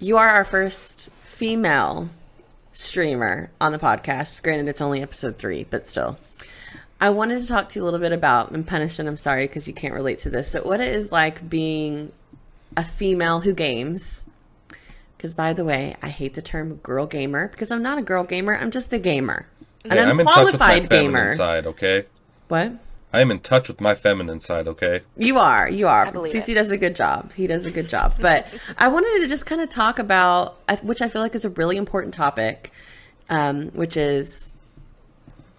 you 0.00 0.16
are 0.16 0.28
our 0.28 0.44
first 0.44 1.10
female 1.20 2.08
streamer 2.72 3.50
on 3.60 3.72
the 3.72 3.78
podcast. 3.78 4.42
Granted, 4.42 4.68
it's 4.68 4.80
only 4.80 5.02
episode 5.02 5.36
three, 5.38 5.64
but 5.64 5.86
still. 5.86 6.18
I 7.04 7.10
wanted 7.10 7.42
to 7.42 7.46
talk 7.46 7.68
to 7.68 7.78
you 7.78 7.82
a 7.82 7.84
little 7.84 8.00
bit 8.00 8.12
about 8.12 8.52
and 8.52 8.66
punishment. 8.66 9.08
I'm 9.08 9.18
sorry 9.18 9.46
because 9.46 9.68
you 9.68 9.74
can't 9.74 9.92
relate 9.92 10.20
to 10.20 10.30
this, 10.30 10.54
but 10.54 10.64
what 10.64 10.80
it 10.80 10.96
is 10.96 11.12
like 11.12 11.46
being 11.50 12.10
a 12.78 12.82
female 12.82 13.40
who 13.40 13.52
games. 13.52 14.24
Because 15.14 15.34
by 15.34 15.52
the 15.52 15.66
way, 15.66 15.96
I 16.00 16.08
hate 16.08 16.32
the 16.32 16.40
term 16.40 16.76
girl 16.76 17.04
gamer 17.04 17.48
because 17.48 17.70
I'm 17.70 17.82
not 17.82 17.98
a 17.98 18.02
girl 18.02 18.24
gamer. 18.24 18.56
I'm 18.56 18.70
just 18.70 18.90
a 18.94 18.98
gamer, 18.98 19.46
an 19.84 19.98
I'm 19.98 20.18
in 20.18 20.24
touch 20.24 20.46
with 20.46 20.58
my 20.58 20.76
unqualified 20.76 20.88
gamer. 20.88 21.36
side, 21.36 21.66
okay? 21.66 22.06
What? 22.48 22.72
I 23.12 23.20
am 23.20 23.30
in 23.30 23.40
touch 23.40 23.68
with 23.68 23.82
my 23.82 23.94
feminine 23.94 24.40
side, 24.40 24.66
okay? 24.66 25.02
You 25.18 25.36
are, 25.36 25.68
you 25.68 25.86
are. 25.88 26.10
CC 26.10 26.48
it. 26.48 26.54
does 26.54 26.70
a 26.70 26.78
good 26.78 26.96
job. 26.96 27.34
He 27.34 27.46
does 27.46 27.66
a 27.66 27.70
good 27.70 27.86
job. 27.86 28.14
But 28.18 28.46
I 28.78 28.88
wanted 28.88 29.20
to 29.20 29.28
just 29.28 29.44
kind 29.44 29.60
of 29.60 29.68
talk 29.68 29.98
about, 29.98 30.56
which 30.82 31.02
I 31.02 31.10
feel 31.10 31.20
like 31.20 31.34
is 31.34 31.44
a 31.44 31.50
really 31.50 31.76
important 31.76 32.14
topic, 32.14 32.72
um, 33.28 33.68
which 33.72 33.98
is 33.98 34.53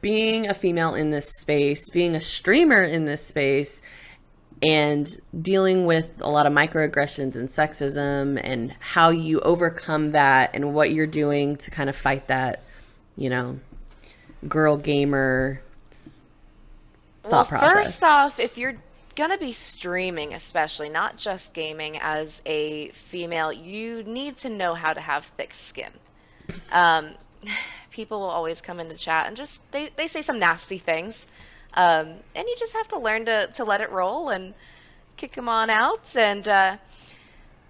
being 0.06 0.48
a 0.48 0.54
female 0.54 0.94
in 0.94 1.10
this 1.10 1.28
space, 1.40 1.90
being 1.90 2.14
a 2.14 2.20
streamer 2.20 2.84
in 2.84 3.06
this 3.06 3.26
space, 3.26 3.82
and 4.62 5.08
dealing 5.42 5.88
with 5.88 6.22
a 6.22 6.30
lot 6.30 6.46
of 6.46 6.54
microaggressions 6.54 7.36
and 7.36 7.50
sexism, 7.50 8.40
and 8.44 8.72
how 8.74 9.10
you 9.10 9.40
overcome 9.40 10.12
that, 10.12 10.52
and 10.54 10.76
what 10.76 10.92
you're 10.92 11.08
doing 11.08 11.56
to 11.56 11.72
kind 11.72 11.90
of 11.90 11.96
fight 11.96 12.28
that, 12.28 12.62
you 13.18 13.32
know, 13.32 13.60
girl 14.48 14.78
gamer 14.78 15.60
thought 17.24 17.32
well, 17.32 17.46
process. 17.46 17.86
first 17.86 18.04
off, 18.04 18.40
if 18.40 18.60
you're 18.60 18.76
gonna 19.16 19.40
be 19.40 19.54
streaming, 19.54 20.36
especially 20.36 20.90
not 20.90 21.18
just 21.18 21.52
gaming, 21.56 21.98
as 22.00 22.44
a 22.46 22.90
female, 22.90 23.52
you 23.52 24.04
need 24.04 24.38
to 24.38 24.50
know 24.50 24.76
how 24.76 24.94
to 24.94 25.02
have 25.02 25.26
thick 25.36 25.56
skin. 25.56 25.92
Um, 26.72 27.16
people 27.96 28.20
will 28.20 28.30
always 28.30 28.62
come 28.62 28.80
into 28.80 28.96
chat 28.96 29.28
and 29.28 29.38
just 29.38 29.72
they, 29.72 29.90
they 29.96 30.08
say 30.08 30.22
some 30.22 30.38
nasty 30.38 30.78
things, 30.78 31.26
um, 31.74 32.08
and 32.36 32.48
you 32.48 32.56
just 32.60 32.74
have 32.74 32.88
to 32.90 33.00
learn 33.00 33.26
to 33.26 33.48
to 33.56 33.64
let 33.64 33.82
it 33.82 33.90
roll 33.92 34.30
and 34.30 34.54
kick 35.18 35.34
them 35.34 35.48
on 35.48 35.70
out. 35.70 36.16
And 36.16 36.46
uh, 36.48 36.78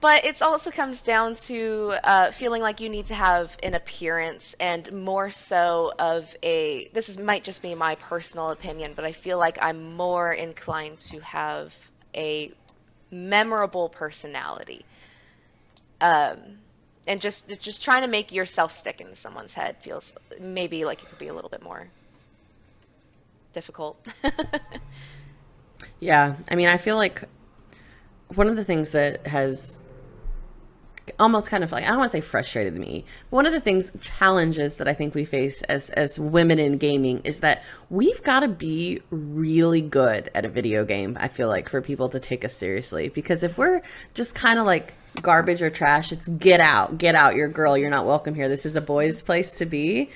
but 0.01 0.25
it 0.25 0.41
also 0.41 0.71
comes 0.71 1.01
down 1.01 1.35
to 1.35 1.93
uh, 2.03 2.31
feeling 2.31 2.61
like 2.61 2.79
you 2.79 2.89
need 2.89 3.07
to 3.07 3.15
have 3.15 3.55
an 3.63 3.75
appearance 3.75 4.55
and 4.59 4.91
more 4.91 5.29
so 5.29 5.93
of 5.97 6.35
a 6.43 6.89
this 6.93 7.07
is 7.09 7.17
might 7.17 7.43
just 7.43 7.61
be 7.61 7.73
my 7.75 7.95
personal 7.95 8.49
opinion 8.49 8.93
but 8.95 9.03
i 9.03 9.11
feel 9.11 9.39
like 9.39 9.57
i'm 9.61 9.95
more 9.95 10.31
inclined 10.31 10.97
to 10.99 11.19
have 11.21 11.73
a 12.15 12.51
memorable 13.09 13.89
personality 13.89 14.85
um, 16.01 16.37
and 17.07 17.21
just 17.21 17.59
just 17.61 17.83
trying 17.83 18.01
to 18.01 18.07
make 18.07 18.31
yourself 18.31 18.71
stick 18.71 19.01
into 19.01 19.15
someone's 19.15 19.53
head 19.53 19.77
feels 19.81 20.13
maybe 20.39 20.85
like 20.85 21.01
it 21.01 21.09
could 21.09 21.19
be 21.19 21.27
a 21.27 21.33
little 21.33 21.49
bit 21.49 21.61
more 21.63 21.87
difficult 23.53 24.05
Yeah, 25.99 26.35
I 26.49 26.55
mean, 26.55 26.67
I 26.67 26.77
feel 26.77 26.97
like 26.97 27.23
one 28.33 28.47
of 28.47 28.55
the 28.55 28.65
things 28.65 28.91
that 28.91 29.25
has 29.27 29.79
almost 31.19 31.51
kind 31.51 31.63
of 31.63 31.71
like 31.71 31.83
I 31.83 31.89
don't 31.89 31.97
want 31.97 32.09
to 32.09 32.17
say 32.17 32.21
frustrated 32.21 32.75
me. 32.75 33.05
One 33.29 33.45
of 33.45 33.53
the 33.53 33.61
things 33.61 33.91
challenges 34.01 34.77
that 34.77 34.87
I 34.87 34.93
think 34.93 35.13
we 35.13 35.23
face 35.23 35.61
as 35.63 35.89
as 35.91 36.19
women 36.19 36.59
in 36.59 36.77
gaming 36.77 37.21
is 37.23 37.41
that 37.41 37.63
we've 37.89 38.21
got 38.23 38.41
to 38.41 38.47
be 38.47 39.01
really 39.11 39.81
good 39.81 40.31
at 40.33 40.45
a 40.45 40.49
video 40.49 40.83
game. 40.83 41.15
I 41.19 41.27
feel 41.27 41.47
like 41.47 41.69
for 41.69 41.81
people 41.81 42.09
to 42.09 42.19
take 42.19 42.43
us 42.43 42.55
seriously 42.55 43.09
because 43.09 43.43
if 43.43 43.57
we're 43.57 43.81
just 44.13 44.35
kind 44.35 44.59
of 44.59 44.65
like 44.65 44.95
garbage 45.21 45.61
or 45.61 45.69
trash, 45.69 46.11
it's 46.11 46.27
get 46.27 46.59
out, 46.59 46.97
get 46.97 47.15
out, 47.15 47.35
you're 47.35 47.47
a 47.47 47.51
girl, 47.51 47.77
you're 47.77 47.89
not 47.89 48.05
welcome 48.05 48.35
here. 48.35 48.47
This 48.49 48.65
is 48.65 48.75
a 48.75 48.81
boys' 48.81 49.21
place 49.21 49.57
to 49.59 49.65
be, 49.65 50.09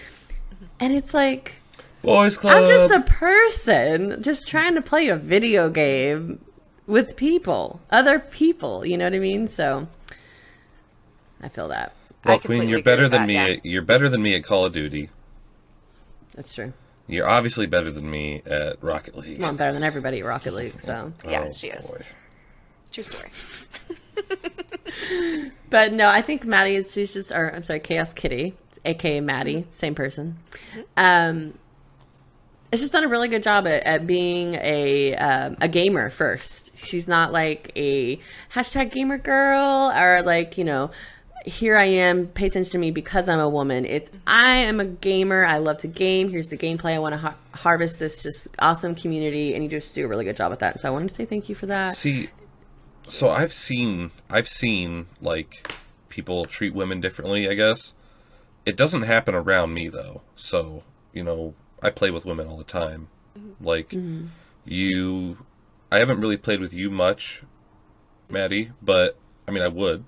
and 0.80 0.94
it's 0.94 1.14
like 1.14 1.62
Boys 2.02 2.38
Club. 2.38 2.56
I'm 2.56 2.66
just 2.68 2.92
a 2.92 3.02
person 3.02 4.22
just 4.24 4.48
trying 4.48 4.76
to 4.76 4.82
play 4.82 5.10
a 5.10 5.16
video 5.18 5.70
game 5.70 6.40
with 6.88 7.16
people, 7.18 7.82
other 7.92 8.20
people. 8.20 8.86
You 8.86 8.98
know 8.98 9.06
what 9.06 9.14
I 9.14 9.20
mean? 9.20 9.48
So 9.48 9.88
I 11.42 11.50
feel 11.50 11.68
that. 11.70 11.94
Well, 12.26 12.40
Queen, 12.40 12.68
you're 12.68 12.82
better 12.84 13.08
than 13.10 13.22
that, 13.22 13.28
me. 13.28 13.34
yeah. 13.36 13.46
At, 13.48 13.66
you're 13.66 13.82
better 13.82 14.10
than 14.10 14.22
me 14.22 14.36
at 14.36 14.44
Call 14.44 14.66
of 14.66 14.74
Duty. 14.74 15.10
That's 16.36 16.54
true. 16.54 16.74
You're 17.08 17.28
obviously 17.28 17.66
better 17.66 17.90
than 17.92 18.10
me 18.10 18.42
at 18.46 18.82
Rocket 18.84 19.18
League. 19.18 19.40
Well, 19.40 19.50
I'm 19.50 19.56
better 19.58 19.74
than 19.74 19.84
everybody 19.84 20.20
at 20.20 20.26
Rocket 20.26 20.54
League. 20.54 20.80
So, 20.80 21.12
Yeah, 21.28 21.46
Oh, 21.48 21.52
she 21.54 21.68
is. 21.70 21.86
boy. 21.86 22.02
true 22.92 23.04
story 23.04 23.30
but 25.70 25.94
no, 25.94 26.10
I 26.10 26.22
think 26.22 26.46
Maddie 26.46 26.76
is. 26.76 26.94
She's 26.94 27.14
just. 27.14 27.32
Or 27.32 27.54
I'm 27.56 27.64
sorry, 27.64 27.80
Chaos 27.80 28.14
Kitty, 28.14 28.56
aka 28.86 29.20
Maddie, 29.22 29.66
same 29.72 29.96
person. 29.96 30.38
Um, 30.98 31.54
it's 32.72 32.82
just 32.82 32.94
done 32.94 33.04
a 33.04 33.08
really 33.08 33.28
good 33.28 33.44
job 33.44 33.68
at, 33.68 33.84
at 33.84 34.08
being 34.08 34.56
a 34.56 35.16
um, 35.16 35.58
a 35.62 35.68
gamer 35.68 36.10
first. 36.10 36.78
She's 36.78 37.08
not 37.08 37.32
like 37.32 37.72
a 37.76 38.20
hashtag 38.54 38.92
gamer 38.92 39.18
girl 39.18 39.92
or 39.96 40.22
like 40.24 40.58
you 40.58 40.64
know, 40.64 40.92
here 41.46 41.78
I 41.78 41.86
am, 41.86 42.28
pay 42.28 42.48
attention 42.48 42.74
to 42.74 42.78
me 42.78 42.92
because 42.92 43.28
I'm 43.28 43.40
a 43.40 43.50
woman. 43.50 43.86
It's 43.86 44.12
I 44.28 44.50
am 44.50 44.80
a 44.80 44.86
gamer. 44.86 45.46
I 45.46 45.58
love 45.58 45.80
to 45.80 45.88
game. 45.88 46.30
Here's 46.30 46.50
the 46.50 46.58
gameplay. 46.58 46.94
I 46.94 47.00
want 47.00 47.14
to 47.14 47.18
har- 47.18 47.36
harvest 47.54 48.00
this 48.00 48.22
just 48.24 48.50
awesome 48.60 48.94
community, 48.96 49.56
and 49.56 49.64
you 49.64 49.70
just 49.70 49.96
do 49.96 50.06
a 50.06 50.08
really 50.08 50.26
good 50.26 50.38
job 50.38 50.52
at 50.52 50.60
that. 50.60 50.80
So 50.80 50.88
I 50.88 50.92
wanted 50.92 51.10
to 51.10 51.16
say 51.16 51.26
thank 51.26 51.50
you 51.50 51.56
for 51.56 51.66
that. 51.68 51.96
See, 51.96 52.30
so 53.10 53.30
I've 53.30 53.54
seen, 53.54 54.12
I've 54.30 54.48
seen 54.48 55.08
like 55.22 55.72
people 56.10 56.46
treat 56.46 56.74
women 56.74 57.02
differently. 57.02 57.50
I 57.50 57.54
guess 57.54 57.94
it 58.66 58.76
doesn't 58.76 59.04
happen 59.04 59.36
around 59.36 59.74
me 59.74 59.90
though. 59.90 60.22
So 60.36 60.84
you 61.14 61.24
know, 61.24 61.54
I 61.82 61.90
play 61.90 62.12
with 62.12 62.26
women 62.26 62.48
all 62.48 62.58
the 62.58 62.64
time. 62.64 63.08
Mm-hmm. 63.38 63.66
Like 63.66 63.90
mm-hmm. 63.90 64.28
you, 64.66 65.46
I 65.92 66.00
haven't 66.00 66.22
really 66.22 66.38
played 66.38 66.60
with 66.60 66.74
you 66.74 66.90
much, 66.90 67.44
Maddie, 68.30 68.72
but 68.82 69.18
I 69.48 69.52
mean, 69.52 69.64
I 69.64 69.70
would. 69.70 70.06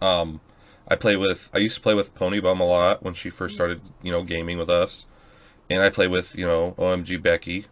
Um, 0.00 0.40
I 0.88 0.96
play 0.96 1.16
with. 1.16 1.50
I 1.54 1.58
used 1.58 1.76
to 1.76 1.80
play 1.80 1.94
with 1.94 2.14
Pony 2.14 2.40
Bum 2.40 2.60
a 2.60 2.64
lot 2.64 3.02
when 3.02 3.14
she 3.14 3.30
first 3.30 3.52
mm-hmm. 3.52 3.56
started, 3.56 3.80
you 4.02 4.12
know, 4.12 4.22
gaming 4.22 4.58
with 4.58 4.70
us, 4.70 5.06
and 5.70 5.82
I 5.82 5.90
play 5.90 6.06
with 6.06 6.36
you 6.36 6.46
know 6.46 6.74
OMG 6.78 7.22
Becky, 7.22 7.66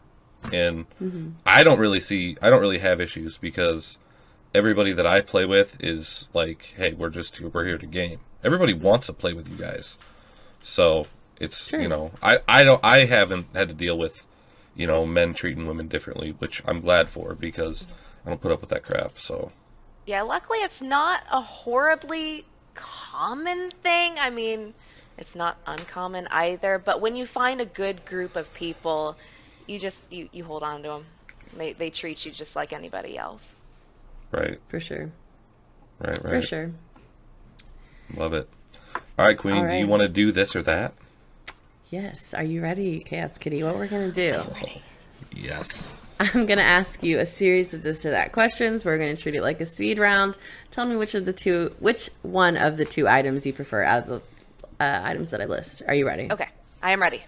and 0.53 0.87
I 1.47 1.63
don't 1.63 1.79
really 1.79 2.01
see. 2.01 2.37
I 2.41 2.51
don't 2.51 2.61
really 2.61 2.79
have 2.79 3.01
issues 3.01 3.39
because 3.39 3.99
everybody 4.55 4.93
that 4.93 5.07
I 5.07 5.21
play 5.21 5.45
with 5.45 5.83
is 5.83 6.29
like, 6.33 6.75
hey, 6.77 6.93
we're 6.93 7.11
just 7.11 7.41
we're 7.41 7.65
here 7.65 7.79
to 7.79 7.87
game. 7.87 8.21
Everybody 8.43 8.73
wants 8.75 9.07
to 9.07 9.13
play 9.13 9.33
with 9.33 9.49
you 9.49 9.57
guys, 9.57 9.97
so 10.63 11.07
it's 11.41 11.69
Sure. 11.69 11.81
you 11.81 11.89
know 11.89 12.13
I 12.23 12.39
I 12.47 12.65
don't 12.65 12.81
I 12.85 13.07
haven't 13.07 13.47
had 13.55 13.69
to 13.69 13.75
deal 13.75 13.99
with 13.99 14.27
you 14.77 14.87
know 14.87 15.05
men 15.07 15.35
treating 15.35 15.67
women 15.67 15.89
differently, 15.89 16.35
which 16.39 16.63
I'm 16.67 16.81
glad 16.81 17.09
for 17.09 17.35
because 17.35 17.87
I 18.25 18.29
don't 18.31 18.41
put 18.41 18.53
up 18.53 18.61
with 18.61 18.71
that 18.71 18.85
crap. 18.85 19.19
So 19.19 19.53
Yeah, 20.07 20.23
luckily 20.23 20.59
it's 20.59 20.83
not 20.83 21.23
a 21.31 21.41
horribly 21.41 22.45
common 22.75 23.71
thing. 23.83 24.17
I 24.19 24.31
mean, 24.31 24.75
it's 25.19 25.35
not 25.35 25.57
uncommon 25.67 26.27
either, 26.31 26.79
but 26.79 27.01
when 27.01 27.17
you 27.17 27.27
find 27.27 27.61
a 27.61 27.67
good 27.67 28.05
group 28.05 28.37
of 28.37 28.53
people, 28.55 29.17
you 29.67 29.79
just 29.79 30.01
you, 30.11 30.29
you 30.33 30.45
hold 30.45 30.63
on 30.63 30.83
to 30.83 30.89
them. 30.89 31.07
They 31.57 31.73
they 31.73 31.91
treat 31.91 32.25
you 32.27 32.33
just 32.33 32.55
like 32.57 32.73
anybody 32.73 33.17
else. 33.17 33.57
Right, 34.35 34.61
For 34.69 34.81
sure. 34.81 35.11
right, 35.99 36.23
right. 36.25 36.41
For 36.41 36.43
sure. 36.43 36.73
Love 38.17 38.33
it. 38.35 38.49
All 39.19 39.25
right, 39.25 39.39
Queen. 39.39 39.57
All 39.57 39.69
Do 39.69 39.75
you 39.77 39.87
want 39.87 40.03
to 40.03 40.09
do 40.09 40.33
this 40.33 40.55
or 40.55 40.63
that? 40.65 40.95
Yes. 41.91 42.35
Are 42.35 42.43
you 42.43 42.63
ready, 42.63 43.01
Chaos 43.01 43.39
Kitty? 43.39 43.63
What 43.63 43.77
we're 43.77 43.87
gonna 43.87 44.11
do? 44.11 44.43
Yes. 45.35 45.91
I'm 46.21 46.47
gonna 46.47 46.63
ask 46.63 47.03
you 47.03 47.19
a 47.19 47.27
series 47.27 47.75
of 47.75 47.83
this 47.83 48.05
or 48.07 48.11
that 48.11 48.33
questions. 48.33 48.85
We're 48.85 48.99
gonna 48.99 49.17
treat 49.17 49.35
it 49.35 49.43
like 49.43 49.61
a 49.61 49.67
speed 49.67 49.99
round. 49.99 50.37
Tell 50.71 50.87
me 50.87 50.97
which 50.97 51.15
of 51.15 51.25
the 51.25 51.33
two, 51.33 51.75
which 51.81 52.11
one 52.23 52.57
of 52.57 52.77
the 52.77 52.85
two 52.85 53.09
items 53.09 53.47
you 53.47 53.53
prefer 53.53 53.83
out 53.83 54.09
of 54.09 54.09
the 54.09 54.85
uh, 54.85 55.01
items 55.05 55.31
that 55.31 55.41
I 55.41 55.45
list. 55.45 55.83
Are 55.87 55.95
you 55.95 56.07
ready? 56.07 56.29
Okay, 56.31 56.49
I 56.83 56.93
am 56.93 57.01
ready. 57.01 57.23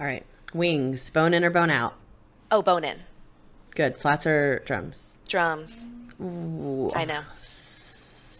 All 0.00 0.06
right. 0.06 0.24
Wings, 0.52 1.10
bone 1.10 1.34
in 1.34 1.44
or 1.44 1.50
bone 1.50 1.70
out? 1.70 1.94
Oh, 2.50 2.62
bone 2.62 2.84
in. 2.84 2.98
Good. 3.74 3.96
Flats 3.96 4.26
or 4.26 4.60
drums? 4.64 5.18
Drums. 5.28 5.84
Ooh. 6.20 6.90
I 6.94 7.04
know. 7.04 7.22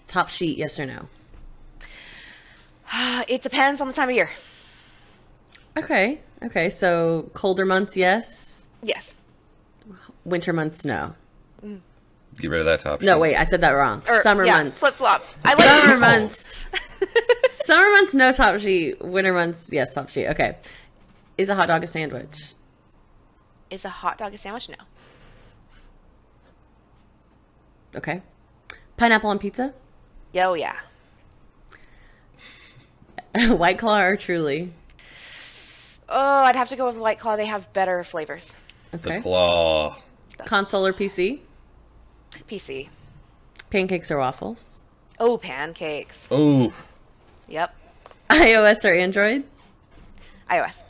Top 0.06 0.28
sheet, 0.28 0.58
yes 0.58 0.78
or 0.78 0.86
no? 0.86 1.08
It 3.28 3.42
depends 3.42 3.80
on 3.80 3.86
the 3.88 3.92
time 3.92 4.08
of 4.08 4.14
year. 4.14 4.30
Okay. 5.76 6.20
Okay. 6.42 6.70
So 6.70 7.30
colder 7.32 7.64
months, 7.64 7.96
yes. 7.96 8.66
Yes. 8.82 9.14
Winter 10.24 10.52
months, 10.52 10.84
no. 10.84 11.14
Mm. 11.64 11.80
Get 12.38 12.50
rid 12.50 12.60
of 12.60 12.66
that 12.66 12.80
top. 12.80 13.00
Sheet. 13.00 13.06
No, 13.06 13.14
sheet. 13.14 13.20
wait. 13.20 13.36
I 13.36 13.44
said 13.44 13.60
that 13.62 13.70
wrong. 13.70 14.02
Or, 14.08 14.22
Summer 14.22 14.44
yeah, 14.44 14.58
months. 14.58 14.80
Flip 14.80 14.94
flop. 14.94 15.24
I 15.44 15.54
like 15.54 15.64
Summer 15.64 15.98
months. 15.98 16.60
Summer 17.48 17.90
months, 17.90 18.14
no 18.14 18.32
top 18.32 18.60
sheet. 18.60 19.02
Winter 19.02 19.32
months, 19.32 19.70
yes, 19.72 19.94
top 19.94 20.08
sheet. 20.10 20.28
Okay. 20.28 20.56
Is 21.36 21.48
a 21.48 21.54
hot 21.54 21.68
dog 21.68 21.82
a 21.82 21.86
sandwich? 21.86 22.54
Is 23.70 23.84
a 23.84 23.88
hot 23.88 24.18
dog 24.18 24.34
a 24.34 24.38
sandwich? 24.38 24.68
No. 24.68 24.76
Okay. 27.96 28.22
Pineapple 28.96 29.30
on 29.30 29.38
pizza? 29.38 29.72
Yo, 30.32 30.54
yeah. 30.54 30.76
White 33.48 33.78
claw 33.78 34.00
or 34.00 34.16
truly? 34.16 34.72
Oh, 36.08 36.44
I'd 36.44 36.56
have 36.56 36.68
to 36.68 36.76
go 36.76 36.86
with 36.86 36.96
White 36.96 37.18
Claw. 37.18 37.36
They 37.36 37.46
have 37.46 37.72
better 37.72 38.04
flavors. 38.04 38.52
The 38.92 38.98
Okay. 38.98 39.20
claw. 39.20 39.96
Console 40.44 40.86
or 40.86 40.92
PC? 40.92 41.40
PC. 42.48 42.88
Pancakes 43.70 44.10
or 44.10 44.18
waffles? 44.18 44.84
Oh, 45.18 45.38
pancakes. 45.38 46.26
Oh, 46.30 46.72
Yep. 47.48 47.74
iOS 48.30 48.84
or 48.84 48.94
Android? 48.94 49.44
iOS. 50.50 50.84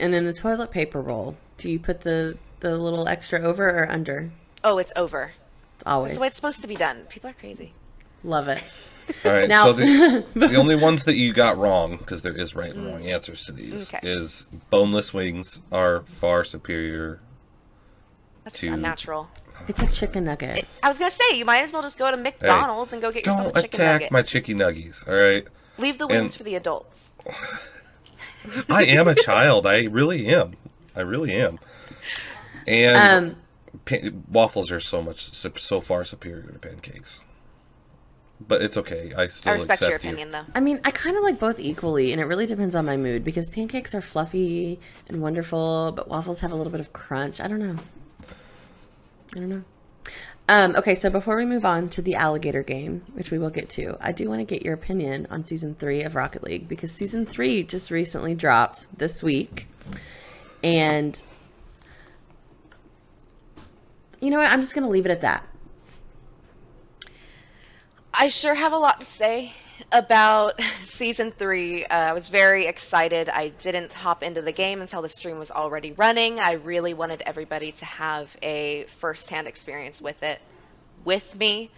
And 0.00 0.12
then 0.14 0.24
the 0.24 0.32
toilet 0.32 0.70
paper 0.70 1.00
roll. 1.00 1.36
Do 1.58 1.68
you 1.70 1.78
put 1.78 2.00
the 2.00 2.36
the 2.60 2.76
little 2.78 3.08
extra 3.08 3.40
over 3.40 3.68
or 3.68 3.90
under? 3.90 4.30
Oh, 4.64 4.78
it's 4.78 4.92
over. 4.96 5.32
Always. 5.86 6.10
That's 6.10 6.16
the 6.18 6.20
way 6.22 6.26
it's 6.28 6.36
supposed 6.36 6.62
to 6.62 6.68
be 6.68 6.76
done. 6.76 7.02
People 7.08 7.30
are 7.30 7.34
crazy. 7.34 7.72
Love 8.24 8.48
it. 8.48 8.62
all 9.24 9.32
right. 9.32 9.48
Now- 9.48 9.64
so 9.64 9.72
the, 9.72 10.24
the 10.34 10.54
only 10.54 10.76
ones 10.76 11.04
that 11.04 11.16
you 11.16 11.32
got 11.32 11.58
wrong, 11.58 11.96
because 11.96 12.22
there 12.22 12.36
is 12.36 12.54
right 12.54 12.72
and 12.74 12.86
wrong 12.86 13.04
answers 13.06 13.44
to 13.46 13.52
these, 13.52 13.90
Mm. 13.90 13.94
Okay. 13.98 14.08
is 14.08 14.46
boneless 14.70 15.12
wings 15.12 15.60
are 15.72 16.02
far 16.02 16.44
superior. 16.44 17.20
That's 18.44 18.58
To- 18.60 18.66
just 18.66 18.74
unnatural. 18.76 19.28
It's 19.68 19.82
a 19.82 19.90
chicken 19.90 20.24
nugget. 20.24 20.66
I 20.82 20.88
was 20.88 20.98
gonna 20.98 21.10
say 21.12 21.36
you 21.36 21.44
might 21.44 21.62
as 21.62 21.72
well 21.72 21.82
just 21.82 21.98
go 21.98 22.10
to 22.10 22.16
McDonald's 22.16 22.92
and 22.92 23.00
go 23.00 23.12
get 23.12 23.26
yourself 23.26 23.52
Don't 23.52 23.56
a 23.58 23.62
chicken 23.62 23.80
attack 23.80 23.94
nugget. 24.00 24.10
my 24.12 24.22
chicky 24.22 24.54
nuggies. 24.54 25.06
All 25.06 25.14
right. 25.14 25.46
Leave 25.78 25.98
the 25.98 26.06
wings 26.08 26.32
and- 26.32 26.34
for 26.34 26.42
the 26.42 26.54
adults. 26.56 27.10
I 28.68 28.84
am 28.84 29.06
a 29.06 29.14
child. 29.14 29.66
I 29.66 29.84
really 29.84 30.26
am. 30.28 30.54
I 30.96 31.00
really 31.02 31.32
am. 31.34 31.58
And 32.66 33.26
Um, 33.34 33.36
pa- 33.84 34.10
waffles 34.30 34.70
are 34.70 34.80
so 34.80 35.02
much 35.02 35.32
so- 35.32 35.52
so 35.56 35.80
far 35.80 36.04
superior 36.04 36.42
to 36.42 36.58
pancakes. 36.58 37.20
But 38.46 38.60
it's 38.62 38.76
okay. 38.76 39.12
I 39.16 39.28
still 39.28 39.52
I 39.52 39.56
respect 39.56 39.82
accept 39.82 39.90
your 39.90 40.00
you. 40.00 40.08
opinion, 40.16 40.30
though. 40.32 40.44
I 40.54 40.60
mean, 40.60 40.80
I 40.84 40.90
kind 40.90 41.16
of 41.16 41.22
like 41.22 41.38
both 41.38 41.60
equally, 41.60 42.10
and 42.12 42.20
it 42.20 42.24
really 42.24 42.46
depends 42.46 42.74
on 42.74 42.84
my 42.84 42.96
mood 42.96 43.22
because 43.24 43.48
pancakes 43.48 43.94
are 43.94 44.00
fluffy 44.00 44.80
and 45.08 45.22
wonderful, 45.22 45.92
but 45.94 46.08
waffles 46.08 46.40
have 46.40 46.50
a 46.50 46.56
little 46.56 46.72
bit 46.72 46.80
of 46.80 46.92
crunch. 46.92 47.40
I 47.40 47.46
don't 47.46 47.60
know. 47.60 47.76
I 49.36 49.38
don't 49.38 49.48
know. 49.48 49.62
Um, 50.48 50.74
okay, 50.76 50.96
so 50.96 51.08
before 51.08 51.36
we 51.36 51.46
move 51.46 51.64
on 51.64 51.88
to 51.90 52.02
the 52.02 52.16
alligator 52.16 52.64
game, 52.64 53.02
which 53.12 53.30
we 53.30 53.38
will 53.38 53.48
get 53.50 53.70
to, 53.70 53.96
I 54.00 54.10
do 54.10 54.28
want 54.28 54.40
to 54.40 54.44
get 54.44 54.64
your 54.64 54.74
opinion 54.74 55.28
on 55.30 55.44
season 55.44 55.76
three 55.76 56.02
of 56.02 56.16
Rocket 56.16 56.42
League 56.42 56.68
because 56.68 56.90
season 56.90 57.24
three 57.24 57.62
just 57.62 57.92
recently 57.92 58.34
dropped 58.34 58.98
this 58.98 59.22
week. 59.22 59.68
And 60.64 61.20
you 64.22 64.30
know 64.30 64.38
what? 64.38 64.50
I'm 64.50 64.60
just 64.60 64.74
going 64.74 64.84
to 64.84 64.90
leave 64.90 65.04
it 65.04 65.10
at 65.10 65.22
that. 65.22 65.44
I 68.14 68.28
sure 68.28 68.54
have 68.54 68.72
a 68.72 68.78
lot 68.78 69.00
to 69.00 69.06
say 69.06 69.52
about 69.90 70.60
season 70.84 71.32
three. 71.32 71.84
Uh, 71.84 71.94
I 71.94 72.12
was 72.12 72.28
very 72.28 72.66
excited. 72.66 73.28
I 73.28 73.48
didn't 73.48 73.92
hop 73.92 74.22
into 74.22 74.40
the 74.40 74.52
game 74.52 74.80
until 74.80 75.02
the 75.02 75.08
stream 75.08 75.40
was 75.40 75.50
already 75.50 75.90
running. 75.90 76.38
I 76.38 76.52
really 76.52 76.94
wanted 76.94 77.24
everybody 77.26 77.72
to 77.72 77.84
have 77.84 78.34
a 78.42 78.84
first-hand 79.00 79.48
experience 79.48 80.00
with 80.00 80.22
it 80.22 80.40
with 81.04 81.34
me. 81.34 81.72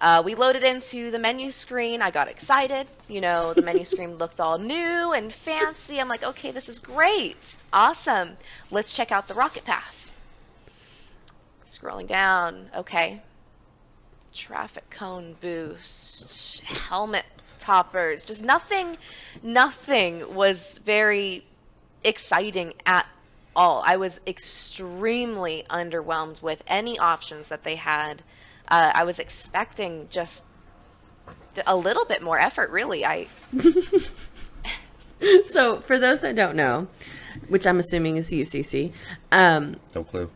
Uh, 0.00 0.22
we 0.24 0.36
loaded 0.36 0.62
into 0.62 1.10
the 1.10 1.18
menu 1.18 1.50
screen. 1.50 2.00
I 2.00 2.12
got 2.12 2.28
excited. 2.28 2.86
You 3.08 3.20
know, 3.20 3.54
the 3.54 3.62
menu 3.62 3.84
screen 3.92 4.18
looked 4.18 4.38
all 4.38 4.58
new 4.58 5.12
and 5.12 5.32
fancy. 5.32 6.00
I'm 6.00 6.08
like, 6.08 6.22
okay, 6.22 6.52
this 6.52 6.68
is 6.68 6.78
great. 6.78 7.56
Awesome. 7.72 8.36
Let's 8.70 8.92
check 8.92 9.10
out 9.10 9.26
the 9.26 9.34
Rocket 9.34 9.64
Pass. 9.64 10.11
Scrolling 11.72 12.06
down. 12.06 12.68
Okay, 12.76 13.22
traffic 14.34 14.90
cone 14.90 15.34
boost, 15.40 16.60
helmet 16.60 17.24
toppers, 17.58 18.26
just 18.26 18.44
nothing, 18.44 18.98
nothing 19.42 20.34
was 20.34 20.78
very 20.84 21.46
exciting 22.04 22.74
at 22.84 23.06
all. 23.56 23.82
I 23.86 23.96
was 23.96 24.20
extremely 24.26 25.64
underwhelmed 25.70 26.42
with 26.42 26.62
any 26.66 26.98
options 26.98 27.48
that 27.48 27.64
they 27.64 27.76
had. 27.76 28.22
Uh, 28.68 28.92
I 28.94 29.04
was 29.04 29.18
expecting 29.18 30.08
just 30.10 30.42
a 31.66 31.74
little 31.74 32.04
bit 32.04 32.22
more 32.22 32.38
effort, 32.38 32.68
really. 32.68 33.06
I. 33.06 33.28
so, 35.44 35.80
for 35.80 35.98
those 35.98 36.20
that 36.20 36.36
don't 36.36 36.54
know, 36.54 36.88
which 37.48 37.66
I'm 37.66 37.78
assuming 37.78 38.18
is 38.18 38.30
UCC, 38.30 38.92
um, 39.30 39.76
no 39.94 40.04
clue 40.04 40.30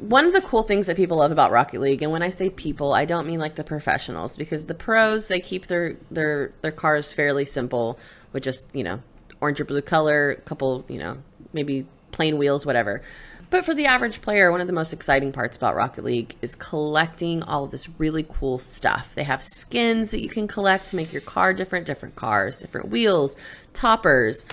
one 0.00 0.24
of 0.24 0.32
the 0.32 0.40
cool 0.40 0.62
things 0.62 0.86
that 0.86 0.96
people 0.96 1.18
love 1.18 1.30
about 1.30 1.50
Rocket 1.50 1.80
League, 1.80 2.02
and 2.02 2.10
when 2.10 2.22
I 2.22 2.30
say 2.30 2.48
people, 2.48 2.94
I 2.94 3.04
don't 3.04 3.26
mean 3.26 3.38
like 3.38 3.56
the 3.56 3.64
professionals, 3.64 4.36
because 4.36 4.64
the 4.64 4.74
pros 4.74 5.28
they 5.28 5.40
keep 5.40 5.66
their 5.66 5.96
their 6.10 6.52
their 6.62 6.72
cars 6.72 7.12
fairly 7.12 7.44
simple 7.44 7.98
with 8.32 8.42
just 8.42 8.66
you 8.74 8.82
know 8.82 9.00
orange 9.40 9.60
or 9.60 9.66
blue 9.66 9.82
color, 9.82 10.30
a 10.30 10.36
couple 10.36 10.84
you 10.88 10.98
know 10.98 11.18
maybe 11.52 11.86
plain 12.12 12.38
wheels, 12.38 12.64
whatever. 12.64 13.02
But 13.50 13.64
for 13.64 13.74
the 13.74 13.86
average 13.86 14.22
player, 14.22 14.52
one 14.52 14.60
of 14.60 14.68
the 14.68 14.72
most 14.72 14.92
exciting 14.92 15.32
parts 15.32 15.56
about 15.56 15.74
Rocket 15.74 16.04
League 16.04 16.36
is 16.40 16.54
collecting 16.54 17.42
all 17.42 17.64
of 17.64 17.72
this 17.72 17.88
really 17.98 18.24
cool 18.38 18.58
stuff. 18.58 19.14
They 19.16 19.24
have 19.24 19.42
skins 19.42 20.12
that 20.12 20.22
you 20.22 20.28
can 20.28 20.46
collect 20.46 20.86
to 20.86 20.96
make 20.96 21.12
your 21.12 21.22
car 21.22 21.52
different, 21.52 21.84
different 21.84 22.14
cars, 22.14 22.58
different 22.58 22.90
wheels, 22.90 23.36
toppers, 23.74 24.46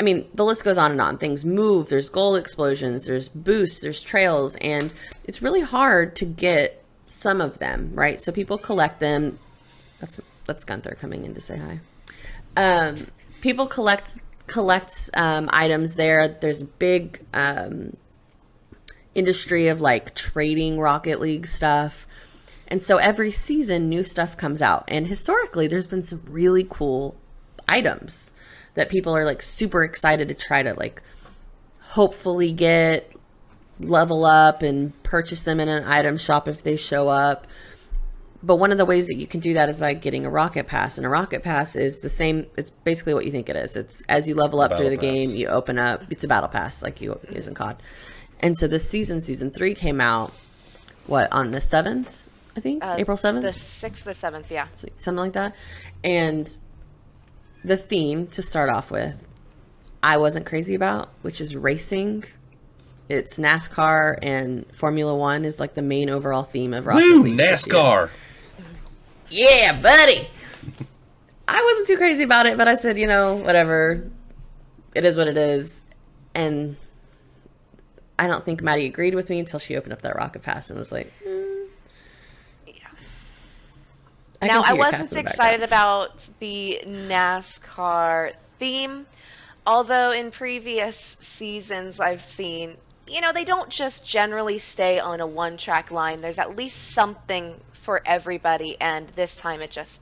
I 0.00 0.04
mean, 0.04 0.28
the 0.34 0.44
list 0.44 0.64
goes 0.64 0.78
on 0.78 0.92
and 0.92 1.00
on. 1.00 1.18
Things 1.18 1.44
move, 1.44 1.88
there's 1.88 2.08
gold 2.08 2.38
explosions, 2.38 3.06
there's 3.06 3.28
boosts, 3.28 3.80
there's 3.80 4.00
trails, 4.00 4.56
and 4.56 4.92
it's 5.24 5.42
really 5.42 5.60
hard 5.60 6.14
to 6.16 6.24
get 6.24 6.84
some 7.06 7.40
of 7.40 7.58
them, 7.58 7.90
right? 7.94 8.20
So 8.20 8.30
people 8.30 8.58
collect 8.58 9.00
them. 9.00 9.38
That's 10.00 10.20
that's 10.46 10.64
Gunther 10.64 10.96
coming 11.00 11.24
in 11.24 11.34
to 11.34 11.40
say 11.40 11.58
hi. 11.58 11.80
Um, 12.56 13.08
people 13.40 13.66
collect 13.66 14.14
collect 14.46 15.10
um, 15.14 15.48
items 15.52 15.96
there. 15.96 16.28
There's 16.28 16.62
a 16.62 16.66
big 16.66 17.24
um, 17.34 17.96
industry 19.14 19.68
of 19.68 19.80
like 19.80 20.14
trading 20.14 20.78
Rocket 20.78 21.20
League 21.20 21.46
stuff. 21.46 22.06
And 22.68 22.82
so 22.82 22.98
every 22.98 23.30
season, 23.30 23.88
new 23.88 24.02
stuff 24.02 24.36
comes 24.36 24.60
out. 24.62 24.84
And 24.88 25.06
historically, 25.06 25.66
there's 25.66 25.86
been 25.86 26.02
some 26.02 26.22
really 26.28 26.66
cool 26.68 27.16
items 27.66 28.32
that 28.78 28.88
people 28.88 29.16
are 29.16 29.24
like 29.24 29.42
super 29.42 29.82
excited 29.82 30.28
to 30.28 30.34
try 30.34 30.62
to 30.62 30.72
like 30.74 31.02
hopefully 31.80 32.52
get 32.52 33.12
level 33.80 34.24
up 34.24 34.62
and 34.62 35.02
purchase 35.02 35.42
them 35.42 35.58
in 35.58 35.68
an 35.68 35.82
item 35.82 36.16
shop 36.16 36.46
if 36.46 36.62
they 36.62 36.76
show 36.76 37.08
up. 37.08 37.48
But 38.40 38.54
one 38.56 38.70
of 38.70 38.78
the 38.78 38.84
ways 38.84 39.08
that 39.08 39.16
you 39.16 39.26
can 39.26 39.40
do 39.40 39.54
that 39.54 39.68
is 39.68 39.80
by 39.80 39.94
getting 39.94 40.24
a 40.24 40.30
rocket 40.30 40.68
pass. 40.68 40.96
And 40.96 41.04
a 41.04 41.08
rocket 41.08 41.42
pass 41.42 41.74
is 41.74 41.98
the 41.98 42.08
same. 42.08 42.46
It's 42.56 42.70
basically 42.70 43.14
what 43.14 43.24
you 43.24 43.32
think 43.32 43.48
it 43.48 43.56
is. 43.56 43.74
It's 43.74 44.04
as 44.08 44.28
you 44.28 44.36
level 44.36 44.60
up 44.60 44.76
through 44.76 44.90
the 44.90 44.96
pass. 44.96 45.02
game, 45.02 45.30
you 45.34 45.48
open 45.48 45.76
up. 45.76 46.04
It's 46.08 46.22
a 46.22 46.28
battle 46.28 46.48
pass, 46.48 46.80
like 46.80 47.00
you 47.00 47.18
use 47.32 47.48
in 47.48 47.54
COD. 47.54 47.82
And 48.38 48.56
so 48.56 48.68
this 48.68 48.88
season, 48.88 49.20
season 49.20 49.50
three, 49.50 49.74
came 49.74 50.00
out. 50.00 50.32
What 51.08 51.32
on 51.32 51.50
the 51.50 51.60
seventh? 51.60 52.22
I 52.56 52.60
think 52.60 52.84
uh, 52.84 52.94
April 52.96 53.16
seventh. 53.16 53.42
The 53.42 53.52
sixth, 53.52 54.04
the 54.04 54.14
seventh, 54.14 54.52
yeah, 54.52 54.68
something 54.72 55.16
like 55.16 55.32
that. 55.32 55.56
And 56.04 56.56
the 57.64 57.76
theme 57.76 58.26
to 58.28 58.42
start 58.42 58.70
off 58.70 58.90
with, 58.90 59.28
I 60.02 60.16
wasn't 60.16 60.46
crazy 60.46 60.74
about, 60.74 61.10
which 61.22 61.40
is 61.40 61.56
racing. 61.56 62.24
It's 63.08 63.38
NASCAR 63.38 64.18
and 64.22 64.66
Formula 64.74 65.14
One 65.14 65.44
is 65.44 65.58
like 65.58 65.74
the 65.74 65.82
main 65.82 66.10
overall 66.10 66.42
theme 66.42 66.74
of 66.74 66.86
Rocket 66.86 67.02
Woo, 67.02 67.22
League 67.22 67.38
NASCAR. 67.38 68.10
Yeah, 69.30 69.80
buddy. 69.80 70.28
I 71.48 71.62
wasn't 71.64 71.86
too 71.86 71.96
crazy 71.96 72.24
about 72.24 72.46
it, 72.46 72.58
but 72.58 72.68
I 72.68 72.74
said, 72.74 72.98
you 72.98 73.06
know, 73.06 73.36
whatever. 73.36 74.08
It 74.94 75.04
is 75.04 75.16
what 75.16 75.28
it 75.28 75.36
is. 75.36 75.80
And 76.34 76.76
I 78.18 78.26
don't 78.26 78.44
think 78.44 78.62
Maddie 78.62 78.86
agreed 78.86 79.14
with 79.14 79.30
me 79.30 79.38
until 79.38 79.58
she 79.58 79.76
opened 79.76 79.94
up 79.94 80.02
that 80.02 80.16
rocket 80.16 80.42
pass 80.42 80.70
and 80.70 80.78
was 80.78 80.92
like, 80.92 81.12
I 84.40 84.46
now, 84.46 84.62
I 84.64 84.74
wasn't 84.74 85.12
excited 85.14 85.62
about 85.62 86.12
the 86.38 86.80
NASCAR 86.86 88.34
theme, 88.58 89.06
although 89.66 90.12
in 90.12 90.30
previous 90.30 90.96
seasons 90.96 91.98
I've 91.98 92.22
seen, 92.22 92.76
you 93.08 93.20
know, 93.20 93.32
they 93.32 93.44
don't 93.44 93.68
just 93.68 94.06
generally 94.06 94.58
stay 94.58 95.00
on 95.00 95.20
a 95.20 95.26
one 95.26 95.56
track 95.56 95.90
line. 95.90 96.20
There's 96.20 96.38
at 96.38 96.56
least 96.56 96.92
something 96.92 97.54
for 97.72 98.00
everybody, 98.04 98.76
and 98.80 99.08
this 99.10 99.34
time 99.34 99.60
it 99.60 99.70
just. 99.70 100.00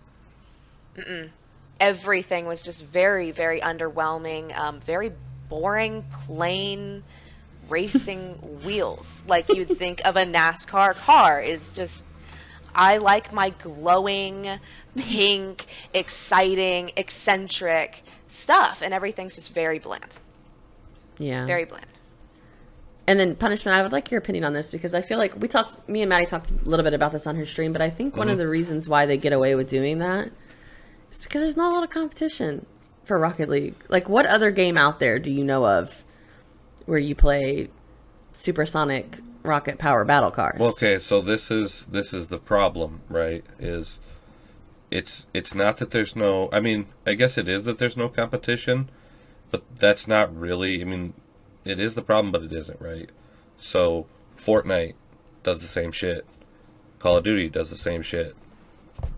Mm-mm. 0.97 1.30
Everything 1.78 2.47
was 2.47 2.62
just 2.62 2.84
very, 2.84 3.30
very 3.30 3.61
underwhelming, 3.61 4.57
um, 4.57 4.80
very 4.80 5.12
boring, 5.49 6.05
plain 6.26 7.05
racing 7.68 8.32
wheels. 8.64 9.22
Like 9.26 9.49
you'd 9.49 9.76
think 9.76 10.01
of 10.05 10.16
a 10.16 10.24
NASCAR 10.24 10.95
car. 10.95 11.41
It's 11.41 11.68
just 11.76 12.03
I 12.77 12.99
like 12.99 13.33
my 13.33 13.51
glowing, 13.51 14.47
pink, 14.97 15.64
exciting, 15.95 16.93
eccentric 16.97 18.03
stuff, 18.29 18.83
and 18.83 18.93
everything's 18.93 19.35
just 19.35 19.55
very 19.55 19.79
bland. 19.79 20.14
Yeah. 21.18 21.47
Very 21.47 21.64
bland. 21.64 21.87
And 23.07 23.18
then 23.18 23.35
punishment. 23.35 23.77
I 23.77 23.83
would 23.83 23.93
like 23.93 24.11
your 24.11 24.18
opinion 24.18 24.45
on 24.45 24.53
this 24.53 24.72
because 24.72 24.93
I 24.93 25.01
feel 25.01 25.16
like 25.16 25.41
we 25.41 25.49
talked. 25.49 25.89
Me 25.89 26.03
and 26.03 26.11
Maddie 26.11 26.27
talked 26.27 26.51
a 26.51 26.55
little 26.68 26.85
bit 26.85 26.93
about 26.93 27.12
this 27.12 27.27
on 27.27 27.37
her 27.37 27.47
stream, 27.47 27.72
but 27.72 27.81
I 27.81 27.89
think 27.89 28.11
mm-hmm. 28.11 28.18
one 28.18 28.29
of 28.29 28.33
mm-hmm. 28.33 28.41
the 28.41 28.49
reasons 28.49 28.89
why 28.89 29.07
they 29.07 29.16
get 29.16 29.33
away 29.33 29.55
with 29.55 29.68
doing 29.68 29.99
that 29.99 30.31
is 31.11 31.22
because 31.22 31.41
there's 31.41 31.57
not 31.57 31.72
a 31.72 31.74
lot 31.74 31.85
of 31.85 31.91
competition 31.91 32.66
for 33.05 33.18
Rocket 33.18 33.49
League. 33.49 33.77
Like, 33.89 34.09
what 34.09 34.27
other 34.27 34.51
game 34.51 34.77
out 34.77 35.01
there 35.01 35.18
do 35.18 35.31
you 35.31 35.45
know 35.45 35.64
of 35.64 36.05
where 36.85 36.99
you 36.99 37.14
play 37.14 37.70
supersonic 38.33 39.18
rocket 39.47 39.78
power 39.78 40.05
battle 40.05 40.30
cars. 40.30 40.59
Well, 40.59 40.70
okay, 40.70 40.99
so 40.99 41.20
this 41.20 41.51
is 41.51 41.86
this 41.90 42.12
is 42.12 42.28
the 42.28 42.38
problem, 42.38 43.01
right? 43.09 43.44
Is 43.59 43.99
it's 44.90 45.28
it's 45.34 45.55
not 45.55 45.78
that 45.78 45.90
there's 45.90 46.16
no 46.16 46.49
I 46.53 46.61
mean, 46.61 46.86
I 47.07 47.14
guess 47.14 47.38
it 47.38 47.49
is 47.49 47.64
that 47.64 47.78
there's 47.78 47.97
no 47.97 48.09
competition, 48.09 48.90
but 49.51 49.62
that's 49.78 50.07
not 50.07 50.36
really 50.36 50.80
I 50.80 50.84
mean, 50.84 51.14
it 51.64 51.80
is 51.80 51.94
the 51.94 52.03
problem 52.03 52.32
but 52.32 52.42
it 52.42 52.53
isn't, 52.53 52.80
right? 52.80 53.11
So 53.59 54.07
Fortnite 54.36 54.94
does 55.42 55.61
the 55.61 55.68
same 55.68 55.92
shit. 55.92 56.26
Call 56.99 57.16
of 57.16 57.24
Duty 57.24 57.49
does 57.49 57.70
the 57.70 57.76
same 57.76 58.03
shit. 58.03 58.36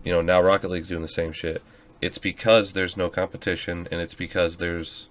You 0.03 0.11
know, 0.11 0.21
now 0.21 0.41
Rocket 0.41 0.69
League's 0.69 0.89
doing 0.89 1.01
the 1.01 1.07
same 1.07 1.31
shit. 1.31 1.61
It's 2.01 2.17
because 2.17 2.73
there's 2.73 2.95
no 2.95 3.09
competition 3.09 3.87
and 3.91 4.01
it's 4.01 4.13
because 4.13 4.57
there's 4.57 5.09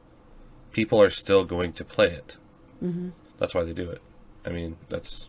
people 0.73 1.01
are 1.01 1.11
still 1.11 1.45
going 1.45 1.73
to 1.75 1.85
play 1.85 2.09
it. 2.09 2.37
Mm-hmm. 2.83 3.11
That's 3.39 3.55
why 3.55 3.64
they 3.64 3.73
do 3.73 3.91
it. 3.91 4.01
I 4.49 4.53
mean, 4.53 4.77
that's 4.89 5.29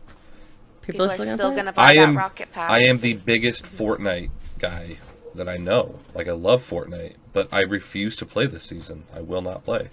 people, 0.81 1.07
people 1.09 1.21
are 1.21 1.35
still, 1.35 1.55
gonna, 1.55 1.73
buy 1.73 1.89
I 1.89 1.93
am, 1.93 2.17
rocket 2.17 2.51
pass. 2.51 2.71
I 2.71 2.83
am 2.83 2.99
the 2.99 3.13
biggest 3.13 3.65
Fortnite 3.65 4.31
guy 4.59 4.97
that 5.35 5.49
I 5.49 5.57
know. 5.57 5.99
Like 6.13 6.27
I 6.27 6.31
love 6.31 6.67
Fortnite, 6.67 7.15
but 7.33 7.49
I 7.51 7.61
refuse 7.61 8.15
to 8.17 8.25
play 8.25 8.45
this 8.45 8.63
season. 8.63 9.03
I 9.13 9.21
will 9.21 9.41
not 9.41 9.65
play. 9.65 9.89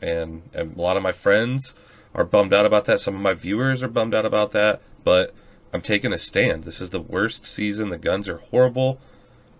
And, 0.00 0.42
and 0.54 0.76
a 0.76 0.80
lot 0.80 0.96
of 0.96 1.02
my 1.02 1.12
friends 1.12 1.74
are 2.14 2.24
bummed 2.24 2.54
out 2.54 2.64
about 2.64 2.86
that. 2.86 3.00
Some 3.00 3.14
of 3.14 3.20
my 3.20 3.34
viewers 3.34 3.82
are 3.82 3.88
bummed 3.88 4.14
out 4.14 4.24
about 4.24 4.52
that. 4.52 4.80
But 5.04 5.34
I'm 5.72 5.82
taking 5.82 6.12
a 6.12 6.18
stand. 6.18 6.64
This 6.64 6.80
is 6.80 6.90
the 6.90 7.00
worst 7.00 7.44
season. 7.44 7.90
The 7.90 7.98
guns 7.98 8.28
are 8.28 8.38
horrible. 8.38 9.00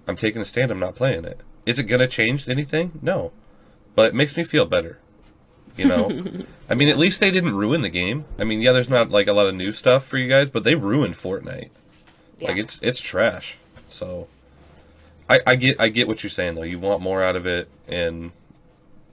I'm 0.06 0.16
taking 0.16 0.40
a 0.40 0.44
stand. 0.44 0.70
I'm 0.70 0.78
not 0.78 0.94
playing 0.94 1.24
it. 1.24 1.42
Is 1.66 1.78
it 1.78 1.84
gonna 1.84 2.08
change 2.08 2.48
anything? 2.48 2.98
No, 3.02 3.32
but 3.94 4.08
it 4.08 4.14
makes 4.14 4.36
me 4.36 4.44
feel 4.44 4.64
better. 4.64 4.98
You 5.78 5.86
know, 5.88 6.44
I 6.68 6.74
mean, 6.74 6.88
at 6.88 6.98
least 6.98 7.20
they 7.20 7.30
didn't 7.30 7.54
ruin 7.54 7.82
the 7.82 7.88
game. 7.88 8.24
I 8.38 8.44
mean, 8.44 8.60
yeah, 8.60 8.72
there's 8.72 8.88
not 8.90 9.10
like 9.10 9.28
a 9.28 9.32
lot 9.32 9.46
of 9.46 9.54
new 9.54 9.72
stuff 9.72 10.04
for 10.04 10.16
you 10.18 10.28
guys, 10.28 10.48
but 10.50 10.64
they 10.64 10.74
ruined 10.74 11.14
Fortnite. 11.14 11.70
Yeah. 12.38 12.48
Like 12.48 12.56
it's 12.58 12.80
it's 12.82 13.00
trash. 13.00 13.56
So, 13.86 14.26
I 15.30 15.40
I 15.46 15.56
get 15.56 15.80
I 15.80 15.88
get 15.88 16.08
what 16.08 16.22
you're 16.22 16.30
saying 16.30 16.56
though. 16.56 16.62
You 16.62 16.78
want 16.78 17.00
more 17.00 17.22
out 17.22 17.36
of 17.36 17.46
it, 17.46 17.68
and 17.86 18.32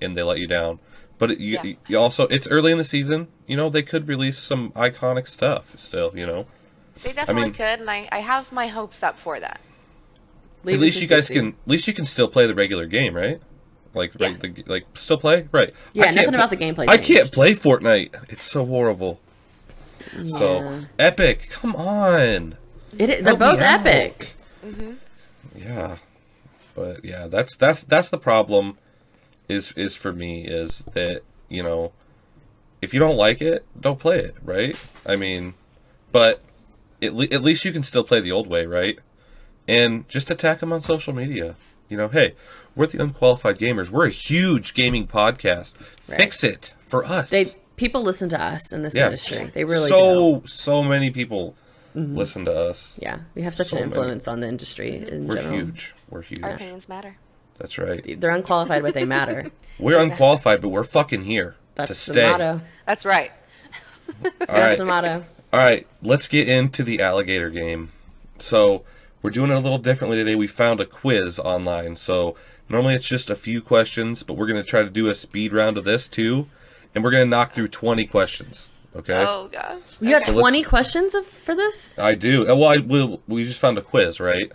and 0.02 0.18
they 0.18 0.24
let 0.24 0.40
you 0.40 0.48
down. 0.48 0.80
But 1.18 1.32
it, 1.32 1.40
you, 1.40 1.60
Yeah. 1.64 1.74
you 1.88 1.98
also 2.00 2.28
it's 2.28 2.48
early 2.48 2.72
in 2.72 2.78
the 2.78 2.84
season. 2.84 3.28
You 3.48 3.56
know, 3.58 3.70
they 3.70 3.84
could 3.84 4.08
release 4.08 4.38
some 4.40 4.72
iconic 4.72 5.28
stuff 5.28 5.80
still. 5.80 6.12
You 6.16 6.26
know, 6.26 6.46
They 7.04 7.14
definitely 7.14 7.44
mean- 7.44 7.54
could, 7.54 7.80
and 7.80 7.90
I, 7.90 8.10
I 8.12 8.20
have 8.20 8.52
my 8.52 8.68
hopes 8.68 9.02
up 9.04 9.18
for 9.20 9.40
that. 9.40 9.62
Leave 10.64 10.76
at 10.76 10.82
least 10.82 11.00
you 11.02 11.08
guys 11.08 11.28
60. 11.28 11.34
can 11.36 11.48
at 11.50 11.68
least 11.68 11.88
you 11.88 11.94
can 11.94 12.06
still 12.06 12.28
play 12.28 12.48
the 12.48 12.56
regular 12.56 12.88
game, 12.88 13.14
right? 13.16 13.40
Like 13.96 14.14
Yeah. 14.20 14.28
right, 14.28 14.40
the, 14.40 14.64
like 14.68 14.86
still 14.96 15.18
play 15.18 15.48
right? 15.52 15.74
Yeah, 15.94 16.04
I 16.04 16.06
can't 16.08 16.16
nothing 16.18 16.30
pl- 16.34 16.36
about 16.36 16.50
the 16.52 16.58
gameplay 16.58 16.90
I 16.90 16.98
changed. 16.98 17.08
can't 17.14 17.32
play 17.32 17.54
Fortnite. 17.56 18.32
It's 18.32 18.44
so 18.46 18.66
horrible. 18.66 19.20
So 20.28 20.82
Epic, 21.00 21.48
come 21.50 21.76
on. 21.76 22.58
It, 22.98 23.10
is- 23.10 23.24
they're 23.24 23.36
Help 23.36 23.40
me 23.40 23.46
both 23.46 23.60
out. 23.62 23.86
epic. 23.88 24.34
Mm-hmm. 24.64 24.92
Yeah, 25.56 25.98
but 26.76 27.04
yeah, 27.04 27.28
that's 27.28 27.56
that's 27.56 27.84
that's 27.84 28.10
the 28.10 28.18
problem. 28.18 28.78
Is 29.48 29.72
is 29.74 29.96
for 29.96 30.12
me 30.12 30.46
is 30.46 30.84
that 30.94 31.22
you 31.50 31.64
know, 31.64 31.92
if 32.82 32.94
you 32.94 33.00
don't 33.00 33.16
like 33.18 33.42
it, 33.42 33.66
don't 33.80 34.00
play 34.00 34.20
it, 34.20 34.36
right? 34.44 34.76
I 35.06 35.16
mean, 35.16 35.54
but 36.12 36.42
at, 37.02 37.14
le- 37.14 37.28
at 37.32 37.42
least 37.42 37.64
you 37.66 37.72
can 37.72 37.84
still 37.84 38.04
play 38.04 38.20
the 38.20 38.32
old 38.32 38.48
way, 38.48 38.66
right? 38.66 39.00
And 39.68 40.08
just 40.10 40.30
attack 40.32 40.60
them 40.60 40.74
on 40.74 40.82
social 40.82 41.14
media. 41.14 41.56
You 41.90 41.98
know, 41.98 42.08
hey, 42.08 42.34
we're 42.76 42.88
the 42.88 43.02
unqualified 43.02 43.58
gamers. 43.58 43.90
We're 43.90 44.08
a 44.08 44.12
huge 44.12 44.74
gaming 44.74 45.08
podcast. 45.08 45.74
Right. 46.08 46.18
Fix 46.18 46.44
it 46.44 46.74
for 46.80 47.06
us. 47.06 47.30
They 47.30 47.56
people 47.76 48.02
listen 48.02 48.30
to 48.30 48.42
us 48.42 48.72
in 48.72 48.84
this 48.84 48.96
yeah, 48.96 49.06
industry. 49.06 49.52
They 49.54 49.64
really 49.64 49.90
do. 49.90 49.96
so 49.96 50.44
so 50.46 50.84
many 50.84 51.12
people 51.12 51.56
mm-hmm. 51.96 52.16
listen 52.16 52.46
to 52.46 52.54
us. 52.54 52.98
Yeah, 53.02 53.20
we 53.34 53.42
have 53.44 53.56
such 53.56 53.68
so 53.68 53.78
an 53.78 53.90
many. 53.90 53.96
influence 53.96 54.28
on 54.28 54.40
the 54.40 54.48
industry 54.48 54.96
in 54.96 55.28
We're 55.28 55.36
general. 55.36 55.56
huge. 55.56 55.96
We're 56.10 56.22
huge. 56.22 56.44
Our 56.44 56.52
opinions 56.52 56.90
matter. 56.90 57.18
That's 57.58 57.78
right. 57.78 58.20
They're 58.20 58.32
unqualified, 58.32 58.84
but 58.84 58.94
they 58.94 59.06
matter. 59.06 59.50
We're 59.80 60.02
unqualified, 60.02 60.62
but 60.62 60.70
we're 60.70 60.84
fucking 60.84 61.24
here 61.24 61.56
That's 61.76 62.06
to 62.06 62.12
the 62.12 62.20
stay. 62.20 62.30
motto. 62.30 62.62
That's 62.86 63.06
right. 63.06 63.32
All 64.24 64.32
That's 64.40 64.50
right, 64.50 64.78
the 64.78 64.86
motto. 64.86 65.26
all 65.52 65.60
right. 65.60 65.86
Let's 66.02 66.28
get 66.28 66.48
into 66.48 66.84
the 66.84 67.02
alligator 67.02 67.50
game. 67.50 67.92
So 68.38 68.84
we're 69.22 69.32
doing 69.32 69.52
it 69.52 69.56
a 69.56 69.60
little 69.60 69.80
differently 69.80 70.18
today. 70.18 70.36
We 70.36 70.48
found 70.48 70.80
a 70.80 70.86
quiz 70.86 71.40
online. 71.40 71.96
So 71.96 72.36
normally 72.70 72.94
it's 72.96 73.08
just 73.08 73.30
a 73.30 73.36
few 73.36 73.62
questions, 73.62 74.24
but 74.24 74.34
we're 74.36 74.48
gonna 74.48 74.64
try 74.64 74.82
to 74.84 74.90
do 74.90 75.10
a 75.10 75.16
speed 75.16 75.54
round 75.54 75.78
of 75.78 75.84
this 75.84 76.08
too, 76.08 76.48
and 76.94 77.04
we're 77.04 77.12
gonna 77.12 77.26
knock 77.26 77.52
through 77.52 77.68
twenty 77.70 78.06
questions. 78.06 78.68
Okay. 78.96 79.14
Oh 79.28 79.50
gosh. 79.52 79.82
You 80.00 80.12
got 80.12 80.24
So 80.24 80.40
20 80.40 80.64
questions 80.64 81.16
of, 81.16 81.26
for 81.26 81.54
this? 81.54 82.00
I 82.00 82.16
do. 82.16 82.50
Uh, 82.50 82.56
Well, 82.56 82.70
I, 82.70 82.78
we, 82.78 83.20
we 83.28 83.44
just 83.46 83.60
found 83.60 83.78
a 83.78 83.82
quiz, 83.82 84.22
right? 84.22 84.50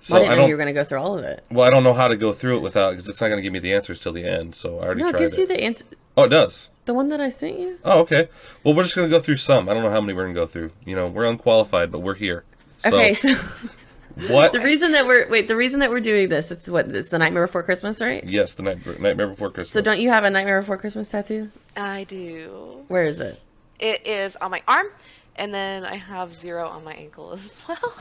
So 0.00 0.16
I 0.16 0.18
didn't 0.18 0.32
I 0.32 0.34
know 0.34 0.40
don't. 0.42 0.48
you 0.48 0.54
were 0.54 0.58
going 0.62 0.74
to 0.74 0.80
go 0.80 0.82
through 0.82 0.98
all 0.98 1.16
of 1.16 1.24
it. 1.24 1.44
well, 1.52 1.64
I 1.64 1.70
don't 1.70 1.84
know 1.84 1.94
how 1.94 2.08
to 2.08 2.16
go 2.16 2.32
through 2.32 2.56
it 2.56 2.60
without 2.62 2.90
because 2.90 3.06
it's 3.08 3.20
not 3.20 3.28
going 3.28 3.38
to 3.38 3.42
give 3.42 3.52
me 3.52 3.60
the 3.60 3.72
answers 3.72 4.00
till 4.00 4.12
the 4.12 4.24
end. 4.24 4.56
So 4.56 4.80
I 4.80 4.86
already 4.86 5.02
No, 5.02 5.10
it 5.10 5.16
gives 5.18 5.38
it. 5.38 5.42
you 5.42 5.46
the 5.46 5.60
answer. 5.62 5.84
oh, 6.16 6.24
it 6.24 6.30
does. 6.30 6.68
The 6.86 6.94
one 6.94 7.06
that 7.08 7.20
I 7.20 7.28
sent 7.28 7.60
you? 7.60 7.78
Oh, 7.84 8.00
okay. 8.00 8.28
Well, 8.64 8.74
we're 8.74 8.82
just 8.82 8.94
gonna 8.96 9.08
go 9.08 9.20
through 9.20 9.36
some. 9.36 9.68
I 9.68 9.74
don't 9.74 9.84
know 9.84 9.90
how 9.90 10.00
many 10.00 10.14
we're 10.14 10.24
gonna 10.24 10.34
go 10.34 10.46
through. 10.46 10.72
You 10.84 10.96
know, 10.96 11.06
we're 11.06 11.24
unqualified, 11.24 11.92
but 11.92 12.00
we're 12.00 12.14
here. 12.14 12.42
So, 12.78 12.96
Okay, 12.96 13.14
so 13.14 13.36
what? 14.30 14.52
the 14.52 14.60
reason 14.60 14.92
that 14.92 15.06
we're 15.06 15.28
wait, 15.28 15.48
the 15.48 15.56
reason 15.56 15.80
that 15.80 15.90
we're 15.90 16.00
doing 16.00 16.28
this, 16.28 16.50
it's 16.50 16.68
what 16.68 16.88
it's 16.88 17.10
the 17.10 17.18
Nightmare 17.18 17.46
Before 17.46 17.62
Christmas, 17.62 18.00
right? 18.00 18.24
yes, 18.24 18.54
the 18.54 18.62
night, 18.62 18.86
Nightmare 19.00 19.28
Before 19.28 19.48
Christmas. 19.48 19.70
So 19.70 19.80
don't 19.80 20.00
you 20.00 20.08
have 20.10 20.24
a 20.24 20.30
Nightmare 20.30 20.60
Before 20.60 20.76
Christmas 20.78 21.08
tattoo? 21.08 21.50
I 21.76 22.04
do. 22.04 22.84
Where 22.88 23.02
is 23.02 23.20
it? 23.20 23.40
It 23.78 24.06
is 24.06 24.34
on 24.36 24.50
my 24.50 24.62
arm, 24.66 24.86
and 25.36 25.52
then 25.52 25.84
I 25.84 25.96
have 25.96 26.32
zero 26.32 26.66
on 26.68 26.82
my 26.84 26.94
ankle 26.94 27.32
as 27.32 27.58
well. 27.68 27.96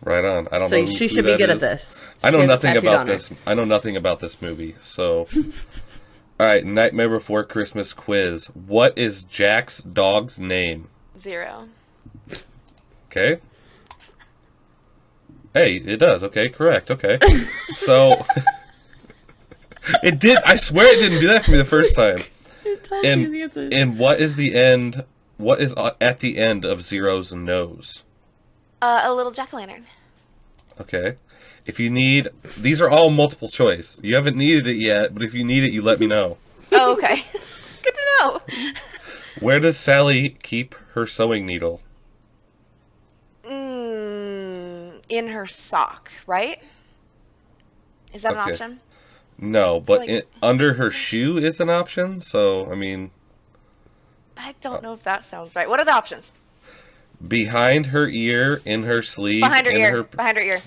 Right 0.00 0.24
on. 0.24 0.46
I 0.52 0.58
don't 0.60 0.68
So 0.68 0.78
know. 0.80 0.86
she 0.86 1.04
who 1.04 1.08
should 1.08 1.24
be 1.24 1.32
that 1.32 1.38
good 1.38 1.50
at 1.50 1.56
is. 1.56 1.60
this. 1.60 2.08
I 2.22 2.30
know 2.30 2.46
nothing 2.46 2.76
about 2.76 3.00
on 3.00 3.06
her. 3.08 3.12
this. 3.14 3.30
I 3.46 3.54
know 3.54 3.64
nothing 3.64 3.96
about 3.96 4.20
this 4.20 4.40
movie. 4.40 4.76
So, 4.80 5.26
all 6.40 6.46
right, 6.46 6.64
Nightmare 6.64 7.08
Before 7.08 7.42
Christmas 7.42 7.92
quiz. 7.92 8.46
What 8.46 8.96
is 8.96 9.24
Jack's 9.24 9.78
dog's 9.82 10.38
name? 10.38 10.88
Zero. 11.18 11.68
Okay. 13.10 13.40
Hey, 15.54 15.76
it 15.76 15.96
does. 15.98 16.22
Okay, 16.24 16.48
correct. 16.48 16.90
Okay. 16.90 17.18
So 17.74 18.24
it 20.02 20.18
did. 20.18 20.38
I 20.44 20.56
swear 20.56 20.92
it 20.92 20.98
didn't 20.98 21.20
do 21.20 21.28
that 21.28 21.44
for 21.44 21.50
me 21.52 21.58
the 21.58 21.64
first 21.64 21.94
time. 22.02 22.18
It 22.64 22.84
tells 22.84 23.04
you 23.04 23.10
And 23.10 23.34
the 23.34 23.42
answer. 23.42 23.68
and 23.72 23.98
what 23.98 24.20
is 24.20 24.36
the 24.36 24.54
end? 24.54 25.04
What 25.36 25.60
is 25.60 25.72
uh, 25.74 25.92
at 26.00 26.20
the 26.20 26.38
end 26.38 26.64
of 26.64 26.82
Zero's 26.82 27.32
nose? 27.32 28.02
Uh, 28.82 29.02
a 29.04 29.14
little 29.14 29.32
jack 29.32 29.52
o' 29.54 29.56
lantern. 29.58 29.86
Okay. 30.80 31.16
If 31.66 31.78
you 31.78 31.90
need, 31.90 32.28
these 32.56 32.80
are 32.80 32.88
all 32.90 33.10
multiple 33.10 33.48
choice. 33.48 34.00
You 34.02 34.14
haven't 34.16 34.36
needed 34.36 34.66
it 34.66 34.76
yet, 34.76 35.12
but 35.14 35.22
if 35.22 35.34
you 35.34 35.44
need 35.44 35.62
it, 35.64 35.72
you 35.72 35.82
let 35.82 36.00
me 36.00 36.06
know. 36.06 36.38
Oh, 36.72 36.92
okay. 36.94 37.16
Good 37.82 37.94
to 37.94 38.00
know. 38.20 38.40
Where 39.40 39.60
does 39.60 39.76
Sally 39.76 40.30
keep 40.42 40.74
her 40.94 41.06
sewing 41.06 41.44
needle? 41.46 41.80
Mm, 43.44 44.57
in 45.08 45.28
her 45.28 45.46
sock, 45.46 46.10
right? 46.26 46.60
Is 48.12 48.22
that 48.22 48.32
an 48.32 48.38
option? 48.38 48.80
No, 49.38 49.80
but 49.80 50.00
like- 50.06 50.26
under 50.42 50.74
her 50.74 50.90
shoe 50.90 51.38
is 51.38 51.60
an 51.60 51.70
option. 51.70 52.20
So 52.20 52.70
I 52.70 52.74
mean, 52.74 53.10
I 54.36 54.54
don't 54.60 54.82
know 54.82 54.92
if 54.94 55.02
that 55.04 55.24
sounds 55.24 55.54
right. 55.56 55.68
What 55.68 55.80
are 55.80 55.84
the 55.84 55.92
options? 55.94 56.34
behind 57.26 57.86
her 57.86 58.08
ear, 58.08 58.62
in 58.64 58.84
her 58.84 59.02
sleeve, 59.02 59.42
Behind 59.42 59.66
her 59.66 59.72
ear. 59.72 59.90
her 59.90 60.02
Behind 60.04 60.36
her 60.36 60.42
ear. 60.42 60.60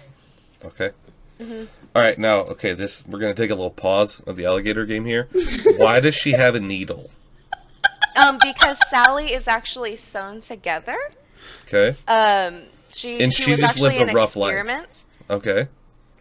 Okay. 0.65 0.91
Mm-hmm. 1.39 1.63
All 1.95 2.01
right, 2.01 2.19
now, 2.19 2.39
okay, 2.39 2.73
this 2.73 3.05
we're 3.07 3.19
gonna 3.19 3.33
take 3.33 3.51
a 3.51 3.55
little 3.55 3.71
pause 3.71 4.19
of 4.27 4.35
the 4.35 4.45
alligator 4.45 4.85
game 4.85 5.05
here. 5.05 5.29
Why 5.77 5.99
does 6.01 6.13
she 6.15 6.31
have 6.33 6.55
a 6.55 6.59
needle? 6.59 7.09
Um, 8.17 8.37
because 8.41 8.77
Sally 8.89 9.33
is 9.33 9.47
actually 9.47 9.95
sewn 9.95 10.41
together. 10.41 10.97
Okay, 11.67 11.95
Um, 12.07 12.63
she 12.93 13.21
And 13.21 13.33
she, 13.33 13.43
she 13.43 13.51
was 13.51 13.59
just 13.59 13.73
actually 13.75 13.89
lives 13.97 14.01
a 14.01 14.07
an 14.07 14.15
rough 14.15 14.35
life. 14.35 15.05
okay, 15.29 15.67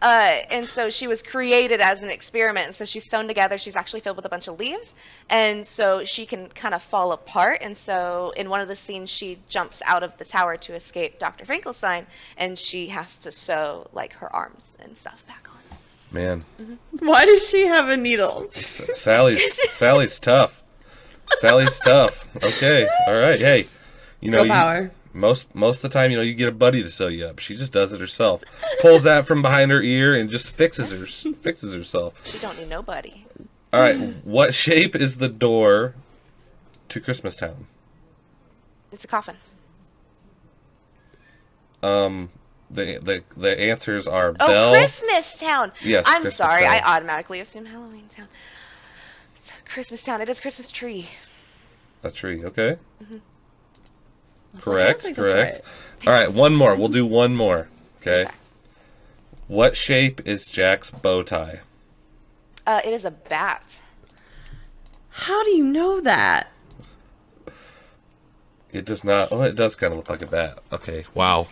Uh, 0.01 0.37
and 0.49 0.65
so 0.65 0.89
she 0.89 1.05
was 1.07 1.21
created 1.21 1.79
as 1.79 2.01
an 2.01 2.09
experiment. 2.09 2.65
And 2.67 2.75
so 2.75 2.85
she's 2.85 3.07
sewn 3.09 3.27
together. 3.27 3.57
She's 3.59 3.75
actually 3.75 3.99
filled 4.01 4.15
with 4.17 4.25
a 4.25 4.29
bunch 4.29 4.47
of 4.47 4.57
leaves, 4.59 4.95
and 5.29 5.65
so 5.65 6.03
she 6.03 6.25
can 6.25 6.49
kind 6.49 6.73
of 6.73 6.81
fall 6.81 7.11
apart. 7.11 7.59
And 7.61 7.77
so 7.77 8.33
in 8.35 8.49
one 8.49 8.61
of 8.61 8.67
the 8.67 8.75
scenes, 8.75 9.09
she 9.11 9.37
jumps 9.47 9.81
out 9.85 10.01
of 10.03 10.17
the 10.17 10.25
tower 10.25 10.57
to 10.57 10.73
escape 10.73 11.19
Dr. 11.19 11.45
Finkelstein, 11.45 12.07
and 12.37 12.57
she 12.57 12.87
has 12.87 13.17
to 13.19 13.31
sew 13.31 13.87
like 13.93 14.13
her 14.13 14.33
arms 14.35 14.75
and 14.79 14.97
stuff 14.97 15.23
back 15.27 15.47
on. 15.49 15.77
man, 16.11 16.43
Why 16.99 17.25
does 17.25 17.47
she 17.49 17.67
have 17.67 17.87
a 17.89 17.97
needle? 17.97 18.45
S- 18.47 18.99
Sally's 18.99 19.41
Sally's 19.71 20.19
tough. 20.19 20.63
Sally's 21.37 21.79
tough. 21.79 22.27
Okay, 22.43 22.87
all 23.07 23.13
right, 23.13 23.39
hey, 23.39 23.67
you 24.19 24.31
know, 24.31 24.39
Go 24.39 24.43
you, 24.45 24.49
power. 24.49 24.91
Most 25.13 25.53
most 25.55 25.77
of 25.77 25.81
the 25.83 25.89
time, 25.89 26.11
you 26.11 26.17
know, 26.17 26.23
you 26.23 26.33
get 26.33 26.47
a 26.49 26.53
buddy 26.53 26.81
to 26.83 26.89
sew 26.89 27.07
you 27.07 27.25
up. 27.25 27.39
She 27.39 27.55
just 27.55 27.71
does 27.71 27.91
it 27.91 27.99
herself. 27.99 28.43
Pulls 28.81 29.03
that 29.03 29.25
from 29.25 29.41
behind 29.41 29.71
her 29.71 29.81
ear 29.81 30.15
and 30.15 30.29
just 30.29 30.49
fixes 30.51 30.91
her 30.91 31.05
fixes 31.35 31.73
herself. 31.73 32.19
She 32.25 32.37
don't 32.39 32.57
need 32.59 32.69
nobody. 32.69 33.25
All 33.73 33.79
right, 33.79 33.97
what 34.25 34.53
shape 34.53 34.95
is 34.95 35.17
the 35.17 35.29
door 35.29 35.95
to 36.89 36.99
Christmas 36.99 37.35
Town? 37.37 37.67
It's 38.91 39.05
a 39.05 39.07
coffin. 39.07 39.37
Um, 41.83 42.29
the 42.69 42.99
the 43.01 43.23
the 43.37 43.59
answers 43.59 44.07
are 44.07 44.35
Oh, 44.39 44.47
Bell. 44.47 44.73
Christmas 44.73 45.35
Town. 45.35 45.71
Yes, 45.81 46.05
I'm 46.07 46.21
Christmas 46.21 46.35
sorry. 46.35 46.63
Town. 46.63 46.71
I 46.73 46.81
automatically 46.81 47.39
assume 47.39 47.65
Halloween 47.65 48.07
Town. 48.15 48.27
It's 49.37 49.51
Christmas 49.65 50.03
Town. 50.03 50.21
It 50.21 50.29
is 50.29 50.39
Christmas 50.39 50.69
tree. 50.69 51.07
A 52.03 52.11
tree, 52.11 52.43
okay. 52.43 52.77
Don't 52.99 53.21
Correct, 54.59 55.01
think 55.03 55.15
that's 55.15 55.31
correct. 55.31 55.61
All 56.05 56.13
right, 56.13 56.31
one 56.31 56.55
more. 56.55 56.75
We'll 56.75 56.89
do 56.89 57.05
one 57.05 57.35
more. 57.35 57.69
Okay. 58.01 58.23
Okay. 58.23 58.31
What 59.47 59.75
shape 59.77 60.21
is 60.25 60.45
Jack's 60.47 60.91
bow 60.91 61.23
tie? 61.23 61.59
Uh, 62.65 62.81
it 62.83 62.93
is 62.93 63.05
a 63.05 63.11
bat. 63.11 63.63
How 65.09 65.43
do 65.43 65.51
you 65.51 65.63
know 65.63 65.99
that? 66.01 66.47
It 68.71 68.85
does 68.85 69.03
not. 69.03 69.29
Oh, 69.31 69.41
it 69.41 69.55
does 69.55 69.75
kind 69.75 69.91
of 69.91 69.97
look 69.97 70.09
like 70.09 70.21
a 70.21 70.25
bat. 70.27 70.59
Okay. 70.71 71.05
Wow. 71.13 71.47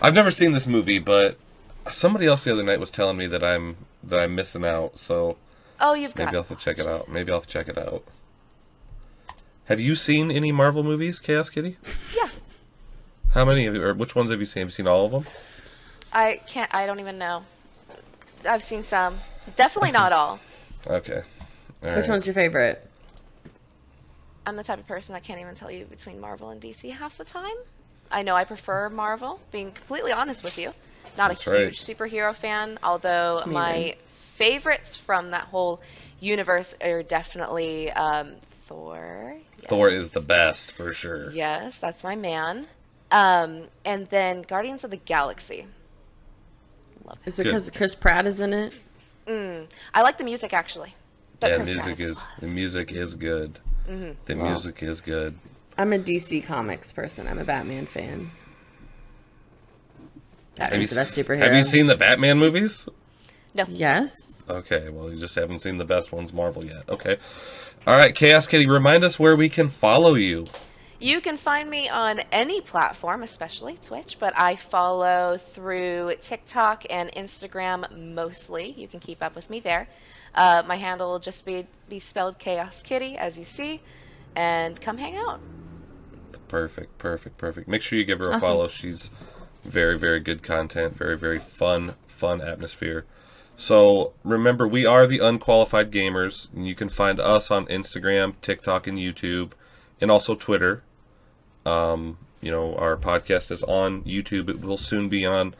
I've 0.00 0.14
never 0.14 0.30
seen 0.30 0.52
this 0.52 0.66
movie, 0.66 0.98
but 0.98 1.36
somebody 1.90 2.26
else 2.26 2.44
the 2.44 2.52
other 2.52 2.62
night 2.62 2.80
was 2.80 2.90
telling 2.90 3.18
me 3.18 3.26
that 3.26 3.44
I'm 3.44 3.76
that 4.02 4.18
I'm 4.20 4.34
missing 4.34 4.64
out. 4.64 4.98
So 4.98 5.36
Oh, 5.80 5.92
you've 5.94 6.14
got. 6.14 6.26
maybe 6.26 6.36
I'll 6.38 6.42
have 6.44 6.58
to 6.58 6.64
check 6.64 6.78
it 6.78 6.86
out. 6.86 7.08
Maybe 7.08 7.30
I'll 7.30 7.38
have 7.40 7.46
to 7.46 7.52
check 7.52 7.68
it 7.68 7.76
out. 7.76 8.02
Have 9.66 9.80
you 9.80 9.94
seen 9.94 10.30
any 10.30 10.52
Marvel 10.52 10.82
movies, 10.82 11.18
Chaos 11.20 11.48
Kitty? 11.50 11.78
Yeah. 12.16 12.28
How 13.30 13.44
many? 13.44 13.64
Have 13.64 13.74
you, 13.74 13.82
or 13.82 13.94
which 13.94 14.14
ones 14.14 14.30
have 14.30 14.40
you 14.40 14.46
seen? 14.46 14.60
Have 14.60 14.68
you 14.68 14.72
seen 14.72 14.86
all 14.86 15.06
of 15.06 15.12
them? 15.12 15.24
I 16.12 16.40
can't. 16.46 16.72
I 16.74 16.86
don't 16.86 17.00
even 17.00 17.18
know. 17.18 17.42
I've 18.48 18.62
seen 18.62 18.84
some. 18.84 19.18
Definitely 19.56 19.90
not 19.92 20.12
all. 20.12 20.38
Okay. 20.86 21.22
All 21.82 21.94
Which 21.94 22.02
right. 22.02 22.08
one's 22.08 22.26
your 22.26 22.34
favorite? 22.34 22.88
I'm 24.46 24.56
the 24.56 24.62
type 24.64 24.78
of 24.78 24.86
person 24.86 25.14
that 25.14 25.24
can't 25.24 25.40
even 25.40 25.54
tell 25.54 25.70
you 25.70 25.86
between 25.86 26.20
Marvel 26.20 26.50
and 26.50 26.60
DC 26.60 26.90
half 26.90 27.16
the 27.16 27.24
time. 27.24 27.54
I 28.10 28.22
know 28.22 28.34
I 28.34 28.44
prefer 28.44 28.90
Marvel, 28.90 29.40
being 29.50 29.72
completely 29.72 30.12
honest 30.12 30.44
with 30.44 30.58
you. 30.58 30.66
Not 31.16 31.28
That's 31.28 31.46
a 31.46 31.50
right. 31.50 31.60
huge 31.72 31.80
superhero 31.82 32.34
fan, 32.34 32.78
although 32.82 33.42
Me 33.46 33.52
my 33.54 33.72
neither. 33.72 33.94
favorites 34.36 34.96
from 34.96 35.30
that 35.30 35.44
whole 35.44 35.80
universe 36.20 36.74
are 36.82 37.02
definitely 37.02 37.90
um, 37.92 38.34
Thor. 38.66 39.36
Thor 39.68 39.88
is 39.88 40.10
the 40.10 40.20
best 40.20 40.72
for 40.72 40.92
sure. 40.94 41.30
Yes, 41.32 41.78
that's 41.78 42.02
my 42.04 42.16
man. 42.16 42.66
Um, 43.10 43.64
and 43.84 44.08
then 44.10 44.42
Guardians 44.42 44.84
of 44.84 44.90
the 44.90 44.96
Galaxy. 44.96 45.66
Is 47.26 47.38
it 47.38 47.44
because 47.44 47.70
Chris 47.70 47.94
Pratt 47.94 48.26
is 48.26 48.40
in 48.40 48.52
it? 48.52 48.72
Mm. 49.26 49.66
I 49.92 50.02
like 50.02 50.18
the 50.18 50.24
music 50.24 50.52
actually. 50.52 50.94
But 51.40 51.50
Yeah, 51.50 51.56
Chris 51.56 51.70
music 51.70 52.00
is 52.00 52.16
is 52.18 52.24
the 52.40 52.46
music 52.48 52.92
is 52.92 53.14
good. 53.14 53.58
Mm-hmm. 53.88 54.12
The 54.24 54.34
Wow. 54.36 54.48
music 54.50 54.82
is 54.82 55.00
good. 55.00 55.38
I'm 55.76 55.92
a 55.92 55.98
DC 55.98 56.44
Comics 56.46 56.92
person. 56.92 57.26
I'm 57.26 57.38
a 57.38 57.44
Batman 57.44 57.86
fan. 57.86 58.30
Batman's 60.56 60.90
the 60.90 60.96
best 60.96 61.18
superhero. 61.18 61.38
have 61.40 61.54
you 61.54 61.64
seen 61.64 61.86
the 61.88 61.96
Batman 61.96 62.38
movies? 62.38 62.88
No. 63.54 63.64
Yes. 63.68 64.46
Okay, 64.48 64.88
well 64.88 65.10
you 65.12 65.18
just 65.18 65.34
haven't 65.34 65.60
seen 65.60 65.76
the 65.76 65.84
best 65.84 66.12
ones 66.12 66.32
Marvel 66.32 66.64
yet. 66.64 66.88
Okay. 66.88 67.18
All 67.86 67.96
right, 67.96 68.14
Chaos 68.14 68.46
Kitty, 68.46 68.66
remind 68.66 69.04
us 69.04 69.18
where 69.18 69.36
we 69.36 69.50
can 69.50 69.68
follow 69.68 70.14
you. 70.14 70.46
You 71.00 71.20
can 71.20 71.36
find 71.36 71.68
me 71.68 71.90
on 71.90 72.20
any 72.32 72.62
platform, 72.62 73.22
especially 73.22 73.76
Twitch, 73.82 74.16
but 74.18 74.32
I 74.38 74.56
follow 74.56 75.36
through 75.36 76.14
TikTok 76.22 76.86
and 76.88 77.12
Instagram 77.12 78.14
mostly. 78.14 78.70
You 78.70 78.88
can 78.88 79.00
keep 79.00 79.22
up 79.22 79.36
with 79.36 79.50
me 79.50 79.60
there. 79.60 79.86
Uh, 80.34 80.62
my 80.66 80.76
handle 80.76 81.10
will 81.10 81.18
just 81.18 81.44
be, 81.44 81.66
be 81.90 82.00
spelled 82.00 82.38
Chaos 82.38 82.80
Kitty, 82.82 83.18
as 83.18 83.38
you 83.38 83.44
see, 83.44 83.82
and 84.34 84.80
come 84.80 84.96
hang 84.96 85.16
out. 85.16 85.40
Perfect, 86.48 86.96
perfect, 86.96 87.36
perfect. 87.36 87.68
Make 87.68 87.82
sure 87.82 87.98
you 87.98 88.06
give 88.06 88.20
her 88.20 88.26
a 88.30 88.36
Awesome. 88.36 88.40
follow. 88.40 88.68
She's 88.68 89.10
very, 89.62 89.98
very 89.98 90.20
good 90.20 90.42
content, 90.42 90.96
very, 90.96 91.18
very 91.18 91.38
fun, 91.38 91.96
fun 92.06 92.40
atmosphere. 92.40 93.04
So 93.56 94.12
remember, 94.24 94.66
we 94.66 94.84
are 94.84 95.06
the 95.06 95.20
unqualified 95.20 95.90
gamers, 95.90 96.52
and 96.52 96.66
you 96.66 96.74
can 96.74 96.88
find 96.88 97.20
us 97.20 97.50
on 97.50 97.66
Instagram, 97.66 98.34
TikTok, 98.42 98.86
and 98.86 98.98
YouTube, 98.98 99.52
and 100.00 100.10
also 100.10 100.34
Twitter. 100.34 100.82
Um, 101.64 102.18
you 102.40 102.50
know, 102.50 102.74
our 102.74 102.96
podcast 102.96 103.50
is 103.50 103.62
on 103.62 104.02
YouTube. 104.02 104.48
It 104.48 104.60
will 104.60 104.76
soon 104.76 105.08
be 105.08 105.24
on 105.24 105.54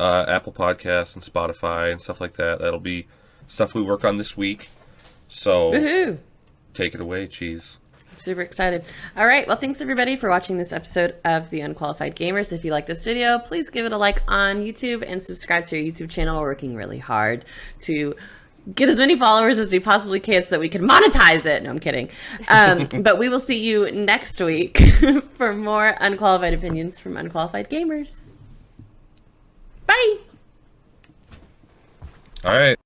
uh, 0.00 0.24
Apple 0.26 0.52
Podcasts 0.52 1.14
and 1.14 1.22
Spotify 1.22 1.92
and 1.92 2.00
stuff 2.00 2.20
like 2.20 2.34
that. 2.34 2.58
That'll 2.58 2.80
be 2.80 3.06
stuff 3.46 3.74
we 3.74 3.82
work 3.82 4.04
on 4.04 4.16
this 4.16 4.36
week. 4.36 4.70
So 5.28 5.72
Woohoo! 5.72 6.18
take 6.72 6.94
it 6.94 7.00
away, 7.00 7.26
cheese. 7.26 7.78
Super 8.24 8.40
excited. 8.40 8.86
All 9.18 9.26
right. 9.26 9.46
Well, 9.46 9.58
thanks 9.58 9.82
everybody 9.82 10.16
for 10.16 10.30
watching 10.30 10.56
this 10.56 10.72
episode 10.72 11.14
of 11.26 11.50
The 11.50 11.60
Unqualified 11.60 12.16
Gamers. 12.16 12.54
If 12.54 12.64
you 12.64 12.70
like 12.70 12.86
this 12.86 13.04
video, 13.04 13.38
please 13.38 13.68
give 13.68 13.84
it 13.84 13.92
a 13.92 13.98
like 13.98 14.22
on 14.26 14.64
YouTube 14.64 15.04
and 15.06 15.22
subscribe 15.22 15.64
to 15.64 15.76
our 15.76 15.82
YouTube 15.82 16.08
channel. 16.08 16.40
We're 16.40 16.48
working 16.48 16.74
really 16.74 16.98
hard 16.98 17.44
to 17.80 18.14
get 18.74 18.88
as 18.88 18.96
many 18.96 19.14
followers 19.18 19.58
as 19.58 19.70
we 19.70 19.78
possibly 19.78 20.20
can 20.20 20.42
so 20.42 20.52
that 20.52 20.60
we 20.60 20.70
can 20.70 20.88
monetize 20.88 21.44
it. 21.44 21.64
No, 21.64 21.68
I'm 21.68 21.80
kidding. 21.80 22.08
Um, 22.48 22.88
but 23.02 23.18
we 23.18 23.28
will 23.28 23.40
see 23.40 23.62
you 23.62 23.92
next 23.92 24.40
week 24.40 24.78
for 25.36 25.54
more 25.54 25.94
unqualified 26.00 26.54
opinions 26.54 26.98
from 26.98 27.18
unqualified 27.18 27.68
gamers. 27.68 28.32
Bye. 29.86 30.16
All 32.42 32.56
right. 32.56 32.78